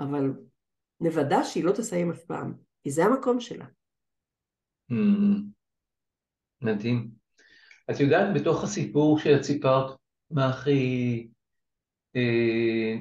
אבל 0.00 0.32
נוודא 1.00 1.44
שהיא 1.44 1.64
לא 1.64 1.72
תסיים 1.72 2.10
אף 2.10 2.24
פעם, 2.24 2.54
כי 2.82 2.90
זה 2.90 3.04
המקום 3.04 3.40
שלה. 3.40 3.66
מדהים. 6.62 7.10
את 7.90 8.00
יודעת, 8.00 8.34
בתוך 8.34 8.64
הסיפור 8.64 9.18
שאת 9.18 9.42
סיפרת, 9.42 9.96
מה 10.30 10.48
הכי 10.48 11.28
אה, 12.16 12.94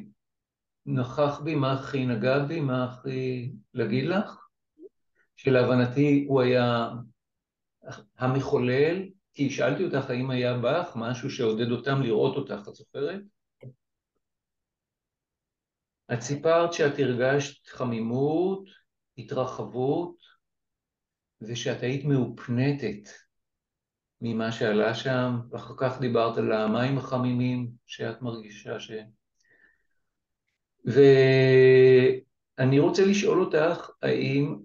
נכח 0.86 1.40
בי, 1.44 1.56
מה 1.56 1.74
הכי 1.74 2.06
נגע 2.06 2.40
בי, 2.40 2.60
מה 2.60 2.84
הכי 2.84 3.52
להגיד 3.74 4.06
לך? 4.06 4.48
שלהבנתי 5.36 6.26
הוא 6.28 6.42
היה 6.42 6.90
המחולל, 8.18 9.10
כי 9.34 9.50
שאלתי 9.50 9.86
אותך 9.86 10.10
האם 10.10 10.30
היה 10.30 10.58
בך 10.58 10.94
משהו 10.96 11.30
שעודד 11.30 11.72
אותם 11.72 12.02
לראות 12.02 12.36
אותך, 12.36 12.68
את 12.68 12.76
זוכרת? 12.76 13.22
את 16.14 16.22
סיפרת 16.22 16.74
שאת 16.74 17.00
הרגשת 17.00 17.68
חמימות, 17.68 18.64
התרחבות, 19.18 20.16
ושאת 21.42 21.84
היית 21.84 22.06
מאופנטת 22.06 23.10
ממה 24.22 24.52
שעלה 24.52 24.94
שם, 24.94 25.40
ואחר 25.52 25.74
כך 25.78 26.00
דיברת 26.00 26.38
על 26.38 26.52
המים 26.52 26.98
החמימים 26.98 27.72
שאת 27.86 28.22
מרגישה 28.22 28.80
ש... 28.80 28.92
ואני 30.86 32.80
רוצה 32.80 33.06
לשאול 33.06 33.42
אותך, 33.42 33.90
האם 34.02 34.56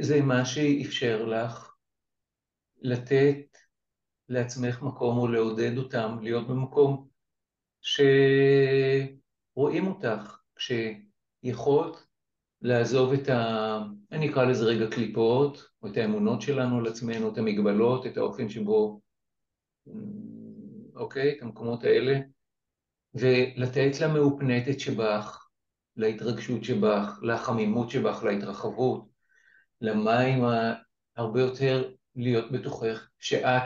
זה 0.00 0.20
מה 0.22 0.44
שאפשר 0.44 1.24
לך 1.24 1.74
לתת 2.82 3.56
לעצמך 4.28 4.82
מקום 4.82 5.18
או 5.18 5.28
לעודד 5.28 5.78
אותם 5.78 6.18
להיות 6.22 6.48
במקום 6.48 7.08
שרואים 7.80 9.16
אותך, 9.86 10.38
כשיכולת 10.56 12.09
לעזוב 12.62 13.12
את 13.12 13.28
ה... 13.28 13.78
אני 14.12 14.30
אקרא 14.30 14.44
לזה 14.44 14.64
רגע 14.64 14.90
קליפות, 14.90 15.64
או 15.82 15.88
את 15.88 15.96
האמונות 15.96 16.42
שלנו 16.42 16.78
על 16.78 16.86
עצמנו, 16.86 17.32
את 17.32 17.38
המגבלות, 17.38 18.06
את 18.06 18.16
האופן 18.16 18.48
שבו, 18.48 19.00
אוקיי, 20.94 21.36
את 21.36 21.42
המקומות 21.42 21.84
האלה, 21.84 22.18
ולתת 23.14 24.00
למאופנטת 24.00 24.80
שבך, 24.80 25.46
להתרגשות 25.96 26.64
שבך, 26.64 27.18
לחמימות 27.22 27.90
שבך, 27.90 28.24
להתרחבות, 28.24 29.08
למים 29.80 30.44
הרבה 31.16 31.40
יותר 31.40 31.90
להיות 32.16 32.52
בתוכך, 32.52 33.08
שאת 33.18 33.62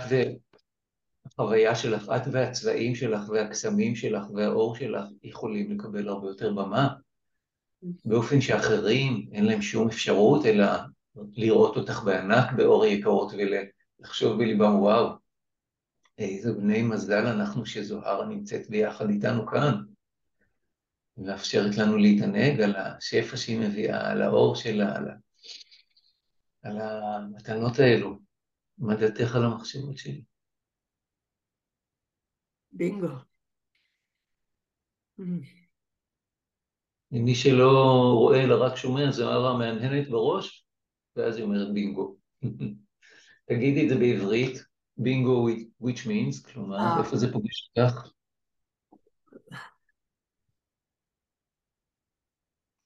והחוויה 1.26 1.74
שלך, 1.74 2.08
את 2.16 2.22
והצבעים 2.32 2.94
שלך 2.94 3.28
והקסמים 3.28 3.96
שלך 3.96 4.30
והאור 4.34 4.76
שלך 4.76 5.04
יכולים 5.22 5.78
לקבל 5.78 6.08
הרבה 6.08 6.28
יותר 6.28 6.52
במה, 6.52 6.88
באופן 8.04 8.40
שאחרים 8.40 9.28
אין 9.32 9.44
להם 9.44 9.62
שום 9.62 9.88
אפשרות 9.88 10.46
אלא 10.46 10.66
לראות 11.16 11.76
אותך 11.76 12.02
בענק 12.04 12.52
באור 12.56 12.86
יקרות 12.86 13.32
ולחשוב 13.32 14.38
בליבם 14.38 14.74
וואו, 14.74 15.16
איזה 16.18 16.52
בני 16.52 16.82
מזל 16.82 17.26
אנחנו 17.26 17.66
שזוהרה 17.66 18.26
נמצאת 18.26 18.70
ביחד 18.70 19.10
איתנו 19.10 19.46
כאן, 19.46 19.74
ומאפשרת 21.16 21.76
לנו 21.76 21.96
להתענג 21.96 22.60
על 22.60 22.76
השפע 22.76 23.36
שהיא 23.36 23.58
מביאה, 23.58 24.10
על 24.10 24.22
האור 24.22 24.56
שלה, 24.56 24.96
על. 24.96 25.08
על 26.64 26.78
המתנות 26.80 27.78
האלו. 27.78 28.18
מה 28.78 28.94
דעתך 28.94 29.36
על 29.36 29.44
המחשבות 29.44 29.98
שלי? 29.98 30.24
בינגו. 32.72 33.08
מי 37.20 37.34
שלא 37.34 37.70
רואה 38.14 38.44
אלא 38.44 38.64
רק 38.64 38.76
שומע, 38.76 39.10
זה 39.10 39.26
הערה 39.26 39.58
מהנהנת 39.58 40.08
בראש, 40.08 40.66
ואז 41.16 41.36
היא 41.36 41.44
אומרת 41.44 41.74
בינגו. 41.74 42.16
תגידי 43.48 43.84
את 43.84 43.88
זה 43.88 43.96
בעברית, 43.96 44.64
בינגו 44.96 45.48
which 45.82 46.06
means, 46.06 46.52
כלומר, 46.52 46.76
אה. 46.76 46.98
איפה 46.98 47.16
זה 47.16 47.32
פוגש 47.32 47.70
אותך? 47.76 48.08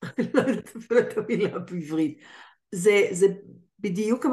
לא 0.35 0.41
יודעת 0.41 0.77
אפילו 0.77 1.01
את 1.01 1.17
המילה 1.17 1.59
בעברית. 1.59 2.19
זה 2.73 3.27
בדיוק, 3.79 4.27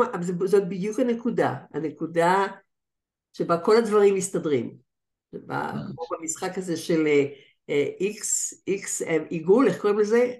זאת 0.45 0.67
בדיוק 0.67 0.99
הנקודה, 0.99 1.55
הנקודה 1.73 2.47
שבה 3.33 3.57
כל 3.57 3.77
הדברים 3.77 4.15
מסתדרים. 4.15 4.77
אה. 5.49 5.71
כמו 5.71 6.05
במשחק 6.11 6.57
הזה 6.57 6.77
של 6.77 7.07
איקס, 7.69 8.63
איקס 8.67 9.01
עיגול, 9.29 9.67
איך 9.67 9.81
קוראים 9.81 9.99
לזה? 9.99 10.33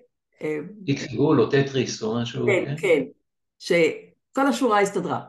איקס 0.87 1.03
עיגול 1.03 1.41
או 1.41 1.49
טטריס 1.49 2.03
או 2.03 2.21
משהו. 2.21 2.45
כן, 2.45 2.65
כן, 2.65 2.75
כן, 2.81 3.03
שכל 3.59 4.47
השורה 4.47 4.79
הסתדרה. 4.79 5.21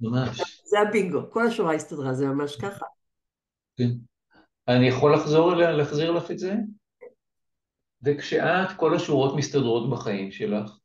ממש. 0.00 0.40
זה 0.64 0.80
הבינגו, 0.80 1.30
כל 1.30 1.46
השורה 1.46 1.74
הסתדרה, 1.74 2.14
זה 2.14 2.26
ממש 2.26 2.56
ככה. 2.56 2.86
כן. 3.76 3.90
אני 4.68 4.88
יכול 4.88 5.14
לחזור 5.14 5.54
להחזיר 5.54 6.10
לך 6.10 6.30
את 6.30 6.38
זה? 6.38 6.54
וכשאת, 8.04 8.68
כל 8.76 8.96
השורות 8.96 9.36
מסתדרות 9.36 9.90
בחיים 9.90 10.30
שלך, 10.30 10.78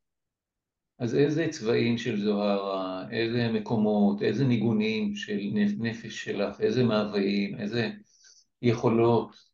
אז 0.99 1.15
איזה 1.15 1.47
צבעים 1.49 1.97
של 1.97 2.23
זוהרה, 2.23 3.05
איזה 3.11 3.47
מקומות, 3.53 4.21
איזה 4.21 4.45
ניגונים 4.45 5.15
של 5.15 5.39
נפש 5.79 6.23
שלך, 6.23 6.61
איזה 6.61 6.83
מאוויים, 6.83 7.59
איזה 7.59 7.89
יכולות 8.61 9.48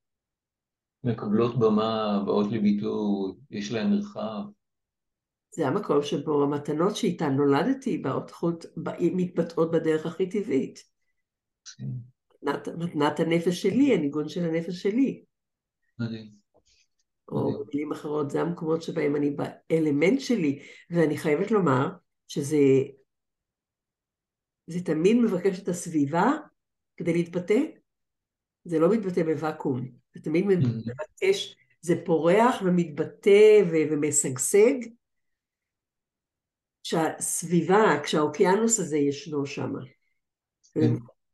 מקבלות 1.05 1.59
במה, 1.59 2.23
באות 2.25 2.51
לביטוי, 2.51 3.33
יש 3.51 3.71
להן 3.71 3.91
מרחב. 3.91 4.41
זה 5.55 5.67
המקום 5.67 6.03
שבו 6.03 6.43
המתנות 6.43 6.95
שאיתן 6.95 7.33
נולדתי 7.33 7.97
באות 7.97 8.31
חוט, 8.31 8.65
מתבטאות 8.99 9.71
בדרך 9.71 10.05
הכי 10.05 10.29
טבעית. 10.29 10.79
כן. 11.77 11.85
מתנת, 12.43 12.67
מתנת 12.67 13.19
הנפש 13.19 13.61
שלי, 13.61 13.93
הניגון 13.93 14.29
של 14.29 14.43
הנפש 14.43 14.81
שלי. 14.81 15.23
מדהים. 15.99 16.31
או 17.29 17.63
במילים 17.63 17.91
אחרות, 17.91 18.31
זה 18.31 18.41
המקומות 18.41 18.81
שבהם 18.81 19.15
אני 19.15 19.29
באלמנט 19.29 20.19
שלי, 20.19 20.59
ואני 20.89 21.17
חייבת 21.17 21.51
לומר 21.51 21.89
שזה 22.27 22.57
זה 24.67 24.83
תמיד 24.83 25.17
מבקש 25.17 25.59
את 25.59 25.67
הסביבה 25.67 26.31
כדי 26.97 27.13
להתבטא, 27.13 27.59
זה 28.65 28.79
לא 28.79 28.89
מתבטא 28.89 29.23
בוואקום, 29.23 29.81
זה 30.13 30.21
תמיד 30.21 30.45
mm-hmm. 30.45 30.67
מבקש, 30.91 31.55
זה 31.81 31.95
פורח 32.05 32.55
ומתבטא 32.65 33.61
ומשגשג, 33.71 34.73
כשהסביבה, 36.83 37.99
כשהאוקיינוס 38.03 38.79
הזה 38.79 38.97
ישנו 38.97 39.45
שם. 39.45 39.73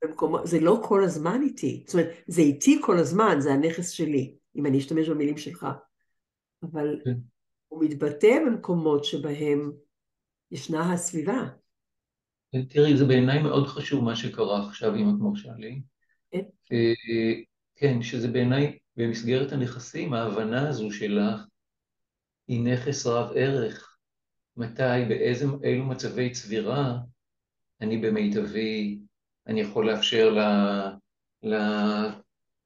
במקום, 0.04 0.36
זה 0.46 0.60
לא 0.60 0.82
כל 0.84 1.04
הזמן 1.04 1.42
איתי, 1.42 1.84
זאת 1.88 1.94
אומרת, 1.94 2.10
זה 2.28 2.42
איתי 2.42 2.80
כל 2.82 2.98
הזמן, 2.98 3.36
זה 3.40 3.54
הנכס 3.54 3.90
שלי, 3.90 4.36
אם 4.56 4.66
אני 4.66 4.78
אשתמש 4.78 5.10
במילים 5.10 5.38
שלך, 5.38 5.68
אבל 6.64 7.02
כן. 7.06 7.18
הוא 7.68 7.84
מתבטא 7.84 8.40
במקומות 8.46 9.06
שבהם 9.06 9.72
ישנה 10.52 10.94
הסביבה. 10.94 11.48
כן, 12.52 12.66
תראי, 12.66 12.98
זה 12.98 13.06
בעיניי 13.06 13.44
מאוד 13.44 13.68
חשוב 13.68 14.04
מה 14.04 14.16
שקרה 14.16 14.68
עכשיו, 14.68 14.96
אם 14.96 15.10
את 15.10 15.20
מרשה 15.20 15.54
לי. 15.58 15.82
כן. 16.32 16.42
אה, 16.72 16.94
כן, 17.76 18.02
שזה 18.02 18.28
בעיניי, 18.28 18.78
במסגרת 18.98 19.52
הנכסים, 19.52 20.14
ההבנה 20.14 20.70
הזו 20.70 20.92
שלך 20.92 21.42
היא 22.48 22.64
נכס 22.64 23.06
רב 23.06 23.32
ערך. 23.36 23.98
מתי, 24.58 25.06
באילו 25.60 25.86
מצבי 25.86 26.30
צבירה 26.30 26.98
אני 27.82 27.98
במיטבי, 27.98 29.00
אני 29.48 29.62
יכול 29.62 29.92
לאפשר 29.92 30.30
ל, 30.30 30.40
ל, 31.44 31.56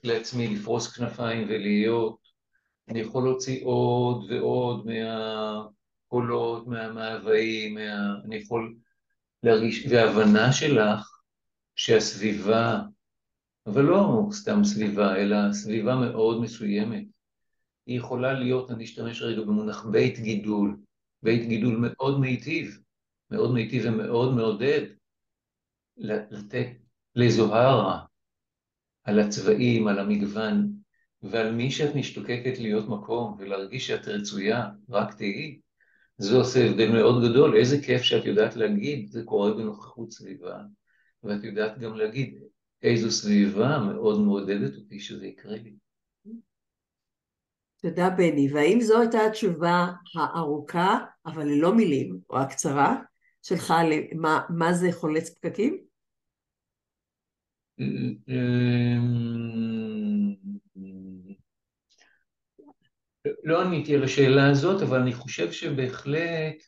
לעצמי 0.03 0.47
לפרוס 0.47 0.87
כנפיים 0.87 1.47
ולהיות, 1.49 2.17
אני 2.87 2.99
יכול 2.99 3.23
להוציא 3.23 3.65
עוד 3.65 4.31
ועוד 4.31 4.87
מהקולות, 4.87 6.67
מהמאוויים, 6.67 7.73
מה... 7.73 8.15
אני 8.25 8.35
יכול 8.35 8.75
להרגיש, 9.43 9.85
והבנה 9.89 10.53
שלך 10.53 11.19
שהסביבה, 11.75 12.81
אבל 13.67 13.81
לא 13.81 14.27
סתם 14.31 14.63
סביבה, 14.63 15.15
אלא 15.15 15.53
סביבה 15.53 15.95
מאוד 15.95 16.41
מסוימת, 16.41 17.03
היא 17.85 17.97
יכולה 17.97 18.33
להיות, 18.33 18.71
אני 18.71 18.83
אשתמש 18.83 19.21
רגע 19.21 19.41
במונח 19.41 19.85
בית 19.85 20.19
גידול, 20.19 20.77
בית 21.23 21.47
גידול 21.47 21.77
מאוד 21.81 22.19
מיטיב, 22.19 22.79
מאוד 23.31 23.53
מיטיב 23.53 23.83
ומאוד 23.85 24.35
מעודד, 24.35 24.81
לתת 25.97 26.67
לזוהרה 27.15 28.05
על 29.03 29.19
הצבעים, 29.19 29.87
על 29.87 29.99
המגוון, 29.99 30.71
ועל 31.23 31.51
מי 31.51 31.71
שאת 31.71 31.95
משתוקקת 31.95 32.59
להיות 32.59 32.89
מקום 32.89 33.35
ולהרגיש 33.39 33.87
שאת 33.87 34.07
רצויה, 34.07 34.69
רק 34.89 35.13
תהיי, 35.13 35.59
זה 36.17 36.35
עושה 36.37 36.65
הבדל 36.65 36.91
מאוד 36.91 37.23
גדול. 37.29 37.57
איזה 37.57 37.81
כיף 37.81 38.01
שאת 38.01 38.25
יודעת 38.25 38.55
להגיד, 38.55 39.07
זה 39.11 39.23
קורה 39.23 39.53
בנוכחות 39.53 40.11
סביבה, 40.11 40.61
ואת 41.23 41.43
יודעת 41.43 41.79
גם 41.79 41.95
להגיד 41.95 42.39
איזו 42.85 43.11
סביבה 43.11 43.79
מאוד 43.93 44.19
מעודדת 44.19 44.75
אותי 44.75 44.99
שזה 44.99 45.27
יקרה 45.27 45.55
לי. 45.55 45.75
תודה 47.81 48.09
בני. 48.09 48.53
והאם 48.53 48.81
זו 48.81 49.01
הייתה 49.01 49.25
התשובה 49.25 49.87
הארוכה, 50.15 50.99
אבל 51.25 51.43
ללא 51.43 51.75
מילים, 51.75 52.19
או 52.29 52.39
הקצרה, 52.39 52.95
שלך 53.41 53.73
למה 53.89 54.41
מה 54.49 54.73
זה 54.73 54.87
חולץ 54.91 55.29
פקקים? 55.29 55.85
לא 63.43 63.61
עניתי 63.61 63.95
על 63.95 64.03
השאלה 64.03 64.49
הזאת, 64.49 64.81
אבל 64.81 64.99
אני 64.99 65.13
חושב 65.13 65.51
שבהחלט 65.51 66.63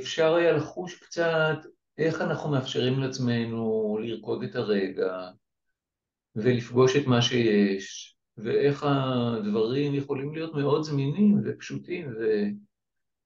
אפשר 0.00 0.34
היה 0.34 0.52
לחוש 0.52 0.94
קצת 0.94 1.56
איך 1.98 2.20
אנחנו 2.20 2.50
מאפשרים 2.50 3.00
לעצמנו 3.00 3.98
לרקוד 4.02 4.42
את 4.42 4.56
הרגע 4.56 5.28
ולפגוש 6.36 6.96
את 6.96 7.06
מה 7.06 7.22
שיש, 7.22 8.16
ואיך 8.36 8.86
הדברים 8.88 9.94
יכולים 9.94 10.34
להיות 10.34 10.54
מאוד 10.54 10.82
זמינים 10.82 11.40
ופשוטים 11.44 12.08
ו... 12.08 12.44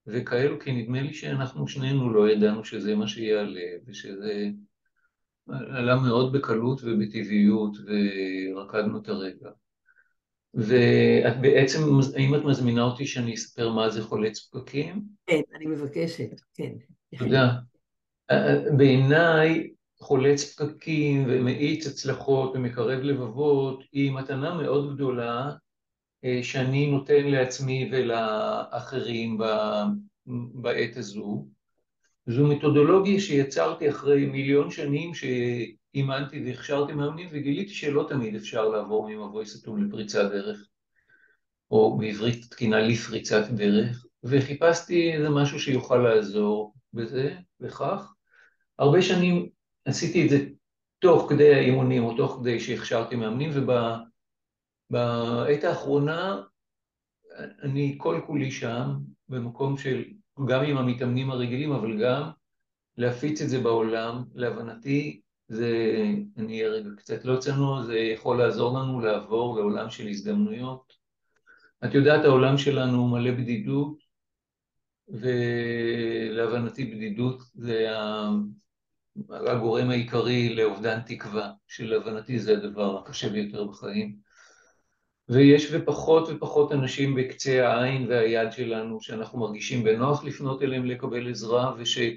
וכאלו, 0.06 0.60
כי 0.60 0.72
נדמה 0.72 1.02
לי 1.02 1.14
שאנחנו 1.14 1.68
שנינו 1.68 2.10
לא 2.10 2.30
ידענו 2.30 2.64
שזה 2.64 2.94
מה 2.94 3.08
שיעלה, 3.08 3.70
ושזה 3.86 4.48
עלה 5.48 5.96
מאוד 5.96 6.32
בקלות 6.32 6.80
ובטבעיות, 6.84 7.76
ורקדנו 7.86 8.98
את 8.98 9.08
הרגע. 9.08 9.50
ואת 10.54 11.40
בעצם, 11.40 11.78
האם 12.16 12.34
את 12.34 12.44
מזמינה 12.44 12.82
אותי 12.82 13.06
שאני 13.06 13.34
אספר 13.34 13.72
מה 13.72 13.90
זה 13.90 14.02
חולץ 14.02 14.48
פקקים? 14.48 15.02
כן, 15.26 15.40
אני 15.54 15.66
מבקשת, 15.66 16.40
כן. 16.54 16.72
תודה. 17.18 17.52
בעיניי 18.76 19.70
חולץ 19.98 20.54
פקקים 20.54 21.24
ומאיץ 21.28 21.86
הצלחות 21.86 22.52
ומקרב 22.54 23.00
לבבות 23.00 23.84
היא 23.92 24.12
מתנה 24.12 24.54
מאוד 24.54 24.94
גדולה 24.94 25.52
שאני 26.42 26.90
נותן 26.90 27.26
לעצמי 27.26 27.90
ולאחרים 27.92 29.38
בעת 30.54 30.96
הזו. 30.96 31.46
זו 32.26 32.46
מתודולוגיה 32.46 33.20
שיצרתי 33.20 33.90
אחרי 33.90 34.26
מיליון 34.26 34.70
שנים 34.70 35.12
שאימנתי 35.14 36.44
והכשרתי 36.44 36.92
מאמנים 36.92 37.28
וגיליתי 37.32 37.74
שלא 37.74 38.06
תמיד 38.08 38.34
אפשר 38.34 38.68
לעבור 38.68 39.08
ממבוי 39.08 39.46
סתום 39.46 39.84
לפריצת 39.84 40.30
דרך, 40.30 40.68
או 41.70 41.96
בעברית 41.98 42.44
תקינה 42.50 42.80
לפריצת 42.80 43.48
דרך, 43.50 44.06
וחיפשתי 44.24 45.12
איזה 45.12 45.30
משהו 45.30 45.60
שיוכל 45.60 45.96
לעזור 45.96 46.74
בזה, 46.92 47.34
וכך. 47.60 48.12
הרבה 48.78 49.02
שנים 49.02 49.48
עשיתי 49.84 50.24
את 50.24 50.30
זה 50.30 50.46
תוך 50.98 51.30
כדי 51.30 51.54
האימונים 51.54 52.04
או 52.04 52.16
תוך 52.16 52.38
כדי 52.40 52.60
שהכשרתי 52.60 53.16
מאמנים, 53.16 53.50
ובעת 54.90 55.64
האחרונה 55.64 56.42
אני 57.62 57.94
כל 57.98 58.20
כולי 58.26 58.50
שם, 58.50 58.96
במקום 59.28 59.78
של, 59.78 60.04
גם 60.48 60.64
עם 60.64 60.76
המתאמנים 60.76 61.30
הרגילים, 61.30 61.72
אבל 61.72 62.02
גם 62.02 62.30
להפיץ 62.96 63.40
את 63.40 63.48
זה 63.48 63.60
בעולם. 63.60 64.24
להבנתי, 64.34 65.20
זה, 65.48 66.02
אני 66.36 66.62
אהיה 66.62 66.68
רגע 66.68 66.90
קצת 66.96 67.24
לא 67.24 67.36
צנוע, 67.36 67.82
זה 67.82 67.98
יכול 67.98 68.38
לעזור 68.38 68.78
לנו 68.78 69.00
לעבור 69.00 69.56
לעולם 69.58 69.90
של 69.90 70.08
הזדמנויות. 70.08 70.92
את 71.84 71.94
יודעת, 71.94 72.24
העולם 72.24 72.58
שלנו 72.58 73.08
מלא 73.08 73.30
בדידות, 73.30 73.98
ולהבנתי 75.08 76.84
בדידות 76.84 77.42
זה 77.54 77.86
הגורם 79.30 79.90
העיקרי 79.90 80.54
לאובדן 80.54 81.00
תקווה, 81.00 81.52
שלהבנתי 81.66 82.38
זה 82.38 82.52
הדבר 82.52 82.98
הקשה 82.98 83.28
ביותר 83.28 83.64
בחיים. 83.64 84.16
ויש 85.28 85.68
ופחות 85.72 86.28
ופחות 86.28 86.72
אנשים 86.72 87.14
בקצה 87.14 87.68
העין 87.68 88.06
והיד 88.08 88.52
שלנו 88.52 89.00
שאנחנו 89.00 89.38
מרגישים 89.38 89.84
בנוח 89.84 90.24
לפנות 90.24 90.62
אליהם 90.62 90.84
לקבל 90.84 91.30
עזרה 91.30 91.74
ושהם 91.78 92.14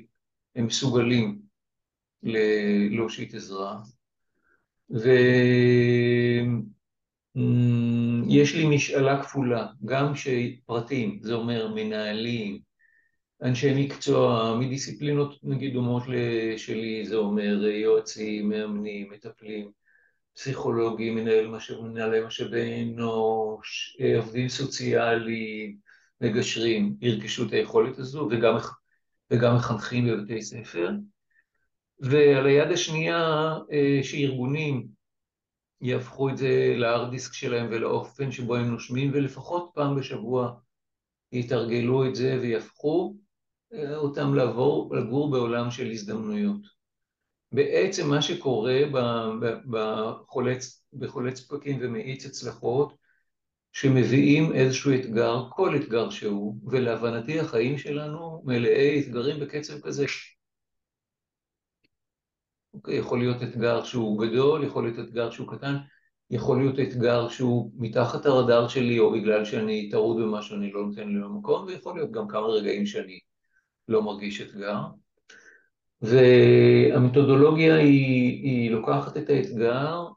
מסוגלים 0.58 1.40
להושיט 2.92 3.36
עזרה. 3.36 3.78
ויש 4.90 5.06
לי 8.56 8.76
משאלה 8.76 9.24
כפולה, 9.24 9.68
גם 9.86 10.14
שפרטים, 10.16 11.20
זה 11.22 11.34
אומר 11.34 11.72
מנהלים, 11.76 12.69
אנשי 13.42 13.86
מקצוע 13.86 14.56
מדיסציפלינות 14.60 15.40
נגיד 15.44 15.74
דומות 15.74 16.04
שלי, 16.58 17.06
זה 17.06 17.16
אומר 17.16 17.66
יועצים, 17.66 18.50
מאמנים, 18.50 19.12
מטפלים, 19.12 19.72
פסיכולוגים, 20.36 21.16
מנהל 21.16 21.48
משאב, 21.48 21.82
מנהלי 21.82 22.26
משאבי 22.26 22.84
אנוש, 22.84 23.98
עובדים 24.18 24.50
סוציאליים, 24.50 25.78
מגשרים, 26.22 26.96
ירכשו 27.02 27.48
את 27.48 27.52
היכולת 27.54 28.00
הזו 28.00 28.28
וגם, 28.32 28.58
וגם 29.32 29.56
מחנכים 29.56 30.08
בבתי 30.08 30.42
ספר. 30.42 30.90
ועל 32.00 32.46
היד 32.46 32.72
השנייה 32.72 33.54
שארגונים 34.04 34.88
יהפכו 35.82 36.30
את 36.30 36.38
זה 36.38 36.74
להארד 36.78 37.12
דיסק 37.12 37.34
שלהם 37.34 37.68
ולאופן 37.72 38.32
שבו 38.32 38.56
הם 38.56 38.72
נושמים 38.72 39.12
ולפחות 39.14 39.72
פעם 39.74 39.96
בשבוע 39.96 40.54
יתרגלו 41.32 42.08
את 42.08 42.16
זה 42.16 42.40
ויהפכו 42.42 43.16
אותם 43.96 44.34
לעבור, 44.34 44.96
לגור 44.96 45.32
בעולם 45.32 45.72
של 45.72 45.92
הזדמנויות. 45.92 46.62
בעצם 47.52 48.10
מה 48.10 48.22
שקורה 48.22 48.82
בחולץ, 49.70 50.84
בחולץ 50.94 51.40
פקקים 51.40 51.78
ומאיץ 51.82 52.26
הצלחות, 52.26 52.94
שמביאים 53.74 54.54
איזשהו 54.54 54.92
אתגר, 54.96 55.44
כל 55.50 55.76
אתגר 55.76 56.10
שהוא, 56.10 56.56
ולהבנתי 56.66 57.40
החיים 57.40 57.78
שלנו 57.78 58.42
מלאי 58.46 59.02
אתגרים 59.02 59.40
בקצב 59.40 59.80
כזה. 59.80 60.06
אוקיי, 62.74 62.96
יכול 62.96 63.20
להיות 63.20 63.44
אתגר 63.44 63.84
שהוא 63.84 64.28
גדול, 64.28 64.64
יכול 64.64 64.84
להיות 64.84 65.00
אתגר 65.00 65.32
שהוא 65.32 65.48
קטן, 65.58 65.76
יכול 66.32 66.58
להיות 66.58 66.80
אתגר 66.80 67.30
שהוא 67.30 67.72
מתחת 67.78 68.26
הרדאר 68.26 68.68
שלי, 68.68 69.00
או 69.00 69.12
בגלל 69.12 69.46
שאני 69.46 69.90
טרוד 69.92 70.18
במה 70.18 70.42
שאני 70.42 70.72
לא 70.72 70.86
נותן 70.86 71.08
לי 71.08 71.20
למקום, 71.20 71.66
ויכול 71.66 71.96
להיות 71.96 72.12
גם 72.12 72.28
כמה 72.28 72.48
רגעים 72.48 72.86
שאני 72.86 73.20
לא 73.90 74.02
מרגיש 74.04 74.42
אתגר. 74.42 74.82
והמתודולוגיה 76.02 77.76
היא, 77.76 78.44
היא 78.44 78.72
לוקחת 78.72 79.18
את 79.18 79.30
האתגר 79.30 80.08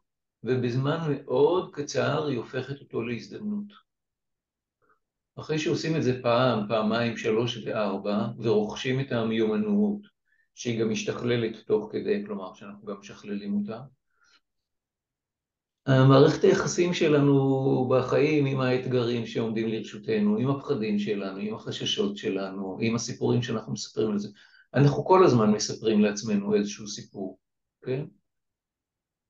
ובזמן 0.44 0.98
מאוד 1.08 1.70
קצר 1.74 2.26
היא 2.26 2.38
הופכת 2.38 2.80
אותו 2.80 3.02
להזדמנות. 3.02 3.72
אחרי 5.38 5.58
שעושים 5.58 5.96
את 5.96 6.02
זה 6.02 6.22
פעם, 6.22 6.68
פעמיים, 6.68 7.16
שלוש 7.16 7.66
וארבע, 7.66 8.26
ורוכשים 8.38 9.00
את 9.00 9.12
המיומנות, 9.12 10.00
שהיא 10.54 10.80
גם 10.80 10.90
משתכללת 10.90 11.56
תוך 11.66 11.88
כדי, 11.92 12.22
כלומר 12.26 12.54
שאנחנו 12.54 12.86
גם 12.86 12.96
משכללים 13.00 13.54
אותה, 13.54 13.80
המערכת 15.86 16.44
היחסים 16.44 16.94
שלנו 16.94 17.88
בחיים 17.90 18.46
עם 18.46 18.60
האתגרים 18.60 19.26
שעומדים 19.26 19.68
לרשותנו, 19.68 20.36
עם 20.36 20.50
הפחדים 20.50 20.98
שלנו, 20.98 21.38
עם 21.38 21.54
החששות 21.54 22.16
שלנו, 22.16 22.78
עם 22.80 22.94
הסיפורים 22.94 23.42
שאנחנו 23.42 23.72
מספרים 23.72 24.10
על 24.10 24.18
זה, 24.18 24.28
אנחנו 24.74 25.04
כל 25.04 25.24
הזמן 25.24 25.50
מספרים 25.50 26.00
לעצמנו 26.00 26.54
איזשהו 26.54 26.88
סיפור, 26.88 27.38
כן? 27.82 28.04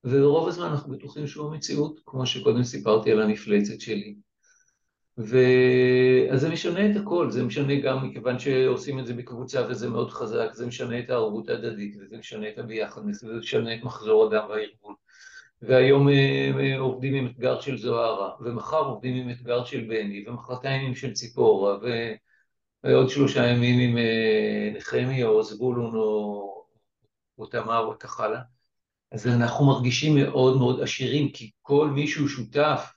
ורוב 0.05 0.49
הזמן 0.49 0.67
אנחנו 0.67 0.93
בטוחים 0.93 1.27
שהוא 1.27 1.47
המציאות, 1.47 2.01
כמו 2.07 2.27
שקודם 2.27 2.65
סיפרתי 2.65 3.13
על 3.13 3.23
המפלצת 3.23 3.81
שלי. 3.81 4.15
ו... 5.19 5.37
אז 6.33 6.41
זה 6.41 6.51
משנה 6.51 6.91
את 6.91 6.97
הכל, 6.97 7.31
זה 7.31 7.45
משנה 7.45 7.81
גם 7.81 8.09
מכיוון 8.09 8.39
שעושים 8.39 8.99
את 8.99 9.07
זה 9.07 9.15
בקבוצה 9.15 9.67
וזה 9.69 9.91
מאוד 9.91 10.11
חזק, 10.11 10.49
זה 10.53 10.67
משנה 10.67 10.99
את 10.99 11.11
הערבות 11.11 11.49
ההדדית, 11.49 11.97
וזה 12.01 12.17
משנה 12.19 12.49
את 12.49 12.59
הביחדנס, 12.59 13.25
וזה 13.25 13.39
משנה 13.39 13.75
את 13.75 13.83
מחזור 13.83 14.27
הדם 14.27 14.47
והארגון. 14.49 14.95
והיום 15.63 16.09
אה, 16.09 16.51
אה, 16.61 16.79
עובדים 16.79 17.15
עם 17.15 17.27
אתגר 17.27 17.61
של 17.61 17.79
זוהרה, 17.79 18.31
ומחר 18.41 18.85
עובדים 18.85 19.17
עם 19.17 19.31
אתגר 19.31 19.65
של 19.65 19.81
בני, 19.81 20.25
ומחרתיים 20.27 20.87
עם 20.87 20.95
של 20.95 21.13
ציפורה, 21.13 21.79
ועוד 22.85 23.09
שלושה 23.09 23.47
ימים 23.47 23.91
עם 23.91 23.99
אה, 23.99 24.73
נחמיה 24.77 25.27
או 25.27 25.43
זבולון 25.43 25.95
או, 25.95 26.67
או 27.39 27.47
תמר 27.47 27.79
או 27.79 27.95
הלאה. 28.19 28.41
אז 29.13 29.27
אנחנו 29.27 29.67
מרגישים 29.67 30.15
מאוד 30.17 30.57
מאוד 30.59 30.81
עשירים, 30.81 31.33
כי 31.33 31.51
כל 31.63 31.91
מי 31.91 32.07
שהוא 32.07 32.29
שותף 32.29 32.93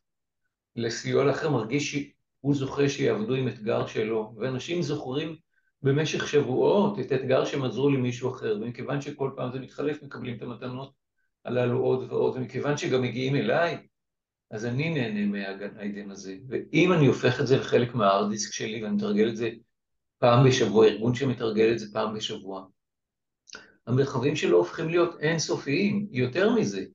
לסיוע 0.75 1.23
לאחר 1.23 1.49
מרגיש 1.49 1.91
שהוא 1.91 2.55
זוכה 2.55 2.89
שיעבדו 2.89 3.35
עם 3.35 3.47
אתגר 3.47 3.87
שלו, 3.87 4.33
ואנשים 4.37 4.81
זוכרים 4.81 5.35
במשך 5.81 6.27
שבועות 6.27 6.99
את 6.99 7.11
האתגר 7.11 7.45
שהם 7.45 7.63
עזרו 7.63 7.89
למישהו 7.89 8.35
אחר, 8.35 8.57
ומכיוון 8.61 9.01
שכל 9.01 9.31
פעם 9.35 9.51
זה 9.51 9.59
מתחלף 9.59 10.03
מקבלים 10.03 10.37
את 10.37 10.41
המתנות 10.41 11.04
הללו 11.45 11.79
עוד 11.79 12.11
ועוד, 12.11 12.35
ומכיוון 12.35 12.77
שגם 12.77 13.01
מגיעים 13.01 13.35
אליי, 13.35 13.87
אז 14.51 14.65
אני 14.65 14.93
נהנה 14.93 15.25
מהגן 15.25 15.77
עדן 15.77 16.11
הזה. 16.11 16.37
ואם 16.49 16.93
אני 16.93 17.05
הופך 17.07 17.41
את 17.41 17.47
זה 17.47 17.57
לחלק 17.57 17.95
מהארדיסק 17.95 18.53
שלי 18.53 18.83
ואני 18.83 18.95
מתרגל 18.95 19.29
את 19.29 19.37
זה 19.37 19.49
פעם 20.19 20.47
בשבוע, 20.47 20.87
ארגון 20.87 21.15
שמתרגל 21.15 21.71
את 21.71 21.79
זה 21.79 21.85
פעם 21.93 22.15
בשבוע, 22.15 22.65
המרחבים 23.87 24.35
שלו 24.35 24.57
הופכים 24.57 24.89
להיות 24.89 25.19
אינסופיים, 25.19 26.07
יותר 26.11 26.55
מזה. 26.55 26.85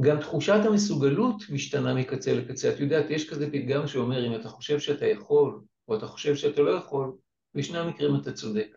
גם 0.00 0.20
תחושת 0.20 0.60
המסוגלות 0.64 1.42
משתנה 1.50 1.94
מקצה 1.94 2.34
לקצה. 2.34 2.74
את 2.74 2.80
יודעת, 2.80 3.10
יש 3.10 3.30
כזה 3.30 3.50
פתגם 3.52 3.86
שאומר, 3.86 4.26
אם 4.26 4.40
אתה 4.40 4.48
חושב 4.48 4.78
שאתה 4.78 5.06
יכול, 5.06 5.60
או 5.88 5.96
אתה 5.96 6.06
חושב 6.06 6.36
שאתה 6.36 6.62
לא 6.62 6.70
יכול, 6.70 7.12
בשני 7.54 7.78
המקרים 7.78 8.16
אתה 8.16 8.32
צודק. 8.32 8.76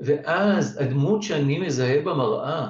ואז 0.00 0.80
הדמות 0.80 1.22
שאני 1.22 1.58
מזהה 1.58 2.00
במראה, 2.00 2.68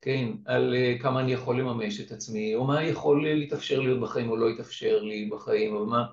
כן, 0.00 0.32
על 0.44 0.74
uh, 0.74 1.02
כמה 1.02 1.20
אני 1.20 1.32
יכול 1.32 1.60
לממש 1.60 2.00
את 2.00 2.12
עצמי, 2.12 2.54
או 2.54 2.64
מה 2.64 2.82
יכול 2.82 3.28
להתאפשר 3.28 3.80
לי 3.80 4.00
בחיים 4.00 4.30
או 4.30 4.36
לא 4.36 4.50
יתאפשר 4.50 5.02
לי 5.02 5.30
בחיים, 5.32 5.76
או 5.76 5.86
מה, 5.86 6.04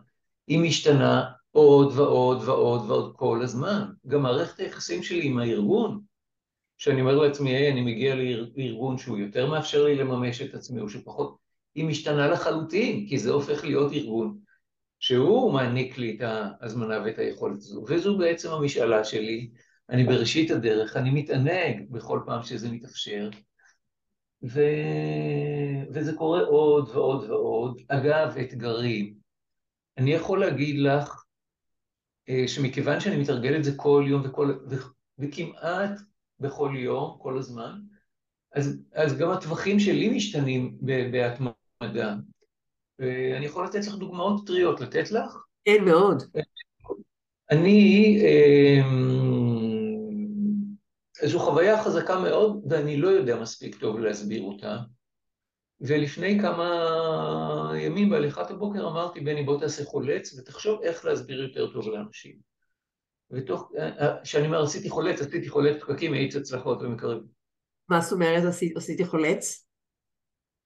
היא 0.47 0.59
משתנה 0.59 1.24
עוד 1.51 1.93
ועוד 1.95 2.41
ועוד 2.45 2.82
ועוד 2.89 3.14
כל 3.16 3.41
הזמן. 3.43 3.84
גם 4.07 4.22
מערכת 4.22 4.59
היחסים 4.59 5.03
שלי 5.03 5.26
עם 5.26 5.39
הארגון, 5.39 6.01
שאני 6.78 7.01
אומר 7.01 7.16
לעצמי, 7.16 7.49
היי, 7.49 7.72
אני 7.72 7.82
מגיע 7.82 8.16
לארגון 8.16 8.97
שהוא 8.97 9.18
יותר 9.18 9.49
מאפשר 9.49 9.86
לי 9.86 9.95
לממש 9.95 10.41
את 10.41 10.53
עצמי, 10.53 10.82
או 10.82 10.89
שפחות, 10.89 11.38
היא 11.76 11.86
משתנה 11.86 12.28
לחלוטין, 12.28 13.05
כי 13.09 13.18
זה 13.18 13.32
הופך 13.32 13.64
להיות 13.64 13.93
ארגון 13.93 14.38
שהוא 14.99 15.53
מעניק 15.53 15.97
לי 15.97 16.16
את 16.16 16.22
ההזמנה 16.22 17.01
ואת 17.05 17.20
היכולת 17.20 17.57
הזו, 17.57 17.86
וזו 17.88 18.18
בעצם 18.18 18.51
המשאלה 18.51 19.03
שלי. 19.03 19.49
אני 19.89 20.03
בראשית 20.03 20.51
הדרך, 20.51 20.97
אני 20.97 21.09
מתענג 21.09 21.86
בכל 21.89 22.19
פעם 22.25 22.43
שזה 22.43 22.71
מתאפשר, 22.71 23.29
ו... 24.43 24.61
וזה 25.93 26.13
קורה 26.13 26.41
עוד 26.41 26.89
ועוד 26.89 27.29
ועוד. 27.29 27.81
אגב, 27.88 28.38
אתגרים. 28.38 29.13
אני 29.97 30.11
יכול 30.11 30.39
להגיד 30.39 30.79
לך 30.79 31.23
אה, 32.29 32.47
שמכיוון 32.47 32.99
שאני 32.99 33.17
מתרגל 33.17 33.55
את 33.55 33.63
זה 33.63 33.71
כל 33.75 34.05
יום 34.07 34.21
וכל... 34.25 34.55
ו... 34.69 34.75
וכמעט 35.19 35.99
בכל 36.39 36.73
יום, 36.77 37.17
כל 37.21 37.38
הזמן, 37.38 37.79
אז, 38.55 38.81
אז 38.93 39.17
גם 39.17 39.29
הטווחים 39.29 39.79
שלי 39.79 40.09
משתנים 40.09 40.77
בהתמדה. 41.11 42.15
ואני 42.99 43.45
יכול 43.45 43.65
לתת 43.65 43.88
לך 43.88 43.95
דוגמאות 43.95 44.47
טריות, 44.47 44.81
לתת 44.81 45.11
לך? 45.11 45.38
כן, 45.65 45.86
מאוד. 45.86 46.23
אני, 47.51 48.17
אמ, 48.21 49.32
זו 51.26 51.39
חוויה 51.39 51.84
חזקה 51.84 52.19
מאוד, 52.19 52.65
ואני 52.69 52.97
לא 52.97 53.07
יודע 53.07 53.36
מספיק 53.36 53.76
טוב 53.76 53.99
להסביר 53.99 54.41
אותה. 54.41 54.78
ולפני 55.82 56.39
כמה 56.41 57.74
ימים 57.78 58.09
בהליכת 58.09 58.51
הבוקר 58.51 58.88
אמרתי, 58.88 59.19
בני, 59.19 59.43
בוא 59.43 59.59
תעשה 59.59 59.86
חולץ 59.86 60.34
ותחשוב 60.34 60.82
איך 60.82 61.05
להסביר 61.05 61.43
יותר 61.43 61.74
טוב 61.74 61.88
לאנשים. 61.88 62.36
ותוך, 63.32 63.71
כשאני 64.24 64.45
אומר 64.45 64.63
עשיתי 64.63 64.89
חולץ, 64.89 65.21
עשיתי 65.21 65.49
חולץ 65.49 65.82
פקקים, 65.82 66.11
מאיץ 66.11 66.36
הצלחות 66.36 66.82
ומקרב. 66.82 67.19
מה 67.89 68.01
זאת 68.01 68.11
אומרת 68.11 68.43
עשיתי 68.76 69.05
חולץ? 69.05 69.67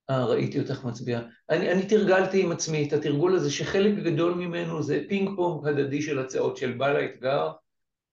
אה, 0.09 0.25
ראיתי 0.25 0.59
אותך 0.59 0.85
מצביעה. 0.85 1.21
אני, 1.49 1.71
אני 1.71 1.87
תרגלתי 1.87 2.43
עם 2.43 2.51
עצמי 2.51 2.87
את 2.87 2.93
התרגול 2.93 3.35
הזה, 3.35 3.51
שחלק 3.51 3.95
גדול 4.03 4.33
ממנו 4.33 4.83
זה 4.83 5.01
פינג 5.09 5.29
פונג 5.35 5.67
הדדי 5.67 6.01
של 6.01 6.19
הצעות 6.19 6.57
של 6.57 6.71
בעל 6.71 6.95
האתגר 6.95 7.51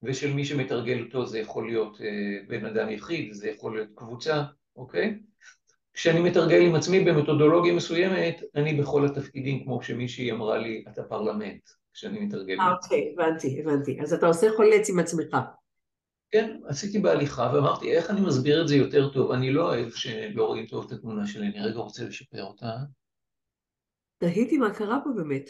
ושל 0.05 0.33
מי 0.33 0.45
שמתרגל 0.45 1.03
אותו, 1.05 1.25
זה 1.25 1.39
יכול 1.39 1.67
להיות 1.67 2.01
אה, 2.01 2.37
בן 2.47 2.65
אדם 2.65 2.89
יחיד, 2.89 3.33
זה 3.33 3.49
יכול 3.49 3.75
להיות 3.75 3.89
קבוצה, 3.95 4.43
אוקיי? 4.75 5.19
כשאני 5.93 6.19
מתרגל 6.19 6.61
עם 6.61 6.75
עצמי 6.75 6.99
במתודולוגיה 6.99 7.73
מסוימת, 7.73 8.41
אני 8.55 8.73
בכל 8.73 9.05
התפקידים, 9.05 9.63
כמו 9.63 9.83
שמישהי 9.83 10.31
אמרה 10.31 10.57
לי, 10.57 10.83
אתה 10.93 11.03
פרלמנט, 11.03 11.61
כשאני 11.93 12.19
מתרגל. 12.19 12.57
אוקיי, 12.83 13.13
הבנתי, 13.13 13.61
הבנתי. 13.61 14.01
אז 14.01 14.13
אתה 14.13 14.27
עושה 14.27 14.47
חולץ 14.55 14.89
עם 14.89 14.99
עצמך. 14.99 15.37
כן, 16.31 16.59
עשיתי 16.67 16.99
בהליכה 16.99 17.51
ואמרתי, 17.53 17.91
איך 17.97 18.09
אני 18.09 18.21
מסביר 18.21 18.61
את 18.61 18.67
זה 18.67 18.75
יותר 18.75 19.09
טוב? 19.09 19.31
אני 19.31 19.51
לא 19.51 19.63
אוהב 19.63 19.89
שלא 19.89 20.45
רואים 20.45 20.65
טוב 20.65 20.85
את 20.85 20.91
התמונה 20.91 21.27
שלי, 21.27 21.47
אני 21.47 21.59
רגע 21.59 21.79
רוצה 21.79 22.03
לשפר 22.03 22.43
אותה. 22.43 22.71
תהיתי 24.17 24.57
מה 24.57 24.73
קרה 24.73 24.99
פה 25.03 25.09
באמת. 25.15 25.49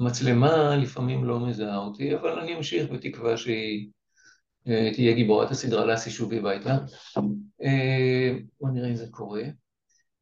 המצלמה 0.00 0.76
לפעמים 0.76 1.24
לא 1.24 1.46
מזהה 1.46 1.76
אותי, 1.76 2.14
אבל 2.14 2.38
אני 2.38 2.56
אמשיך 2.56 2.90
בתקווה 2.90 3.36
שהיא 3.36 3.88
אה, 4.68 4.90
תהיה 4.94 5.12
גיבורת 5.14 5.50
הסדרה 5.50 5.84
לאסי 5.86 6.10
שובי 6.10 6.38
הביתה. 6.38 6.76
אה, 7.62 8.38
בוא 8.60 8.70
נראה 8.70 8.88
אם 8.88 8.96
זה 8.96 9.06
קורה. 9.10 9.42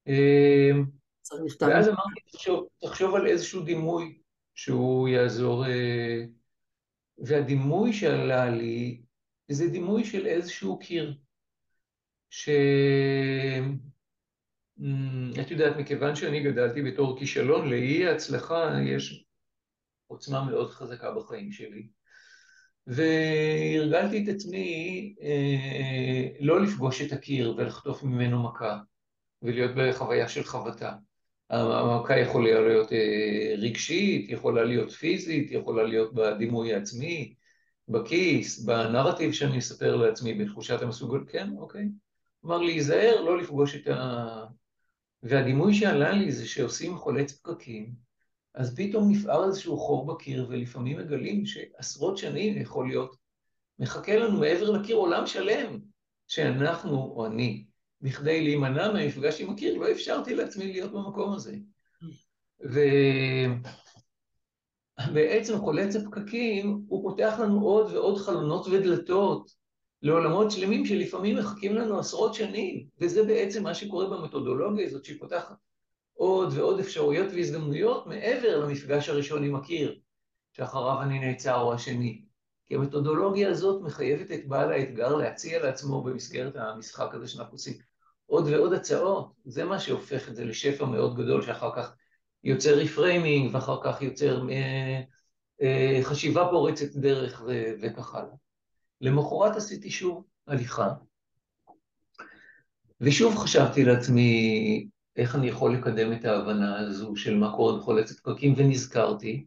אה, 0.08 0.70
ואז 1.60 1.88
אמרתי, 1.88 2.20
תחשוב, 2.32 2.66
תחשוב 2.80 3.14
על 3.14 3.26
איזשהו 3.26 3.62
דימוי 3.62 4.18
שהוא 4.54 5.08
יעזור, 5.08 5.64
והדימוי 7.18 7.92
שעלה 7.92 8.50
לי 8.50 9.00
זה 9.48 9.68
דימוי 9.68 10.04
של 10.04 10.26
איזשהו 10.26 10.78
קיר. 10.78 11.14
ש... 12.30 12.48
את 15.40 15.50
יודעת, 15.50 15.76
מכיוון 15.76 16.16
שאני 16.16 16.42
גדלתי 16.42 16.82
בתור 16.82 17.18
כישלון, 17.18 17.70
לאי 17.70 18.06
ההצלחה 18.06 18.70
יש 18.86 19.25
עוצמה 20.06 20.44
מאוד 20.44 20.70
חזקה 20.70 21.12
בחיים 21.12 21.52
שלי. 21.52 21.88
והרגלתי 22.86 24.24
את 24.24 24.34
עצמי 24.34 25.14
אה, 25.22 26.28
לא 26.40 26.62
לפגוש 26.62 27.02
את 27.02 27.12
הקיר 27.12 27.54
ולחטוף 27.56 28.02
ממנו 28.02 28.42
מכה, 28.42 28.78
ולהיות 29.42 29.70
בחוויה 29.76 30.28
של 30.28 30.44
חבטה. 30.44 30.92
המכה 31.50 32.18
יכולה 32.18 32.60
להיות 32.60 32.92
אה, 32.92 33.54
רגשית, 33.58 34.30
יכולה 34.30 34.64
להיות 34.64 34.90
פיזית, 34.90 35.50
יכולה 35.50 35.82
להיות 35.82 36.14
בדימוי 36.14 36.74
העצמי, 36.74 37.34
בכיס, 37.88 38.64
בנרטיב 38.64 39.32
שאני 39.32 39.58
אספר 39.58 39.96
לעצמי, 39.96 40.34
בתחושת 40.34 40.82
המסוגל, 40.82 41.20
כן, 41.28 41.50
אוקיי. 41.58 41.88
כלומר, 42.40 42.58
להיזהר, 42.58 43.20
לא 43.20 43.38
לפגוש 43.38 43.74
את 43.74 43.88
ה... 43.88 44.44
והדימוי 45.22 45.74
שעלה 45.74 46.12
לי 46.12 46.32
זה 46.32 46.48
שעושים 46.48 46.96
חולץ 46.96 47.32
פקקים, 47.32 47.92
אז 48.56 48.74
פתאום 48.76 49.10
נפער 49.10 49.44
איזשהו 49.44 49.76
חור 49.76 50.06
בקיר, 50.06 50.46
ולפעמים 50.48 50.98
מגלים 50.98 51.46
שעשרות 51.46 52.18
שנים 52.18 52.62
יכול 52.62 52.88
להיות, 52.88 53.16
מחכה 53.78 54.16
לנו 54.16 54.40
מעבר 54.40 54.70
לקיר 54.70 54.96
עולם 54.96 55.26
שלם, 55.26 55.78
שאנחנו, 56.28 56.96
או 56.96 57.26
אני, 57.26 57.64
בכדי 58.00 58.40
להימנע 58.40 58.92
מהמפגש 58.92 59.40
עם 59.40 59.50
הקיר, 59.50 59.78
לא 59.78 59.90
אפשרתי 59.90 60.34
לעצמי 60.34 60.72
להיות 60.72 60.92
במקום 60.92 61.32
הזה. 61.32 61.56
ו... 62.72 62.80
בעצם 65.14 65.58
חולץ 65.58 65.96
הפקקים, 65.96 66.84
הוא 66.88 67.10
פותח 67.10 67.36
לנו 67.42 67.60
עוד 67.60 67.92
ועוד 67.92 68.18
חלונות 68.18 68.66
ודלתות 68.66 69.50
לעולמות 70.02 70.50
שלמים 70.50 70.86
שלפעמים 70.86 71.36
מחכים 71.36 71.74
לנו 71.74 71.98
עשרות 71.98 72.34
שנים, 72.34 72.86
וזה 73.00 73.24
בעצם 73.24 73.62
מה 73.62 73.74
שקורה 73.74 74.06
במתודולוגיה 74.06 74.86
הזאת, 74.86 75.04
שהיא 75.04 75.20
פותחת 75.20 75.56
עוד 76.16 76.52
ועוד 76.52 76.80
אפשרויות 76.80 77.32
והזדמנויות 77.32 78.06
מעבר 78.06 78.64
למפגש 78.64 79.08
הראשון 79.08 79.44
עם 79.44 79.54
הקיר, 79.54 79.98
שאחריו 80.52 81.02
אני 81.02 81.18
נעצר 81.18 81.60
או 81.60 81.74
השני. 81.74 82.22
כי 82.66 82.74
המתודולוגיה 82.74 83.50
הזאת 83.50 83.82
מחייבת 83.82 84.32
את 84.32 84.48
בעל 84.48 84.72
האתגר 84.72 85.16
להציע 85.16 85.62
לעצמו 85.62 86.02
במסגרת 86.02 86.56
המשחק 86.56 87.14
הזה 87.14 87.28
שאנחנו 87.28 87.52
עושים 87.52 87.74
עוד 88.26 88.48
ועוד 88.48 88.72
הצעות. 88.72 89.32
זה 89.44 89.64
מה 89.64 89.80
שהופך 89.80 90.28
את 90.28 90.36
זה 90.36 90.44
לשפע 90.44 90.84
מאוד 90.84 91.16
גדול, 91.16 91.42
שאחר 91.42 91.70
כך 91.76 91.94
יוצר 92.44 92.74
ריפריימינג, 92.74 93.54
ואחר 93.54 93.76
כך 93.84 94.02
יוצר 94.02 94.50
אה, 94.50 95.00
אה, 95.62 96.00
חשיבה 96.02 96.48
פורצת 96.50 96.96
דרך 96.96 97.42
ו- 97.46 97.72
וכך 97.82 98.14
הלאה. 98.14 98.34
למחרת 99.00 99.56
עשיתי 99.56 99.90
שוב 99.90 100.24
הליכה, 100.46 100.88
ושוב 103.00 103.36
חשבתי 103.36 103.84
לעצמי 103.84 104.88
איך 105.16 105.36
אני 105.36 105.48
יכול 105.48 105.74
לקדם 105.74 106.12
את 106.12 106.24
ההבנה 106.24 106.78
הזו 106.78 107.16
של 107.16 107.36
מה 107.36 107.52
קורה 107.56 107.78
בחולצת 107.78 108.20
פקקים, 108.20 108.54
ונזכרתי 108.56 109.46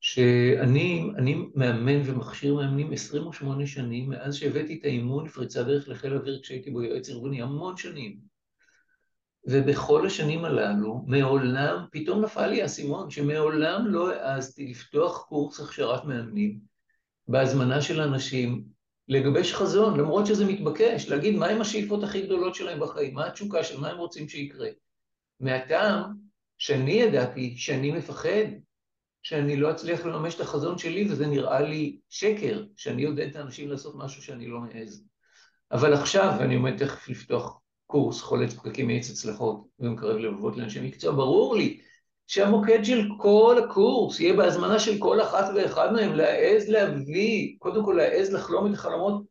שאני 0.00 1.10
מאמן 1.54 2.00
ומכשיר 2.04 2.54
מאמנים 2.54 2.92
28 2.92 3.66
שנים 3.66 4.10
מאז 4.10 4.34
שהבאתי 4.34 4.78
את 4.78 4.84
האימון 4.84 5.26
לפריצה 5.26 5.62
דרך 5.62 5.88
לחיל 5.88 6.14
אוויר 6.14 6.40
כשהייתי 6.42 6.70
בו 6.70 6.82
יועץ 6.82 7.08
ארגוני, 7.08 7.42
המון 7.42 7.76
שנים. 7.76 8.30
ובכל 9.44 10.06
השנים 10.06 10.44
הללו, 10.44 11.04
מעולם, 11.06 11.84
פתאום 11.90 12.24
נפל 12.24 12.46
לי 12.46 12.62
האסימון, 12.62 13.10
שמעולם 13.10 13.86
לא 13.86 14.12
העזתי 14.12 14.66
לפתוח 14.66 15.24
קורס 15.28 15.60
הכשרת 15.60 16.04
מאמנים 16.04 16.58
בהזמנה 17.28 17.82
של 17.82 18.00
אנשים, 18.00 18.64
לגבש 19.10 19.52
חזון, 19.52 20.00
למרות 20.00 20.26
שזה 20.26 20.44
מתבקש, 20.44 21.08
להגיד 21.08 21.34
מהם 21.36 21.60
השאיפות 21.60 22.02
הכי 22.02 22.22
גדולות 22.22 22.54
שלהם 22.54 22.80
בחיים, 22.80 23.14
מה 23.14 23.26
התשוקה 23.26 23.64
של 23.64 23.80
מה 23.80 23.90
הם 23.90 23.98
רוצים 23.98 24.28
שיקרה. 24.28 24.68
מהטעם 25.40 26.02
שאני 26.58 26.92
ידעתי 26.92 27.54
שאני 27.56 27.90
מפחד, 27.90 28.46
שאני 29.22 29.56
לא 29.56 29.70
אצליח 29.70 30.06
לממש 30.06 30.34
את 30.34 30.40
החזון 30.40 30.78
שלי, 30.78 31.10
וזה 31.10 31.26
נראה 31.26 31.60
לי 31.60 31.98
שקר, 32.08 32.64
שאני 32.76 33.02
יודע 33.02 33.26
את 33.26 33.36
האנשים 33.36 33.68
לעשות 33.68 33.94
משהו 33.96 34.22
שאני 34.22 34.46
לא 34.46 34.60
מעז. 34.60 35.04
אבל 35.72 35.94
עכשיו, 35.94 36.36
ואני 36.38 36.54
עומד 36.54 36.76
תכף 36.76 37.08
לפתוח 37.08 37.60
קורס 37.86 38.20
חולץ 38.20 38.54
פקקים 38.54 38.86
מאיץ 38.86 39.10
הצלחות 39.10 39.66
ומקרב 39.78 40.16
לבבות 40.16 40.56
לאנשי 40.56 40.80
מקצוע, 40.80 41.12
ברור 41.12 41.56
לי 41.56 41.80
שהמוקד 42.30 42.84
של 42.84 43.08
כל 43.18 43.56
הקורס 43.64 44.20
יהיה 44.20 44.36
בהזמנה 44.36 44.78
של 44.78 44.98
כל 44.98 45.22
אחת 45.22 45.44
ואחד 45.54 45.92
מהם 45.92 46.14
להעז 46.14 46.68
להביא, 46.68 47.56
קודם 47.58 47.84
כל 47.84 47.92
להעז 47.92 48.34
לחלום 48.34 48.66
את 48.66 48.72
החלומות 48.72 49.22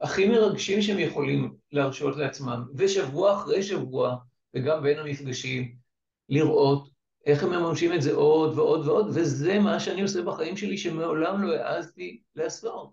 הכי 0.00 0.28
מרגשים 0.28 0.82
שהם 0.82 0.98
יכולים 0.98 1.54
להרשות 1.72 2.16
לעצמם, 2.16 2.64
ושבוע 2.74 3.34
אחרי 3.34 3.62
שבוע, 3.62 4.16
וגם 4.54 4.82
בין 4.82 4.98
המפגשים, 4.98 5.74
לראות 6.28 6.88
איך 7.26 7.42
הם 7.42 7.50
מממשים 7.50 7.92
את 7.92 8.02
זה 8.02 8.14
עוד 8.14 8.58
ועוד 8.58 8.88
ועוד, 8.88 9.06
וזה 9.14 9.58
מה 9.58 9.80
שאני 9.80 10.02
עושה 10.02 10.22
בחיים 10.22 10.56
שלי 10.56 10.78
שמעולם 10.78 11.42
לא 11.42 11.54
העזתי 11.54 12.20
לעשות. 12.36 12.90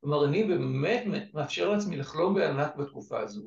כלומר, 0.00 0.24
אני 0.24 0.44
באמת 0.44 1.04
מאפשר 1.34 1.72
לעצמי 1.72 1.96
לחלום 1.96 2.34
בענק 2.34 2.76
בתקופה 2.76 3.20
הזו, 3.20 3.42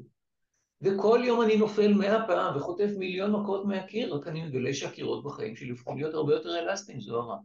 וכל 0.81 1.21
יום 1.23 1.41
אני 1.41 1.57
נופל 1.57 1.93
מאה 1.93 2.27
פעם 2.27 2.57
וחוטף 2.57 2.89
מיליון 2.97 3.31
מכות 3.31 3.65
מהקיר, 3.65 4.15
רק 4.15 4.27
אני 4.27 4.45
מגלה 4.45 4.73
שהקירות 4.73 5.23
בחיים 5.23 5.55
שלי 5.55 5.69
הופכים 5.69 5.97
להיות 5.97 6.13
הרבה 6.13 6.33
יותר 6.33 6.59
אלסטיים, 6.59 7.01
זו 7.01 7.17
הרע. 7.17 7.37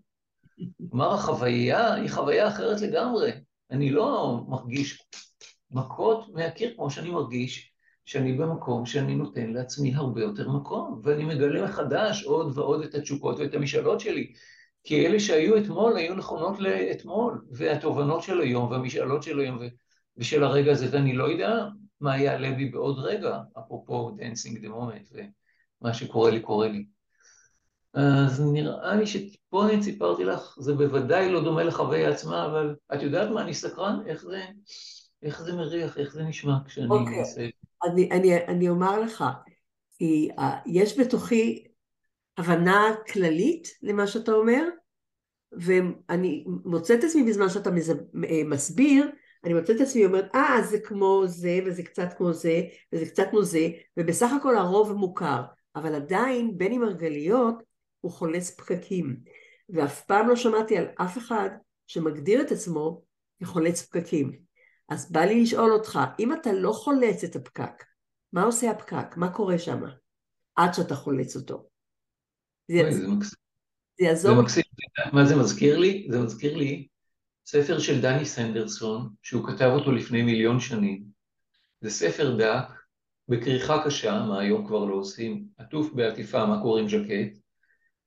כלומר, 0.90 1.14
החוויה 1.14 1.94
היא 1.94 2.10
חוויה 2.10 2.48
אחרת 2.48 2.80
לגמרי. 2.80 3.30
אני 3.70 3.90
לא 3.90 4.40
מרגיש 4.48 5.02
מכות 5.70 6.28
מהקיר 6.34 6.74
כמו 6.76 6.90
שאני 6.90 7.10
מרגיש 7.10 7.72
שאני 8.04 8.32
במקום 8.32 8.86
שאני 8.86 9.14
נותן 9.14 9.50
לעצמי 9.50 9.94
הרבה 9.94 10.20
יותר 10.20 10.48
מקום, 10.48 11.00
ואני 11.04 11.24
מגלה 11.24 11.64
מחדש 11.64 12.24
עוד 12.24 12.58
ועוד 12.58 12.84
את 12.84 12.94
התשוקות 12.94 13.38
ואת 13.38 13.54
המשאלות 13.54 14.00
שלי. 14.00 14.32
כי 14.84 15.06
אלה 15.06 15.20
שהיו 15.20 15.56
אתמול 15.56 15.96
היו 15.96 16.14
נכונות 16.14 16.58
לאתמול, 16.58 17.44
והתובנות 17.50 18.22
של 18.22 18.40
היום 18.40 18.70
והמשאלות 18.70 19.22
של 19.22 19.40
היום 19.40 19.58
ושל 20.16 20.44
הרגע 20.44 20.72
הזה, 20.72 20.88
ואני 20.90 21.12
לא 21.12 21.24
יודע 21.24 21.64
מה 22.01 22.18
יעלה 22.18 22.51
בי 22.51 22.64
בעוד 22.64 22.98
רגע, 22.98 23.38
אפרופו 23.59 24.11
dancing 24.11 24.57
the 24.57 24.68
moment, 24.68 25.14
ומה 25.80 25.94
שקורה 25.94 26.30
לי 26.30 26.40
קורה 26.40 26.68
לי. 26.68 26.84
אז 27.94 28.40
נראה 28.53 28.94
לי 28.94 29.05
אני 29.62 29.82
סיפרתי 29.82 30.24
לך, 30.24 30.57
זה 30.61 30.74
בוודאי 30.74 31.32
לא 31.32 31.44
דומה 31.44 31.64
לחוויה 31.64 32.11
עצמה, 32.11 32.46
אבל 32.46 32.76
את 32.94 33.03
יודעת 33.03 33.30
מה, 33.30 33.42
אני 33.42 33.55
סקרן, 33.55 34.01
איך 34.07 34.22
זה, 34.22 34.42
איך 35.22 35.42
זה 35.42 35.53
מריח, 35.53 35.98
איך 35.98 36.12
זה 36.12 36.22
נשמע 36.22 36.55
כשאני 36.66 36.86
okay. 36.86 36.92
אוקיי. 36.92 37.20
אעשה... 37.20 37.48
אני, 37.84 38.11
אני, 38.11 38.46
אני 38.46 38.68
אומר 38.68 39.01
לך, 39.01 39.24
כי 39.98 40.28
uh, 40.38 40.42
יש 40.66 41.01
בתוכי 41.01 41.64
הבנה 42.38 42.94
כללית 43.12 43.68
למה 43.82 44.07
שאתה 44.07 44.32
אומר, 44.32 44.64
ואני 45.53 46.44
מוצאת 46.64 46.98
את 46.98 47.05
עצמי 47.05 47.22
בזמן 47.22 47.48
שאתה 47.48 47.70
אה, 47.70 48.42
מסביר, 48.44 49.11
אני 49.45 49.55
מוצאת 49.55 49.76
את 49.76 49.80
עצמי 49.80 50.07
אומרת, 50.07 50.34
אה, 50.34 50.62
זה 50.70 50.78
כמו 50.80 51.22
זה, 51.26 51.59
וזה 51.66 51.82
קצת 51.82 52.09
כמו 52.16 52.32
זה, 52.32 52.62
וזה 52.93 53.07
קצת 53.07 53.26
כמו 53.30 53.43
זה, 53.43 53.68
ובסך 53.97 54.30
הכל 54.41 54.57
הרוב 54.57 54.93
מוכר, 54.93 55.43
אבל 55.76 55.95
עדיין 55.95 56.59
בני 56.59 56.78
מרגליות 56.78 57.62
הוא 58.01 58.12
חולץ 58.12 58.51
פקקים, 58.51 59.16
ואף 59.68 60.03
פעם 60.05 60.28
לא 60.28 60.36
שמעתי 60.36 60.76
על 60.76 60.86
אף 60.97 61.18
אחד 61.18 61.51
שמגדיר 61.86 62.43
את 62.43 62.53
עצמו 62.53 63.03
כחולץ 63.43 63.82
פקקים. 63.82 64.32
אז 64.88 65.12
בא 65.12 65.20
לי 65.20 65.43
לשאול 65.43 65.72
אותך, 65.72 65.99
אם 66.18 66.32
אתה 66.32 66.53
לא 66.53 66.72
חולץ 66.72 67.24
את 67.24 67.36
הפקק, 67.36 67.84
מה 68.32 68.43
עושה 68.43 68.70
הפקק? 68.70 69.16
מה 69.16 69.32
קורה 69.32 69.59
שם? 69.59 69.80
עד 70.57 70.74
שאתה 70.74 70.95
חולץ 70.95 71.36
אותו. 71.36 71.66
זה, 72.68 72.82
זה, 72.91 73.07
זה 73.99 74.05
יעזור. 74.05 74.34
זה 74.34 74.43
מקסים. 74.43 74.62
מה 75.12 75.24
זה 75.24 75.36
מזכיר 75.36 75.78
לי? 75.78 76.09
זה 76.11 76.20
מזכיר 76.20 76.57
לי 76.57 76.86
ספר 77.51 77.78
של 77.78 78.01
דני 78.01 78.24
סנדרסון, 78.24 79.09
שהוא 79.22 79.46
כתב 79.48 79.70
אותו 79.74 79.92
לפני 79.92 80.22
מיליון 80.22 80.61
שנים. 80.61 81.05
זה 81.80 81.90
ספר 81.90 82.36
דק, 82.36 82.72
בכריכה 83.28 83.84
קשה, 83.84 84.24
מה 84.28 84.40
היום 84.40 84.66
כבר 84.66 84.84
לא 84.84 84.94
עושים, 84.94 85.44
עטוף 85.59 85.92
בעטיפה, 85.92 86.46
מה 86.46 86.62
קוראים 86.62 86.88
ז'קט. 86.88 87.38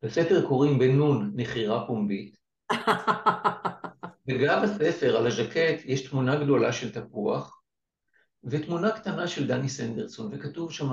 לספר 0.03 0.47
קוראים 0.47 0.79
בנון 0.79 1.31
נחירה 1.35 1.87
פומבית. 1.87 2.37
וגם 4.27 4.63
בספר, 4.63 5.17
על 5.17 5.27
הז'קט, 5.27 5.85
יש 5.85 6.07
תמונה 6.09 6.43
גדולה 6.43 6.73
של 6.73 6.91
תפוח, 6.91 7.61
ותמונה 8.43 8.91
קטנה 8.91 9.27
של 9.27 9.47
דני 9.47 9.69
סנדרסון, 9.69 10.29
וכתוב 10.31 10.71
שם, 10.71 10.89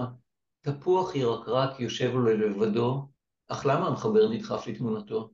תפוח 0.61 1.15
ירקרק 1.15 1.81
יושב 1.81 2.11
לו 2.13 2.25
לבדו, 2.25 3.09
אך 3.49 3.67
למה 3.67 3.87
המחבר 3.87 4.29
נדחף 4.29 4.67
לתמונתו? 4.67 5.31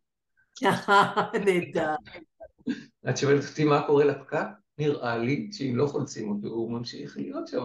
נהדר. 1.45 1.95
את 3.09 3.17
שואלת 3.17 3.45
אותי 3.51 3.65
מה 3.65 3.87
קורה 3.87 4.05
לפקק? 4.05 4.47
נראה 4.79 5.19
לי 5.19 5.49
שאם 5.53 5.77
לא 5.77 5.87
חולצים 5.87 6.31
אותו, 6.31 6.49
הוא 6.49 6.71
ממשיך 6.71 7.17
להיות 7.17 7.49
שם. 7.49 7.65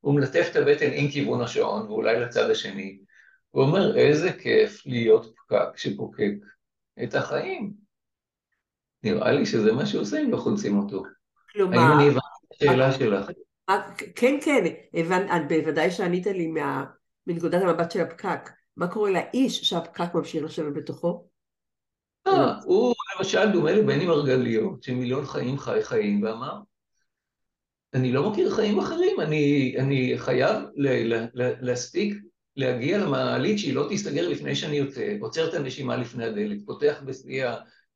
הוא 0.00 0.14
מלטף 0.14 0.48
את 0.50 0.56
הבטן 0.56 0.90
עם 0.92 1.08
כיוון 1.10 1.40
השעון, 1.40 1.86
ואולי 1.86 2.20
לצד 2.20 2.50
השני. 2.50 2.98
הוא 3.50 3.62
אומר, 3.62 3.96
איזה 3.96 4.32
כיף 4.32 4.86
להיות 4.86 5.34
פקק 5.36 5.76
שפוקק 5.76 6.32
את 7.02 7.14
החיים. 7.14 7.72
נראה 9.02 9.32
לי 9.32 9.46
שזה 9.46 9.72
מה 9.72 9.86
שהוא 9.86 10.02
עושה 10.02 10.20
אם 10.22 10.30
לא 10.30 10.36
חולצים 10.36 10.78
אותו. 10.78 11.02
כלומר... 11.52 11.78
האם 11.78 11.92
אני 11.92 12.08
הבנתי 12.08 12.26
את 12.46 12.62
השאלה 12.62 12.92
שלך? 12.92 13.30
כן, 14.16 14.38
כן, 14.44 14.64
הבנ... 14.94 15.48
בוודאי 15.48 15.90
שענית 15.90 16.26
לי 16.26 16.46
מה... 16.46 16.84
מנקודת 17.26 17.62
המבט 17.62 17.90
של 17.90 18.00
הפקק. 18.00 18.50
מה 18.76 18.88
קורה 18.88 19.10
לאיש 19.10 19.60
שהפקק 19.60 20.14
ממשיך 20.14 20.44
לשבת 20.44 20.74
בתוכו? 20.74 21.28
אה, 22.26 22.58
הוא 22.64 22.94
למשל 23.18 23.52
דומה 23.52 23.72
לבני 23.72 24.06
מרגליות, 24.06 24.82
שמיליון 24.82 25.26
חיים 25.26 25.58
חי 25.58 25.78
חיים, 25.82 26.22
ואמר, 26.22 26.58
אני 27.94 28.12
לא 28.12 28.30
מכיר 28.30 28.50
חיים 28.50 28.78
אחרים, 28.78 29.20
אני, 29.20 29.74
אני 29.78 30.14
חייב 30.16 30.56
ל, 30.74 31.14
ל, 31.14 31.26
ל, 31.34 31.52
להספיק 31.60 32.14
להגיע 32.56 32.98
למעלית 32.98 33.58
שהיא 33.58 33.74
לא 33.74 33.86
תסתגר 33.90 34.28
לפני 34.28 34.54
שאני 34.54 34.76
יוצא, 34.76 35.16
עוצר 35.20 35.48
את 35.48 35.54
הנשימה 35.54 35.96
לפני 35.96 36.24
הדלת, 36.24 36.58
פותח 36.66 37.02
בשיא 37.06 37.46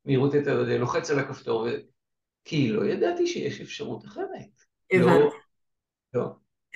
המהירות 0.04 0.34
את 0.34 0.46
הדלת, 0.46 0.80
לוחץ 0.80 1.10
על 1.10 1.18
הכפתור, 1.18 1.60
ו... 1.60 1.68
כי 2.44 2.68
לא 2.68 2.84
ידעתי 2.84 3.26
שיש 3.26 3.60
אפשרות 3.60 4.04
אחרת. 4.04 4.26
הבנתי. 4.92 5.10
לא. 5.12 5.30
לא. 6.14 6.26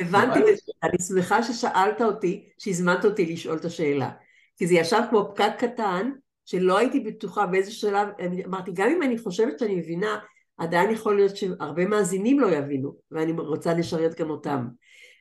הבנתי, 0.01 0.40
אני 0.82 0.99
שמחה 0.99 1.42
ששאלת 1.42 2.03
אותי, 2.03 2.49
שהזמנת 2.59 3.05
אותי 3.05 3.32
לשאול 3.32 3.57
את 3.57 3.64
השאלה. 3.64 4.11
כי 4.57 4.66
זה 4.66 4.74
ישב 4.74 5.01
כמו 5.11 5.32
פקק 5.34 5.53
קטן, 5.59 6.11
שלא 6.45 6.78
הייתי 6.78 7.01
בטוחה 7.01 7.47
באיזה 7.47 7.70
שלב, 7.70 8.09
אמרתי, 8.47 8.70
גם 8.74 8.88
אם 8.90 9.03
אני 9.03 9.18
חושבת 9.18 9.59
שאני 9.59 9.74
מבינה, 9.74 10.18
עדיין 10.57 10.90
יכול 10.90 11.16
להיות 11.16 11.36
שהרבה 11.36 11.86
מאזינים 11.86 12.40
לא 12.40 12.47
יבינו, 12.47 12.97
ואני 13.11 13.32
רוצה 13.32 13.74
לשרת 13.74 14.20
גם 14.20 14.30
אותם. 14.30 14.66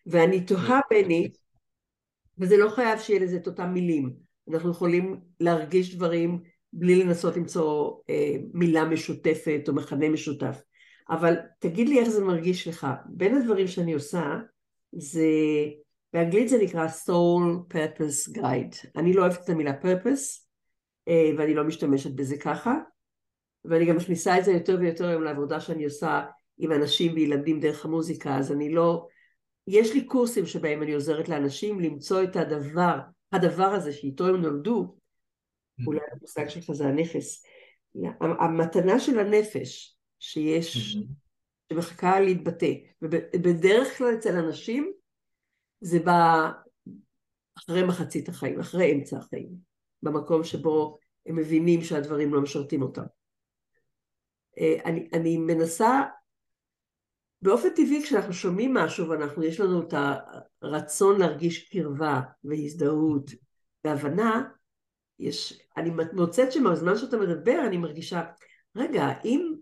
ואני 0.05 0.45
תוהה, 0.45 0.79
בני, 0.89 1.31
וזה 2.37 2.57
לא 2.57 2.69
חייב 2.69 2.99
שיהיה 2.99 3.19
לזה 3.19 3.37
את 3.37 3.47
אותם 3.47 3.73
מילים. 3.73 4.13
אנחנו 4.51 4.71
יכולים 4.71 5.19
להרגיש 5.39 5.95
דברים 5.95 6.41
בלי 6.73 7.03
לנסות 7.03 7.37
למצוא 7.37 7.93
אה, 8.09 8.35
מילה 8.53 8.85
משותפת 8.85 9.61
או 9.67 9.73
מכנה 9.73 10.09
משותף. 10.09 10.61
אבל 11.09 11.35
תגיד 11.59 11.89
לי 11.89 11.99
איך 11.99 12.09
זה 12.09 12.23
מרגיש 12.23 12.67
לך. 12.67 12.87
בין 13.05 13.35
הדברים 13.35 13.67
שאני 13.67 13.93
עושה, 13.93 14.23
זה, 14.91 15.27
באנגלית 16.13 16.49
זה 16.49 16.57
נקרא 16.63 16.87
soul 16.87 17.73
purpose 17.73 18.37
guide. 18.37 18.87
אני 18.97 19.13
לא 19.13 19.21
אוהבת 19.21 19.43
את 19.43 19.49
המילה 19.49 19.73
purpose, 19.81 20.42
ואני 21.09 21.53
לא 21.53 21.63
משתמשת 21.63 22.11
בזה 22.11 22.37
ככה, 22.37 22.75
ואני 23.65 23.85
גם 23.85 23.95
מכניסה 23.95 24.39
את 24.39 24.45
זה 24.45 24.51
יותר 24.51 24.77
ויותר 24.79 25.07
היום 25.07 25.23
לעבודה 25.23 25.59
שאני 25.59 25.85
עושה 25.85 26.25
עם 26.57 26.71
אנשים 26.71 27.13
וילדים 27.13 27.59
דרך 27.59 27.85
המוזיקה, 27.85 28.37
אז 28.37 28.51
אני 28.51 28.73
לא... 28.73 29.07
יש 29.67 29.93
לי 29.93 30.05
קורסים 30.05 30.45
שבהם 30.45 30.83
אני 30.83 30.93
עוזרת 30.93 31.29
לאנשים 31.29 31.79
למצוא 31.79 32.23
את 32.23 32.35
הדבר, 32.35 32.99
הדבר 33.31 33.65
הזה 33.65 33.93
שאיתו 33.93 34.27
הם 34.27 34.41
נולדו, 34.41 34.83
mm-hmm. 34.83 35.83
אולי 35.87 35.99
המושג 36.11 36.49
שלך 36.49 36.71
זה 36.71 36.87
הנכס, 36.87 37.45
המתנה 38.21 38.99
של 38.99 39.19
הנפש 39.19 39.97
שיש, 40.19 40.95
mm-hmm. 40.95 41.73
שמחכה 41.73 42.19
להתבטא, 42.19 42.73
ובדרך 43.01 43.97
כלל 43.97 44.13
אצל 44.15 44.35
אנשים 44.35 44.91
זה 45.81 45.99
בא 45.99 46.51
אחרי 47.57 47.83
מחצית 47.83 48.29
החיים, 48.29 48.59
אחרי 48.59 48.93
אמצע 48.93 49.17
החיים. 49.17 49.72
במקום 50.03 50.43
שבו 50.43 50.97
הם 51.25 51.35
מבינים 51.35 51.81
שהדברים 51.81 52.33
לא 52.33 52.41
משרתים 52.41 52.81
אותם. 52.81 53.03
אה, 54.59 54.75
אני, 54.85 55.09
אני 55.13 55.37
מנסה, 55.37 56.01
באופן 57.41 57.69
טבעי 57.69 58.03
כשאנחנו 58.03 58.33
שומעים 58.33 58.73
משהו 58.73 59.09
ואנחנו, 59.09 59.43
יש 59.43 59.59
לנו 59.59 59.81
את 59.81 59.93
הרצון 60.61 61.19
להרגיש 61.19 61.69
קרבה 61.69 62.21
והזדהות 62.43 63.31
והבנה, 63.85 64.43
יש, 65.19 65.67
אני 65.77 65.89
מוצאת 66.13 66.51
שמהזמן 66.51 66.97
שאתה 66.97 67.17
מדבר 67.17 67.63
אני 67.67 67.77
מרגישה, 67.77 68.23
רגע, 68.75 69.07
אם, 69.25 69.53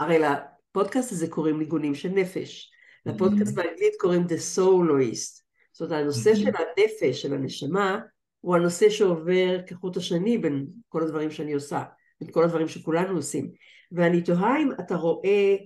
הרי 0.00 0.18
לפודקאסט 0.18 1.12
הזה 1.12 1.28
קוראים 1.28 1.58
ניגונים 1.58 1.94
של 1.94 2.08
נפש, 2.08 2.70
לפודקאסט 3.06 3.52
mm-hmm. 3.52 3.56
באנגלית 3.56 3.94
קוראים 4.00 4.22
The 4.22 4.56
Souloist, 4.56 5.42
זאת 5.72 5.80
אומרת 5.80 6.02
הנושא 6.02 6.30
mm-hmm. 6.30 6.36
של 6.36 6.46
הנפש, 6.46 7.22
של 7.22 7.34
הנשמה, 7.34 7.98
הוא 8.44 8.56
הנושא 8.56 8.90
שעובר 8.90 9.66
כחוט 9.66 9.96
השני 9.96 10.38
בין 10.38 10.66
כל 10.88 11.02
הדברים 11.02 11.30
שאני 11.30 11.52
עושה, 11.52 11.84
בין 12.20 12.32
כל 12.32 12.44
הדברים 12.44 12.68
שכולנו 12.68 13.16
עושים. 13.16 13.52
ואני 13.92 14.22
תוהה 14.22 14.62
אם 14.62 14.68
אתה 14.80 14.94
רואה, 14.94 15.56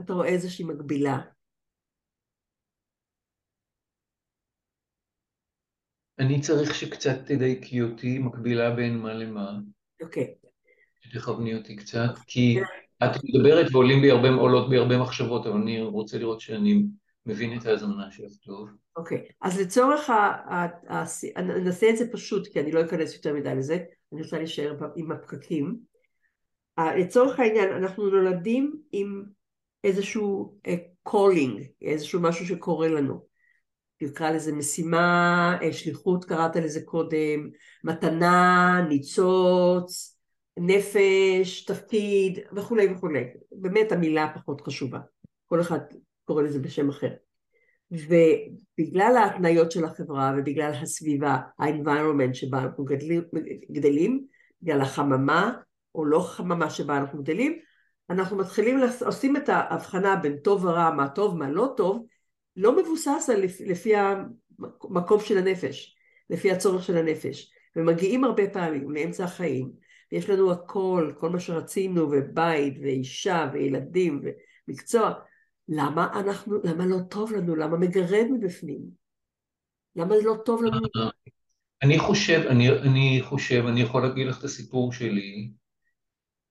אתה 0.00 0.12
רואה 0.12 0.28
איזושהי 0.28 0.64
מקבילה. 0.64 1.18
אני 6.18 6.40
צריך 6.40 6.74
שקצת 6.74 7.18
תדייקי 7.26 7.82
אותי, 7.82 8.18
מקבילה 8.18 8.70
בין 8.70 8.98
מה 8.98 9.14
למה. 9.14 9.52
אוקיי. 10.02 10.34
Okay. 10.42 10.48
שתכווני 11.00 11.54
אותי 11.54 11.76
קצת, 11.76 12.18
כי 12.26 12.58
את 13.04 13.10
מדברת 13.24 13.66
ועולים 13.72 14.02
בי 14.02 14.10
הרבה, 14.10 14.28
עולות 14.28 14.70
בי 14.70 14.76
הרבה 14.76 14.98
מחשבות, 14.98 15.46
אבל 15.46 15.56
אני 15.56 15.82
רוצה 15.82 16.18
לראות 16.18 16.40
שאני 16.40 16.82
מבין 17.26 17.58
את 17.58 17.66
ההזמנה 17.66 18.10
שלך 18.10 18.32
טוב. 18.44 18.68
אוקיי. 18.96 19.24
אז 19.40 19.60
לצורך 19.60 20.10
ה... 20.10 20.66
נעשה 21.64 21.90
את 21.90 21.96
זה 21.96 22.12
פשוט, 22.12 22.46
כי 22.46 22.60
אני 22.60 22.72
לא 22.72 22.80
אכנס 22.80 23.14
יותר 23.14 23.34
מדי 23.34 23.54
לזה, 23.54 23.78
אני 24.12 24.22
רוצה 24.22 24.38
להישאר 24.38 24.76
עם 24.96 25.12
הפקקים. 25.12 25.76
לצורך 26.98 27.40
העניין 27.40 27.72
אנחנו 27.72 28.10
נולדים 28.10 28.76
עם 28.92 29.22
איזשהו 29.84 30.58
calling, 31.02 31.62
איזשהו 31.82 32.20
משהו 32.20 32.46
שקורה 32.46 32.88
לנו. 32.88 33.32
נקרא 34.02 34.30
לזה 34.30 34.52
משימה, 34.52 35.58
שליחות 35.72 36.24
קראת 36.24 36.56
לזה 36.56 36.80
קודם, 36.84 37.50
מתנה, 37.84 38.86
ניצוץ, 38.88 40.18
נפש, 40.56 41.64
תפקיד 41.64 42.38
וכולי 42.56 42.92
וכולי. 42.92 43.24
באמת 43.52 43.92
המילה 43.92 44.32
פחות 44.34 44.60
חשובה. 44.60 44.98
כל 45.46 45.60
אחד 45.60 45.78
קורא 46.24 46.42
לזה 46.42 46.58
בשם 46.58 46.88
אחר. 46.88 47.10
ובגלל 47.90 49.16
ההתניות 49.16 49.72
של 49.72 49.84
החברה 49.84 50.34
ובגלל 50.38 50.72
הסביבה, 50.82 51.38
ה-environment 51.58 52.34
שבה 52.34 52.62
אנחנו 52.62 52.84
גדלים, 52.84 53.22
גדלים, 53.72 54.26
בגלל 54.62 54.80
החממה 54.80 55.52
או 55.94 56.04
לא 56.04 56.18
חממה 56.18 56.70
שבה 56.70 56.96
אנחנו 56.96 57.22
גדלים, 57.22 57.58
אנחנו 58.10 58.36
מתחילים, 58.36 58.80
עושים 59.06 59.36
את 59.36 59.48
ההבחנה 59.48 60.16
בין 60.16 60.36
טוב 60.36 60.64
ורע, 60.64 60.90
מה 60.90 61.08
טוב, 61.08 61.38
מה 61.38 61.50
לא 61.50 61.74
טוב, 61.76 62.06
לא 62.56 62.76
מבוסס 62.76 63.30
על 63.32 63.42
לפי, 63.66 63.92
המקום 63.96 65.20
של 65.20 65.38
הנפש, 65.38 65.96
לפי 66.30 66.50
הצורך 66.50 66.84
של 66.84 66.96
הנפש. 66.96 67.52
ומגיעים 67.76 68.24
הרבה 68.24 68.50
פעמים 68.50 68.90
לאמצע 68.90 69.24
החיים, 69.24 69.70
ויש 70.12 70.30
לנו 70.30 70.52
הכל, 70.52 71.12
כל 71.18 71.30
מה 71.30 71.40
שרצינו, 71.40 72.02
ובית, 72.10 72.74
ואישה, 72.82 73.50
וילדים, 73.52 74.22
ומקצוע. 74.68 75.14
למה 75.68 76.20
אנחנו, 76.20 76.56
למה 76.64 76.86
לא 76.86 76.96
טוב 77.10 77.32
לנו? 77.32 77.56
למה 77.56 77.78
מגרד 77.78 78.26
מבפנים? 78.30 78.80
למה 79.96 80.14
לא 80.24 80.36
טוב 80.44 80.62
לנו? 80.62 80.78
אני 81.82 81.98
חושב, 81.98 82.40
אני, 82.50 82.70
אני 82.70 83.20
חושב, 83.22 83.64
אני 83.68 83.80
יכול 83.80 84.02
להגיד 84.02 84.26
לך 84.26 84.38
את 84.38 84.44
הסיפור 84.44 84.92
שלי, 84.92 85.50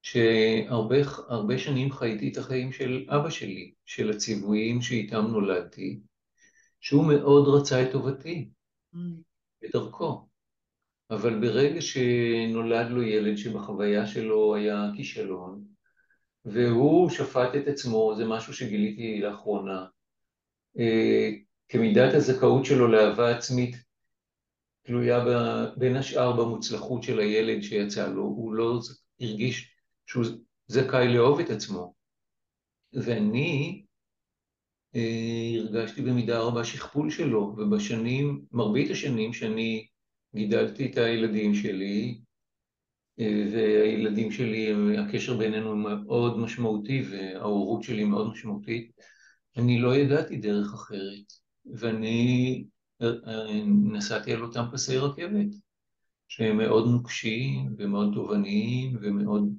שהרבה 0.01 1.57
שנים 1.57 1.91
חייתי 1.91 2.31
את 2.31 2.37
החיים 2.37 2.71
של 2.71 3.05
אבא 3.09 3.29
שלי, 3.29 3.73
של 3.85 4.09
הציוויים 4.09 4.81
שאיתם 4.81 5.25
נולדתי, 5.25 5.99
שהוא 6.79 7.05
מאוד 7.05 7.61
רצה 7.61 7.83
את 7.83 7.91
טובתי, 7.91 8.49
mm. 8.95 8.97
בדרכו. 9.61 10.27
אבל 11.11 11.39
ברגע 11.39 11.81
שנולד 11.81 12.89
לו 12.89 13.03
ילד 13.03 13.35
שבחוויה 13.37 14.07
שלו 14.07 14.55
היה 14.55 14.89
כישלון, 14.95 15.63
והוא 16.45 17.09
שפט 17.09 17.55
את 17.55 17.67
עצמו, 17.67 18.13
זה 18.17 18.25
משהו 18.25 18.53
שגיליתי 18.53 19.21
לאחרונה, 19.21 19.85
אה, 20.79 21.29
כמידת 21.69 22.13
הזכאות 22.13 22.65
שלו 22.65 22.87
לאהבה 22.87 23.37
עצמית 23.37 23.75
תלויה 24.83 25.25
בין 25.77 25.95
השאר 25.95 26.31
במוצלחות 26.31 27.03
של 27.03 27.19
הילד 27.19 27.61
שיצא 27.61 28.07
לו, 28.07 28.21
הוא 28.21 28.53
לא 28.53 28.79
הרגיש 29.21 29.75
שהוא 30.05 30.25
זכאי 30.67 31.07
לאהוב 31.13 31.39
את 31.39 31.49
עצמו. 31.49 31.93
ואני 32.93 33.83
אה, 34.95 35.51
הרגשתי 35.57 36.01
במידה 36.01 36.39
רבה 36.39 36.63
שכפול 36.63 37.09
שלו, 37.09 37.55
ובשנים, 37.57 38.45
מרבית 38.51 38.91
השנים 38.91 39.33
שאני 39.33 39.87
גידלתי 40.35 40.91
את 40.91 40.97
הילדים 40.97 41.55
שלי, 41.55 42.21
והילדים 43.53 44.31
שלי, 44.31 44.73
הקשר 44.97 45.37
בינינו 45.37 45.75
מאוד 45.75 46.39
משמעותי 46.39 47.03
וההורות 47.11 47.83
שלי 47.83 48.03
מאוד 48.03 48.31
משמעותית, 48.31 48.91
אני 49.57 49.79
לא 49.79 49.95
ידעתי 49.95 50.37
דרך 50.37 50.73
אחרת, 50.73 51.33
ואני 51.65 52.63
אה, 53.01 53.07
נסעתי 53.65 54.33
על 54.33 54.43
אותם 54.43 54.65
פסי 54.73 54.97
רכבת, 54.97 55.47
שהם 56.27 56.57
מאוד 56.57 56.87
נוקשים 56.87 57.75
ומאוד 57.77 58.11
תובעניים 58.13 58.97
ומאוד 59.01 59.53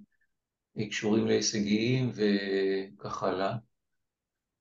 קשורים 0.91 1.27
להישגים 1.27 2.11
וכך 2.15 3.23
הלאה. 3.23 3.57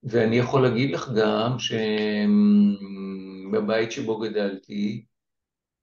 ואני 0.04 0.36
יכול 0.36 0.62
להגיד 0.62 0.91
לך 0.91 1.10
גם 1.18 1.58
שבבית 3.49 3.91
שבו 3.91 4.20
גדלתי, 4.20 5.06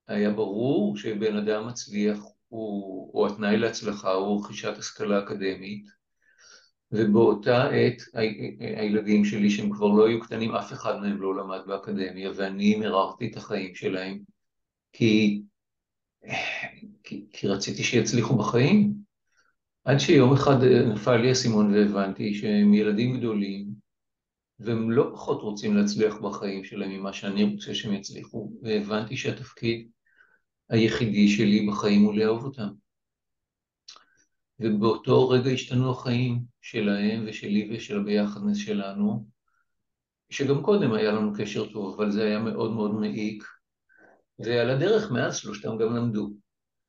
היה 0.08 0.30
ברור 0.30 0.96
שבן 0.96 1.36
אדם 1.36 1.68
מצליח, 1.68 2.18
הוא, 2.48 3.10
או 3.14 3.26
התנאי 3.26 3.56
להצלחה 3.56 4.12
הוא 4.12 4.44
רכישת 4.44 4.78
השכלה 4.78 5.18
אקדמית, 5.18 5.86
ובאותה 6.92 7.68
עת 7.68 8.02
הילדים 8.58 9.24
שלי, 9.24 9.50
שהם 9.50 9.70
כבר 9.70 9.86
לא 9.86 10.06
היו 10.06 10.20
קטנים, 10.20 10.54
אף 10.54 10.72
אחד 10.72 11.00
מהם 11.00 11.22
לא 11.22 11.36
למד 11.36 11.60
באקדמיה, 11.66 12.30
ואני 12.36 12.76
מררתי 12.76 13.30
את 13.30 13.36
החיים 13.36 13.74
שלהם, 13.74 14.18
כי, 14.92 15.42
כי, 17.04 17.26
כי 17.32 17.48
רציתי 17.48 17.82
שיצליחו 17.84 18.36
בחיים. 18.36 18.92
עד 19.84 19.98
שיום 19.98 20.32
אחד 20.32 20.62
אה, 20.62 20.86
נפל 20.86 21.16
לי 21.16 21.28
האסימון 21.28 21.74
והבנתי 21.74 22.34
שהם 22.34 22.74
ילדים 22.74 23.16
גדולים, 23.16 23.66
והם 24.58 24.90
לא 24.90 25.10
פחות 25.12 25.42
רוצים 25.42 25.76
להצליח 25.76 26.14
בחיים 26.14 26.64
שלהם 26.64 26.90
ממה 26.90 27.12
שאני 27.12 27.44
רוצה 27.44 27.74
שהם 27.74 27.94
יצליחו, 27.94 28.52
והבנתי 28.62 29.16
שהתפקיד 29.16 29.88
היחידי 30.70 31.28
שלי 31.28 31.66
בחיים 31.66 32.02
הוא 32.02 32.14
לאהוב 32.14 32.44
אותם. 32.44 32.68
ובאותו 34.60 35.28
רגע 35.28 35.50
השתנו 35.50 35.90
החיים 35.90 36.42
שלהם 36.60 37.24
ושלי 37.26 37.70
ושל 37.72 38.00
הביחדנס 38.00 38.56
שלנו, 38.56 39.26
שגם 40.30 40.62
קודם 40.62 40.92
היה 40.92 41.12
לנו 41.12 41.32
קשר 41.38 41.72
טוב, 41.72 41.94
אבל 41.94 42.10
זה 42.10 42.24
היה 42.24 42.38
מאוד 42.38 42.72
מאוד 42.72 42.94
מעיק, 42.94 43.44
ועל 44.38 44.70
הדרך 44.70 45.10
מאז 45.10 45.36
שלושתם 45.36 45.78
גם 45.78 45.96
למדו. 45.96 46.30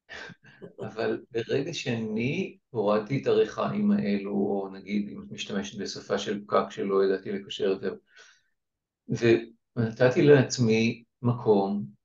אבל 0.87 1.21
ברגע 1.31 1.73
שאני 1.73 2.57
הורדתי 2.69 3.21
את 3.21 3.27
הריחיים 3.27 3.91
האלו, 3.91 4.31
או 4.31 4.69
נגיד 4.73 5.09
אם 5.09 5.23
את 5.23 5.31
משתמשת 5.31 5.79
בשפה 5.79 6.17
של 6.17 6.45
פקק 6.45 6.71
שלא 6.71 7.05
ידעתי 7.05 7.31
לקשר 7.31 7.63
יותר, 7.63 7.95
ונתתי 9.75 10.21
לעצמי 10.21 11.03
מקום 11.21 11.98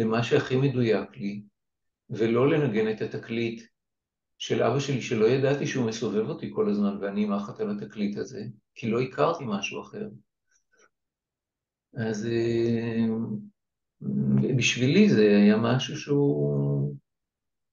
למה 0.00 0.22
שהכי 0.22 0.56
מדויק 0.56 1.16
לי, 1.16 1.42
ולא 2.10 2.50
לנגן 2.50 2.90
את 2.90 3.00
התקליט 3.00 3.62
של 4.38 4.62
אבא 4.62 4.80
שלי, 4.80 5.02
שלא 5.02 5.26
ידעתי 5.26 5.66
שהוא 5.66 5.86
מסובב 5.86 6.28
אותי 6.28 6.50
כל 6.54 6.70
הזמן 6.70 6.98
ואני 7.00 7.26
מחט 7.26 7.60
על 7.60 7.70
התקליט 7.70 8.16
הזה, 8.16 8.44
כי 8.74 8.90
לא 8.90 9.00
הכרתי 9.00 9.44
משהו 9.46 9.82
אחר. 9.82 10.08
אז 11.94 12.26
אה, 12.26 13.06
בשבילי 14.56 15.08
זה 15.08 15.22
היה 15.22 15.56
משהו 15.56 15.96
שהוא 15.96 16.96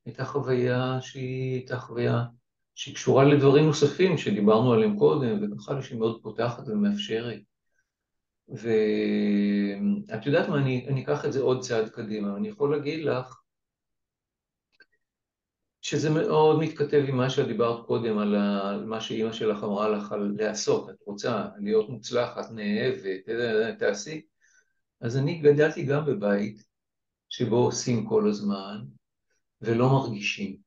הייתה 0.06 0.26
חוויה 0.26 0.98
שהיא 1.02 1.54
הייתה 1.54 1.80
חוויה 1.80 2.24
שקשורה 2.76 3.24
לדברים 3.26 3.66
נוספים 3.66 4.18
שדיברנו 4.18 4.74
עליהם 4.74 4.98
קודם, 5.00 5.54
וככה 5.54 5.82
שהיא 5.82 6.00
מאוד 6.00 6.22
פותחת 6.22 6.64
ומאפשרת. 6.68 7.40
ואת 8.50 10.26
יודעת 10.26 10.50
מה, 10.50 10.58
אני, 10.58 10.88
אני 10.88 11.04
אקח 11.04 11.26
את 11.26 11.34
זה 11.34 11.42
עוד 11.42 11.62
צעד 11.62 11.90
קדימה, 11.90 12.38
אני 12.38 12.48
יכול 12.48 12.76
להגיד 12.76 13.06
לך 13.06 13.42
שזה 15.82 16.10
מאוד 16.10 16.60
מתכתב 16.60 17.06
עם 17.08 17.18
מה 17.18 17.30
שאת 17.30 17.48
דיברת 17.48 17.86
קודם, 17.86 18.18
על, 18.18 18.36
ה, 18.36 18.78
מה 18.86 19.02
שאימא 19.02 19.32
שלך 19.34 19.64
אמרה 19.64 19.90
לך 19.90 20.12
על 20.12 20.36
לעשות, 20.38 20.90
את 20.90 20.96
רוצה 21.06 21.46
להיות 21.60 21.90
מוצלחת, 21.90 22.52
נאהבת, 22.52 23.30
תעשי. 23.80 24.22
אז 25.02 25.18
אני 25.18 25.40
גדלתי 25.40 25.84
גם 25.84 26.06
בבית 26.06 26.64
שבו 27.30 27.56
עושים 27.56 28.06
כל 28.06 28.30
הזמן, 28.30 28.82
ולא 29.62 29.90
מרגישים. 29.90 30.58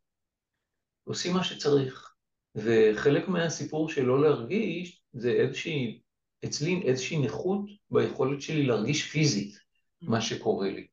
עושים 1.05 1.35
מה 1.35 1.45
שצריך. 1.45 2.15
וחלק 2.55 3.29
מהסיפור 3.29 3.89
של 3.89 4.03
לא 4.03 4.23
להרגיש 4.23 5.03
זה 5.13 5.31
איזושהי, 5.31 6.01
אצלי 6.45 6.83
איזושהי 6.85 7.19
נכות 7.19 7.65
ביכולת 7.91 8.43
שלי 8.43 8.67
להרגיש 8.67 9.11
פיזית 9.11 9.59
מה 10.03 10.21
שקורה 10.21 10.71
לי. 10.71 10.87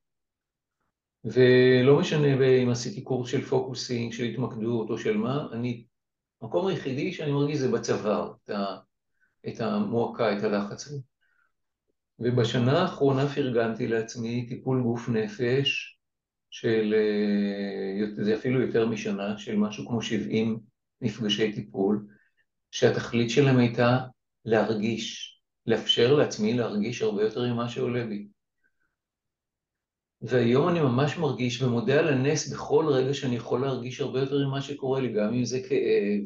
ולא 1.26 2.00
משנה 2.00 2.28
אם 2.64 2.70
עשיתי 2.70 3.02
קורס 3.02 3.30
של 3.30 3.42
פוקוסינג, 3.42 4.14
של 4.14 4.24
התמקדות 4.24 4.90
או 4.90 4.98
של 4.98 5.18
מה, 5.18 5.48
אני, 5.52 5.86
המקום 6.42 6.68
היחידי 6.68 7.14
שאני 7.14 7.32
מרגיש 7.32 7.58
זה 7.58 7.72
בצוואר, 7.72 8.34
את, 8.44 8.50
ה, 8.50 8.78
את 9.48 9.62
המועקה, 9.62 10.38
את 10.38 10.44
הלחץ 10.44 10.88
הזה. 10.88 11.02
ובשנה 12.20 12.82
האחרונה 12.82 13.28
פרגנתי 13.36 13.88
לעצמי 13.88 14.46
טיפול 14.50 14.82
גוף 14.82 15.10
נפש, 15.10 15.98
של, 16.50 16.94
אה, 16.98 18.24
זה 18.24 18.36
אפילו 18.36 18.62
יותר 18.62 18.88
משנה, 18.88 19.38
של 19.38 19.56
משהו 19.56 19.88
כמו 19.88 20.02
70 20.02 20.60
מפגשי 21.02 21.54
טיפול, 21.54 22.08
שהתכלית 22.72 23.30
שלהם 23.30 23.58
הייתה 23.58 23.98
להרגיש, 24.46 25.37
לאפשר 25.68 26.16
לעצמי 26.16 26.54
להרגיש 26.54 27.02
הרבה 27.02 27.24
יותר 27.24 27.54
ממה 27.54 27.70
שעולה 27.70 28.06
בי. 28.06 28.28
והיום 30.22 30.70
אני 30.70 30.80
ממש 30.80 31.18
מרגיש 31.18 31.62
ומודה 31.62 32.00
על 32.00 32.08
הנס 32.08 32.54
בכל 32.54 32.86
רגע 32.90 33.14
שאני 33.14 33.36
יכול 33.36 33.62
להרגיש 33.62 34.02
הרבה 34.02 34.20
יותר 34.20 34.48
ממה 34.48 34.62
שקורה 34.62 35.02
לי, 35.02 35.14
גם 35.14 35.34
אם 35.34 35.46
זה 35.46 35.60
כאב, 35.70 36.24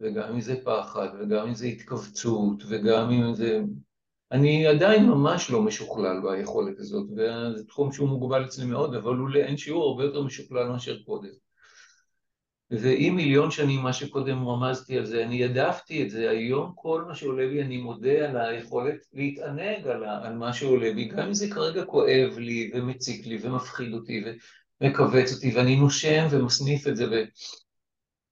וגם 0.00 0.32
אם 0.32 0.40
זה 0.40 0.64
פחד, 0.64 1.08
וגם 1.20 1.46
אם 1.46 1.54
זה 1.54 1.66
התכווצות, 1.66 2.62
וגם 2.68 3.10
אם 3.10 3.34
זה 3.34 3.60
אני 4.32 4.66
עדיין 4.66 5.06
ממש 5.06 5.50
לא 5.50 5.62
משוכלל 5.62 6.20
ביכולת 6.22 6.78
הזאת, 6.78 7.06
וזה 7.10 7.64
תחום 7.68 7.92
שהוא 7.92 8.08
מוגבל 8.08 8.44
אצלי 8.44 8.64
מאוד, 8.64 8.94
אבל 8.94 9.16
הוא 9.16 9.30
לאין 9.30 9.56
שיעור 9.56 9.90
הרבה 9.90 10.04
יותר 10.04 10.22
משוכלל 10.22 10.68
מאשר 10.68 11.02
קודם. 11.02 11.30
ואם 12.70 13.12
מיליון 13.16 13.50
שנים, 13.50 13.80
מה 13.80 13.92
שקודם 13.92 14.48
רמזתי 14.48 14.98
על 14.98 15.04
זה, 15.04 15.24
אני 15.24 15.42
העדפתי 15.42 16.02
את 16.02 16.10
זה, 16.10 16.30
היום 16.30 16.72
כל 16.74 17.04
מה 17.08 17.14
שעולה 17.14 17.46
לי, 17.46 17.62
אני 17.62 17.76
מודה 17.76 18.28
על 18.28 18.36
היכולת 18.36 18.96
להתענג 19.12 19.86
על, 19.86 20.04
על 20.04 20.36
מה 20.36 20.52
שעולה 20.52 20.92
בי, 20.94 21.04
גם 21.04 21.26
אם 21.26 21.34
זה 21.34 21.50
כרגע 21.50 21.84
כואב 21.84 22.38
לי 22.38 22.70
ומציק 22.74 23.26
לי 23.26 23.38
ומפחיד 23.42 23.92
אותי 23.92 24.24
ומכווץ 24.80 25.32
אותי, 25.32 25.56
ואני 25.56 25.76
נושם 25.76 26.26
ומסניף 26.30 26.86
את 26.86 26.96
זה 26.96 27.06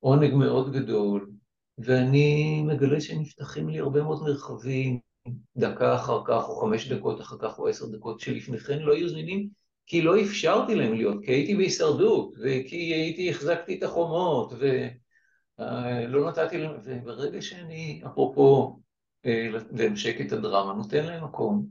בעונג 0.02 0.34
מאוד 0.34 0.72
גדול, 0.72 1.30
ואני 1.78 2.62
מגלה 2.62 3.00
שנפתחים 3.00 3.68
לי 3.68 3.78
הרבה 3.78 4.02
מאוד 4.02 4.22
מרחבים, 4.22 4.98
דקה 5.56 5.94
אחר 5.94 6.20
כך, 6.26 6.48
או 6.48 6.56
חמש 6.56 6.92
דקות 6.92 7.20
אחר 7.20 7.36
כך, 7.40 7.58
או 7.58 7.68
עשר 7.68 7.86
דקות, 7.86 8.20
שלפני 8.20 8.58
כן 8.58 8.78
לא 8.78 8.94
היו 8.94 9.08
זמינים 9.08 9.48
כי 9.88 10.02
לא 10.02 10.20
אפשרתי 10.20 10.74
להם 10.74 10.94
להיות, 10.94 11.24
כי 11.24 11.32
הייתי 11.32 11.54
בהישרדות, 11.54 12.34
וכי 12.40 12.76
הייתי, 12.76 13.30
החזקתי 13.30 13.78
את 13.78 13.82
החומות, 13.82 14.52
ולא 14.58 16.24
אה, 16.24 16.28
נתתי 16.28 16.58
להם, 16.58 16.72
וברגע 16.84 17.42
שאני, 17.42 18.02
אפרופו, 18.06 18.78
להמשק 19.72 20.20
אה, 20.20 20.26
את 20.26 20.32
הדרמה, 20.32 20.72
נותן 20.72 21.06
להם 21.06 21.24
מקום, 21.24 21.66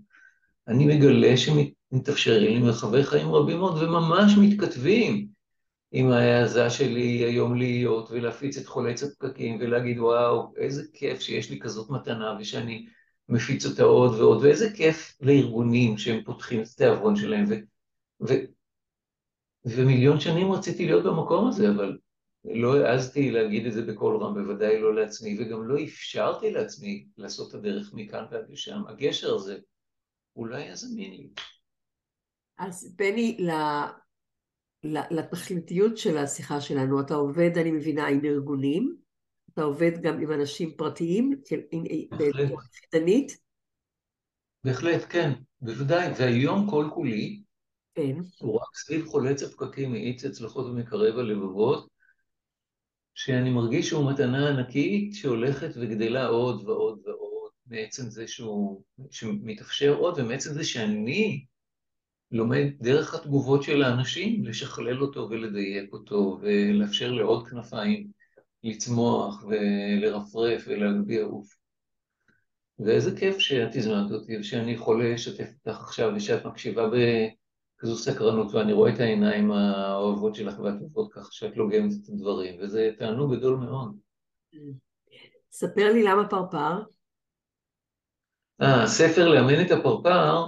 אני 0.68 0.86
מגלה 0.86 1.34
שמתאפשר 1.38 2.40
לי 2.40 2.60
מרחבי 2.60 3.04
חיים 3.04 3.32
רבים 3.32 3.58
מאוד, 3.58 3.84
וממש 3.84 4.34
מתכתבים 4.38 5.28
עם 5.92 6.12
ההעזה 6.12 6.70
שלי 6.70 7.24
היום 7.24 7.56
להיות, 7.56 8.12
ולהפיץ 8.12 8.58
את 8.58 8.66
חולץ 8.66 9.04
הפקקים, 9.04 9.58
ולהגיד, 9.60 10.00
וואו, 10.00 10.54
איזה 10.58 10.84
כיף 10.94 11.22
שיש 11.22 11.50
לי 11.50 11.60
כזאת 11.60 11.90
מתנה, 11.90 12.38
ושאני 12.40 12.86
מפיץ 13.30 13.66
אותה 13.66 13.84
עוד 13.84 14.20
ועוד, 14.20 14.44
ואיזה 14.44 14.74
כיף 14.74 15.18
לארגונים 15.22 15.98
שהם 15.98 16.24
פותחים 16.24 16.62
את 16.62 16.68
התיאבון 16.68 17.16
שלהם, 17.16 17.46
ו... 18.22 18.34
ומיליון 19.66 20.20
שנים 20.20 20.52
רציתי 20.52 20.86
להיות 20.86 21.04
במקום 21.04 21.48
הזה, 21.48 21.70
אבל 21.70 21.98
לא 22.46 22.78
העזתי 22.78 23.32
להגיד 23.32 23.66
את 23.66 23.74
זה 23.74 23.82
בקול 23.82 24.18
רם, 24.24 24.34
בוודאי 24.34 24.82
לא 24.82 24.96
לעצמי, 24.96 25.38
וגם 25.40 25.68
לא 25.68 25.84
אפשרתי 25.84 26.52
לעצמי 26.52 27.08
לעשות 27.18 27.50
את 27.50 27.56
הדרך 27.56 27.92
מכאן 27.94 28.26
ועד 28.32 28.50
לשם. 28.50 28.82
הגשר 28.88 29.36
הזה 29.36 29.58
אולי 30.36 30.64
היה 30.64 30.76
זמין 30.76 31.12
לי. 31.12 31.30
אז 32.58 32.96
בני, 32.96 33.38
לתכליתיות 34.84 35.98
של 35.98 36.18
השיחה 36.18 36.62
שלנו, 36.62 37.02
אתה 37.02 37.14
עובד, 37.14 37.58
אני 37.58 37.72
מבינה, 37.72 38.08
עם 38.08 38.26
ארגונים, 38.26 38.96
אתה 39.54 39.64
עובד 39.64 40.02
גם 40.02 40.22
עם 40.22 40.32
אנשים 40.32 40.72
פרטיים, 40.78 41.42
בהחלט. 42.12 43.32
בהחלט, 44.64 45.06
כן, 45.10 45.32
בוודאי, 45.62 46.12
והיום 46.20 46.70
כל 46.70 46.90
כולי 46.94 47.44
כן. 47.98 48.16
הוא 48.40 48.56
רק 48.56 48.76
סביב 48.76 49.06
חולץ 49.06 49.44
הפקקים 49.44 49.92
מאיץ 49.92 50.26
הצלחות 50.26 50.66
ומקרב 50.66 51.20
הלבבות, 51.20 51.88
שאני 53.16 53.50
מרגיש 53.50 53.90
שהוא 53.90 54.12
מתנה 54.12 54.50
ענקית 54.50 55.16
שהולכת 55.16 55.70
וגדלה 55.76 56.28
עוד 56.28 56.64
ועוד 56.66 57.00
ועוד, 57.06 57.52
מעצם 57.68 58.10
זה 58.10 58.28
שהוא, 58.28 58.82
שמתאפשר 59.12 59.96
עוד, 59.96 60.20
ומעצם 60.20 60.54
זה 60.54 60.64
שאני 60.64 61.46
לומד 62.32 62.68
דרך 62.82 63.14
התגובות 63.14 63.64
של 63.64 63.84
האנשים, 63.84 64.46
לשכלל 64.46 65.02
אותו 65.02 65.28
ולדייק 65.30 65.94
אותו, 65.94 66.40
ולאפשר 66.42 67.12
לעוד 67.12 67.48
כנפיים 67.48 68.08
לצמוח 68.64 69.44
ולרפרף 69.44 70.64
ולהגביה 70.68 71.24
עוף. 71.24 71.56
ואיזה 72.80 73.20
כיף 73.20 73.40
שאת 73.40 73.76
הזמנת 73.76 74.12
אותי, 74.12 74.38
ושאני 74.38 74.72
יכול 74.72 75.06
לשתף 75.06 75.50
אותך 75.66 75.82
עכשיו, 75.82 76.12
ושאת 76.16 76.46
מקשיבה 76.46 76.90
כזו 77.78 77.96
סקרנות, 77.96 78.54
ואני 78.54 78.74
רואה 78.74 78.94
את 78.94 79.00
העיניים 79.00 79.52
האוהבות 79.52 80.36
שלך 80.36 80.60
והטובות 80.60 81.14
כך 81.14 81.34
שאת 81.34 81.58
לוגמת 81.58 81.92
את 82.04 82.10
הדברים, 82.10 82.60
וזה 82.62 82.92
תענוג 82.98 83.36
גדול 83.36 83.58
מאוד. 83.58 83.98
ספר 85.52 85.94
לי 85.94 86.04
למה 86.04 86.30
פרפר. 86.30 86.84
אה, 88.62 88.84
הספר 88.84 89.28
לאמן 89.28 89.66
את 89.66 89.72
הפרפר, 89.72 90.46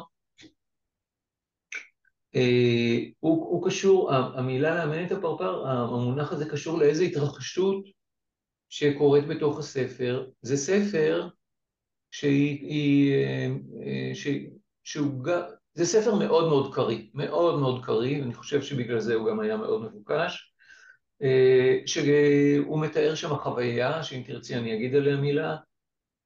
אה, 2.36 2.98
הוא, 3.20 3.46
הוא 3.46 3.68
קשור, 3.70 4.14
המילה 4.14 4.76
לאמן 4.76 5.06
את 5.06 5.12
הפרפר, 5.12 5.68
המונח 5.68 6.32
הזה 6.32 6.50
קשור 6.50 6.80
לאיזו 6.80 7.04
התרחשות 7.04 7.86
שקורית 8.70 9.28
בתוך 9.28 9.60
הספר. 9.60 10.30
זה 10.42 10.58
ספר 10.58 11.30
שהיא, 12.12 12.66
היא, 12.68 13.14
אה, 13.14 13.48
אה, 13.86 14.12
שהוא 14.84 15.24
גם, 15.24 15.42
זה 15.74 15.86
ספר 15.86 16.16
מאוד 16.16 16.48
מאוד 16.48 16.76
קריא, 16.76 17.08
מאוד 17.14 17.60
מאוד 17.60 17.86
קריא, 17.86 18.22
ואני 18.22 18.34
חושב 18.34 18.62
שבגלל 18.62 19.00
זה 19.00 19.16
הוא 19.16 19.30
גם 19.30 19.40
היה 19.40 19.58
מאוד 19.58 19.82
מבוקש, 19.82 20.54
אה, 21.22 21.78
שהוא 21.86 22.82
מתאר 22.82 23.16
שם 23.16 23.36
חוויה, 23.36 24.04
שאם 24.04 24.24
תרצי 24.26 24.56
אני 24.56 24.76
אגיד 24.76 24.96
עליה 24.96 25.18
מילה, 25.18 25.56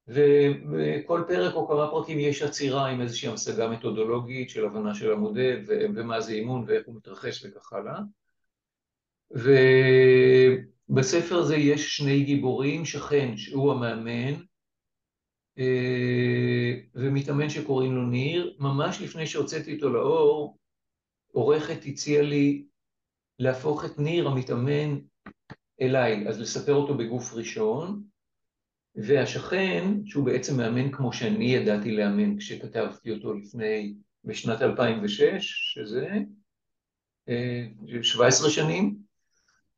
ובכל 0.08 1.24
פרק 1.28 1.54
או 1.54 1.68
כמה 1.68 1.92
פרקים 1.92 2.20
יש 2.20 2.42
עצירה 2.42 2.88
עם 2.88 3.02
איזושהי 3.02 3.30
המשגה 3.30 3.70
מתודולוגית 3.70 4.50
של 4.50 4.66
הבנה 4.66 4.96
של 4.96 5.12
המודל, 5.12 5.64
ומה 5.68 6.22
זה 6.22 6.34
אימון 6.34 6.64
ואיך 6.68 6.86
הוא 6.86 6.96
מתרחש 6.96 7.46
וכך 7.46 7.74
הלאה. 7.74 8.00
ובספר 10.90 11.38
הזה 11.38 11.56
יש 11.56 11.98
שני 11.98 12.24
גיבורים, 12.24 12.86
שכן 12.86 13.38
שהוא 13.38 13.72
המאמן, 13.72 14.34
ומתאמן 16.96 17.50
שקוראים 17.50 17.96
לו 17.96 18.06
ניר. 18.06 18.56
ממש 18.60 19.02
לפני 19.02 19.28
שהוצאתי 19.28 19.72
איתו 19.72 19.90
לאור, 19.90 20.58
עורכת 21.32 21.86
הציעה 21.86 22.24
לי 22.24 22.66
להפוך 23.40 23.86
את 23.86 24.00
ניר 24.00 24.28
המתאמן 24.28 25.00
אליי, 25.82 26.28
אז 26.28 26.40
לספר 26.40 26.74
אותו 26.74 26.98
בגוף 26.98 27.34
ראשון, 27.34 28.04
והשכן, 28.96 30.06
שהוא 30.06 30.26
בעצם 30.26 30.58
מאמן 30.58 30.92
כמו 30.92 31.14
שאני 31.14 31.56
ידעתי 31.56 31.92
לאמן 31.92 32.38
כשכתבתי 32.38 33.12
אותו 33.12 33.34
לפני, 33.34 33.96
בשנת 34.24 34.62
2006, 34.62 35.74
שזה 35.74 36.08
17 38.02 38.48
אה, 38.48 38.54
שנים, 38.54 38.96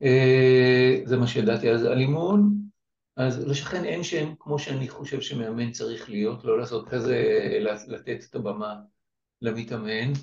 אה, 0.02 1.02
זה 1.06 1.18
מה 1.18 1.28
שידעתי 1.28 1.72
אז 1.72 1.86
על 1.86 2.00
אימון, 2.00 2.65
אז 3.18 3.48
לשכן 3.48 3.86
אין 3.86 4.04
שם 4.04 4.34
כמו 4.40 4.60
שאני 4.60 4.90
חושב 4.90 5.22
שמאמן 5.22 5.72
צריך 5.72 6.10
להיות, 6.10 6.46
לא 6.46 6.60
לעשות 6.60 6.90
כזה, 6.90 7.24
לתת 7.88 8.24
את 8.30 8.36
הבמה 8.36 8.76
למתאמן. 9.42 10.14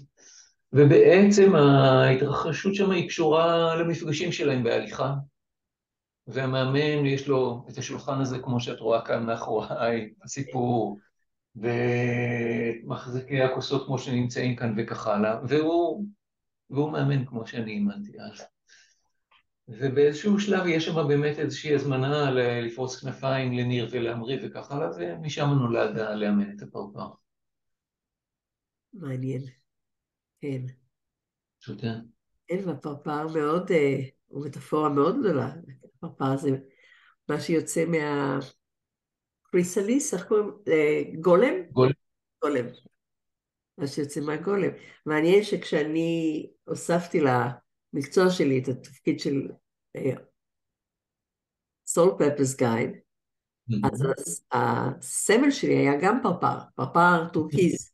ובעצם 0.73 1.55
ההתרחשות 1.55 2.75
שם 2.75 2.91
היא 2.91 3.09
קשורה 3.09 3.75
למפגשים 3.77 4.33
שלהם 4.33 4.65
בהליכה. 4.65 5.15
והמאמן 6.27 7.07
יש 7.07 7.29
לו 7.29 7.67
את 7.71 7.79
השולחן 7.79 8.21
הזה, 8.21 8.39
כמו 8.39 8.61
שאת 8.61 8.81
רואה 8.81 9.05
כאן 9.05 9.27
מאחוריי, 9.27 10.13
הסיפור, 10.25 10.99
ומחזיקי 12.85 13.43
הכוסות 13.43 13.87
כמו 13.87 13.99
שנמצאים 13.99 14.57
כאן 14.57 14.75
וכך 14.77 15.07
הלאה, 15.07 15.39
והוא, 15.49 16.07
והוא 16.71 16.93
מאמן 16.93 17.27
כמו 17.27 17.47
שאני 17.47 17.73
אימנתי 17.73 18.13
אז. 18.21 18.52
ובאיזשהו 19.69 20.41
שלב 20.41 20.67
יש 20.67 20.85
שם 20.85 21.09
באמת 21.09 21.39
איזושהי 21.39 21.75
הזמנה 21.75 22.31
לפרוס 22.61 23.01
כנפיים 23.01 23.53
לניר 23.53 23.89
ולהמריא 23.91 24.39
וכך 24.43 24.73
הלאה, 24.73 24.89
ומשם 24.97 25.47
נולד 25.47 25.97
לאמן 25.97 26.57
את 26.57 26.63
הפרפר. 26.63 27.07
מעניין, 28.93 29.43
כן. 30.41 30.63
תודה. 31.65 31.95
כן, 32.47 32.69
והפרפר 32.69 33.29
מאוד, 33.29 33.71
אה, 33.71 33.99
הוא 34.27 34.47
מטאפורה 34.47 34.89
מאוד 34.89 35.17
גדולה. 35.21 35.53
הפרפר 35.85 36.37
זה 36.37 36.51
מה 37.29 37.41
שיוצא 37.41 37.85
מה... 37.85 38.39
קריסליס, 39.43 40.15
איך 40.15 40.27
קוראים? 40.27 40.51
אה, 40.69 41.03
גולם? 41.21 41.55
גולם. 41.73 41.93
גולם. 42.43 42.67
מה 43.79 43.87
שיוצא 43.87 44.21
מהגולם. 44.21 44.71
מעניין 45.07 45.45
שכשאני 45.45 46.47
הוספתי 46.65 47.21
למקצוע 47.93 48.31
שלי 48.31 48.59
את 48.59 48.69
התפקיד 48.69 49.21
של 49.21 49.49
soul 51.87 52.11
purpose 52.19 52.57
guide, 52.57 52.91
אז 53.85 54.07
הסמל 54.53 55.51
שלי 55.51 55.75
היה 55.75 55.93
גם 56.03 56.19
פרפר, 56.23 56.59
פרפר 56.75 57.29
טורקיז. 57.33 57.93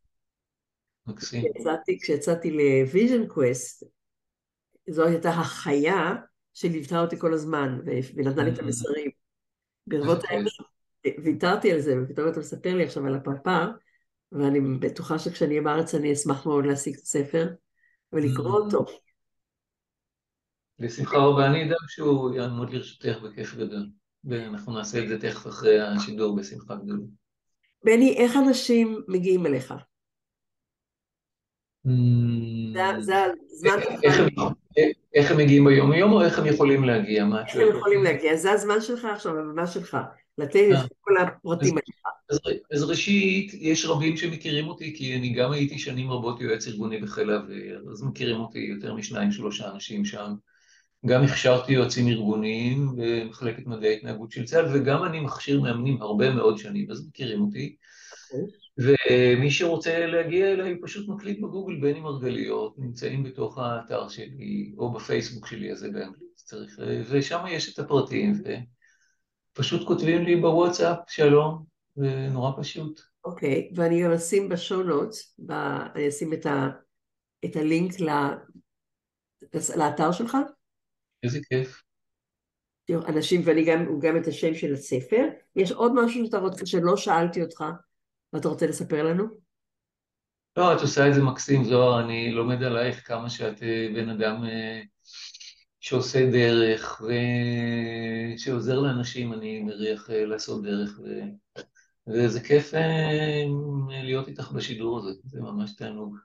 כשיצאתי 2.01 2.51
ל 2.51 2.61
vision 2.61 3.27
quest, 3.27 3.85
זו 4.91 5.05
הייתה 5.07 5.31
החיה 5.31 6.15
שליוותה 6.55 7.01
אותי 7.01 7.19
כל 7.19 7.35
הזמן, 7.35 7.79
ונתנה 8.15 8.45
לי 8.45 8.51
את 8.51 8.59
המסרים. 8.59 9.11
ברבות 9.87 10.19
הימים 10.29 10.49
ויתרתי 11.25 11.73
על 11.73 11.81
זה, 11.81 11.95
ופתאום 12.03 12.29
אתה 12.29 12.41
מספר 12.41 12.77
לי 12.77 12.85
עכשיו 12.85 13.07
על 13.07 13.15
הפרפר, 13.15 13.71
ואני 14.33 14.61
בטוחה 14.81 15.19
שכשאני 15.19 15.51
אהיה 15.51 15.63
בארץ 15.63 15.95
אני 15.95 16.13
אשמח 16.13 16.47
מאוד 16.47 16.67
להשיג 16.67 16.95
את 16.95 17.01
הספר 17.01 17.49
ולקרוא 18.13 18.61
אותו. 18.61 18.87
בשמחה 20.81 21.17
רבה, 21.17 21.47
אני 21.47 21.65
אדאג 21.65 21.77
שהוא 21.89 22.35
יעמוד 22.35 22.71
לרשותך 22.71 23.19
בכיף 23.23 23.55
גדול, 23.55 23.87
ואנחנו 24.25 24.73
נעשה 24.73 25.03
את 25.03 25.09
זה 25.09 25.21
תכף 25.21 25.47
אחרי 25.47 25.81
השידור 25.81 26.37
בשמחה 26.37 26.75
גדולה. 26.75 27.05
בני, 27.85 28.17
איך 28.17 28.37
אנשים 28.37 29.03
מגיעים 29.09 29.47
אליך? 29.47 29.75
איך 35.15 35.31
הם 35.31 35.37
מגיעים 35.37 35.65
ביום 35.65 35.93
יום 35.93 36.13
או 36.13 36.23
איך 36.23 36.39
הם 36.39 36.47
יכולים 36.47 36.85
להגיע? 36.85 37.25
איך 37.47 37.57
הם 37.57 37.77
יכולים 37.77 38.05
להגיע? 38.05 38.37
זה 38.37 38.53
הזמן 38.53 38.81
שלך 38.81 39.05
עכשיו, 39.05 39.39
הבמה 39.39 39.67
שלך. 39.67 39.97
לתת 40.39 40.69
את 40.73 40.93
כל 41.01 41.17
הפרטים 41.17 41.75
אז, 42.31 42.41
אז 42.73 42.83
ראשית, 42.83 43.55
יש 43.55 43.87
רבים 43.87 44.17
שמכירים 44.17 44.69
אותי, 44.69 44.95
כי 44.97 45.17
אני 45.17 45.33
גם 45.33 45.53
הייתי 45.53 45.79
שנים 45.79 46.11
רבות 46.11 46.41
יועץ 46.41 46.67
ארגוני 46.69 47.01
בחיל 47.01 47.31
האוויר, 47.31 47.85
אז 47.93 48.03
מכירים 48.03 48.41
אותי 48.41 48.59
יותר 48.59 48.95
משניים, 48.95 49.33
שלושה 49.33 49.71
אנשים 49.71 50.05
שם. 50.05 50.35
גם 51.07 51.23
הכשרתי 51.23 51.73
יועצים 51.73 52.09
ארגוניים 52.09 52.93
במחלקת 52.97 53.67
מדעי 53.67 53.95
ההתנהגות 53.95 54.33
של 54.33 54.45
צה"ל, 54.45 54.67
וגם 54.75 55.05
אני 55.05 55.21
מכשיר 55.21 55.61
מאמנים 55.61 56.03
הרבה 56.03 56.31
מאוד 56.31 56.59
שנים, 56.59 56.91
אז 56.91 57.07
מכירים 57.09 57.41
אותי. 57.41 57.77
ומי 58.79 59.51
שרוצה 59.51 60.07
להגיע 60.07 60.53
אליי 60.53 60.81
פשוט 60.83 61.09
מקליט 61.09 61.39
בגוגל 61.39 61.81
בני 61.81 62.01
מרגליות, 62.01 62.75
נמצאים 62.79 63.23
בתוך 63.23 63.59
האתר 63.59 64.09
שלי, 64.09 64.73
או 64.79 64.93
בפייסבוק 64.93 65.47
שלי, 65.47 65.73
אז 65.73 65.79
זה 65.79 65.91
באנגלית, 65.91 66.37
צריך, 66.37 66.79
ושם 67.11 67.45
יש 67.49 67.75
את 67.75 67.79
הפרטים, 67.79 68.33
ופשוט 69.53 69.87
כותבים 69.87 70.25
לי 70.25 70.37
בוואטסאפ, 70.37 70.99
שלום, 71.09 71.65
זה 71.97 72.29
נורא 72.31 72.53
פשוט. 72.59 73.01
אוקיי, 73.25 73.69
okay, 73.71 73.75
ואני 73.77 74.03
גם 74.03 74.11
אשים 74.11 74.49
בשואו 74.49 74.83
נוטס, 74.83 75.39
אני 75.95 76.09
אשים 76.09 76.33
את, 76.33 76.47
ה, 76.47 76.69
את 77.45 77.57
הלינק 77.57 78.01
ל, 78.01 78.11
לאתר 79.77 80.13
שלך. 80.13 80.37
איזה 81.23 81.39
כיף. 81.49 81.83
אנשים, 83.09 83.41
ואני 83.45 83.65
גם, 83.65 83.99
גם 83.99 84.17
את 84.17 84.27
השם 84.27 84.55
של 84.55 84.73
הספר. 84.73 85.29
יש 85.57 85.73
עוד 85.73 85.93
משהו 85.95 86.27
שאתה 86.27 86.39
רוצה, 86.39 86.67
שלא 86.67 86.97
שאלתי 86.97 87.43
אותך, 87.43 87.65
ואתה 88.33 88.49
רוצה 88.49 88.67
לספר 88.67 89.05
לנו? 89.05 89.25
לא, 90.57 90.77
את 90.77 90.81
עושה 90.81 91.09
את 91.09 91.15
זה 91.15 91.23
מקסים, 91.23 91.65
זוהר, 91.65 92.05
אני 92.05 92.33
לומד 92.33 92.63
עלייך 92.63 93.09
כמה 93.09 93.31
שאת 93.31 93.63
אה, 93.63 93.89
בן 93.95 94.09
אדם 94.09 94.45
אה, 94.45 94.81
שעושה 95.81 96.31
דרך 96.31 97.03
ושעוזר 98.35 98.81
לאנשים, 98.81 99.33
אני 99.33 99.63
מריח 99.63 100.11
אה, 100.11 100.25
לעשות 100.25 100.63
דרך, 100.63 101.01
ו... 101.05 101.09
וזה 102.07 102.41
כיף 102.41 102.75
להיות 104.05 104.29
איתך 104.29 104.53
בשידור 104.53 104.99
הזה, 104.99 105.11
זה 105.25 105.41
ממש 105.41 105.77
תענוג. 105.77 106.17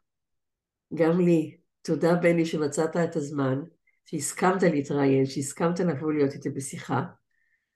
גם 0.94 1.22
לי. 1.22 1.58
תודה, 1.82 2.16
בני, 2.16 2.46
שמצאת 2.46 2.96
את 2.96 3.16
הזמן, 3.16 3.60
שהסכמת 4.06 4.64
להתראיין, 4.64 5.26
שהסכמת 5.26 5.80
לבוא 5.80 6.14
להיות 6.14 6.34
איתי 6.34 6.50
בשיחה. 6.50 7.02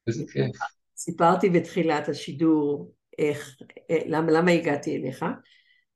איזה 0.08 0.24
כיף. 0.34 0.58
סיפרתי 0.98 1.50
בתחילת 1.50 2.10
השידור 2.10 2.94
איך, 3.18 3.58
אה, 3.92 4.00
למה, 4.06 4.32
למה 4.32 4.52
הגעתי 4.52 4.98
אליך, 4.98 5.26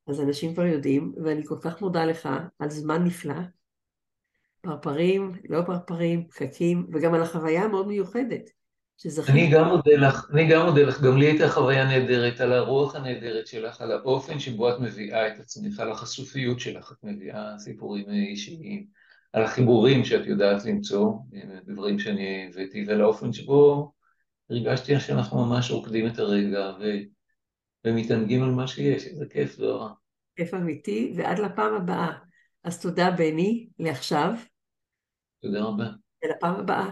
אז 0.08 0.22
אנשים 0.22 0.54
כבר 0.54 0.66
יודעים, 0.66 1.14
ואני 1.24 1.46
כל 1.46 1.58
כך 1.62 1.82
מודה 1.82 2.06
לך 2.06 2.30
על 2.60 2.70
זמן 2.70 3.04
נפלא, 3.04 3.36
פרפרים, 4.62 5.32
לא 5.50 5.62
פרפרים, 5.66 6.28
פקקים, 6.28 6.88
וגם 6.94 7.14
על 7.14 7.22
החוויה 7.22 7.64
המאוד 7.64 7.88
מיוחדת. 7.88 8.50
אני 9.30 9.52
גם 9.52 9.68
מודה 9.68 9.92
לך, 9.92 10.30
אני 10.34 10.48
גם 10.48 10.66
מודה 10.66 10.82
לך, 10.82 11.02
גם 11.02 11.18
לי 11.18 11.26
הייתה 11.26 11.50
חוויה 11.50 11.86
נהדרת, 11.86 12.42
על 12.42 12.54
הרוח 12.54 12.96
הנהדרת 12.96 13.48
שלך, 13.48 13.82
על 13.82 13.92
האופן 13.92 14.40
שבו 14.40 14.70
את 14.70 14.80
מביאה 14.80 15.28
את 15.28 15.40
עצמך, 15.40 15.80
על 15.80 15.92
החשופיות 15.92 16.60
שלך, 16.60 16.92
את 16.92 16.98
מביאה 17.04 17.60
סיפורים 17.60 18.10
אישיים, 18.10 18.86
על 19.34 19.44
החיבורים 19.44 20.06
שאת 20.06 20.26
יודעת 20.26 20.66
למצוא, 20.66 21.14
דברים 21.66 22.00
שאני 22.00 22.48
הבאתי, 22.50 22.86
ועל 22.88 23.02
האופן 23.02 23.34
שבו 23.34 23.92
הרגשתי 24.50 25.00
שאנחנו 25.00 25.46
ממש 25.46 25.72
רוקדים 25.72 26.08
את 26.08 26.20
הרגע 26.20 26.72
ו... 26.80 26.84
ומתענגים 27.86 28.44
על 28.44 28.52
מה 28.52 28.68
שיש, 28.68 29.08
איזה 29.08 29.26
כיף, 29.30 29.56
זה 29.56 29.66
רע. 29.66 29.94
כיף 30.36 30.54
אמיתי, 30.54 31.14
ועד 31.16 31.40
לפעם 31.40 31.76
הבאה. 31.76 32.12
אז 32.64 32.82
תודה, 32.82 33.12
בני, 33.12 33.70
לעכשיו. 33.80 34.34
תודה 35.42 35.64
רבה. 35.64 35.88
ולפעם 36.24 36.56
הבאה. 36.56 36.90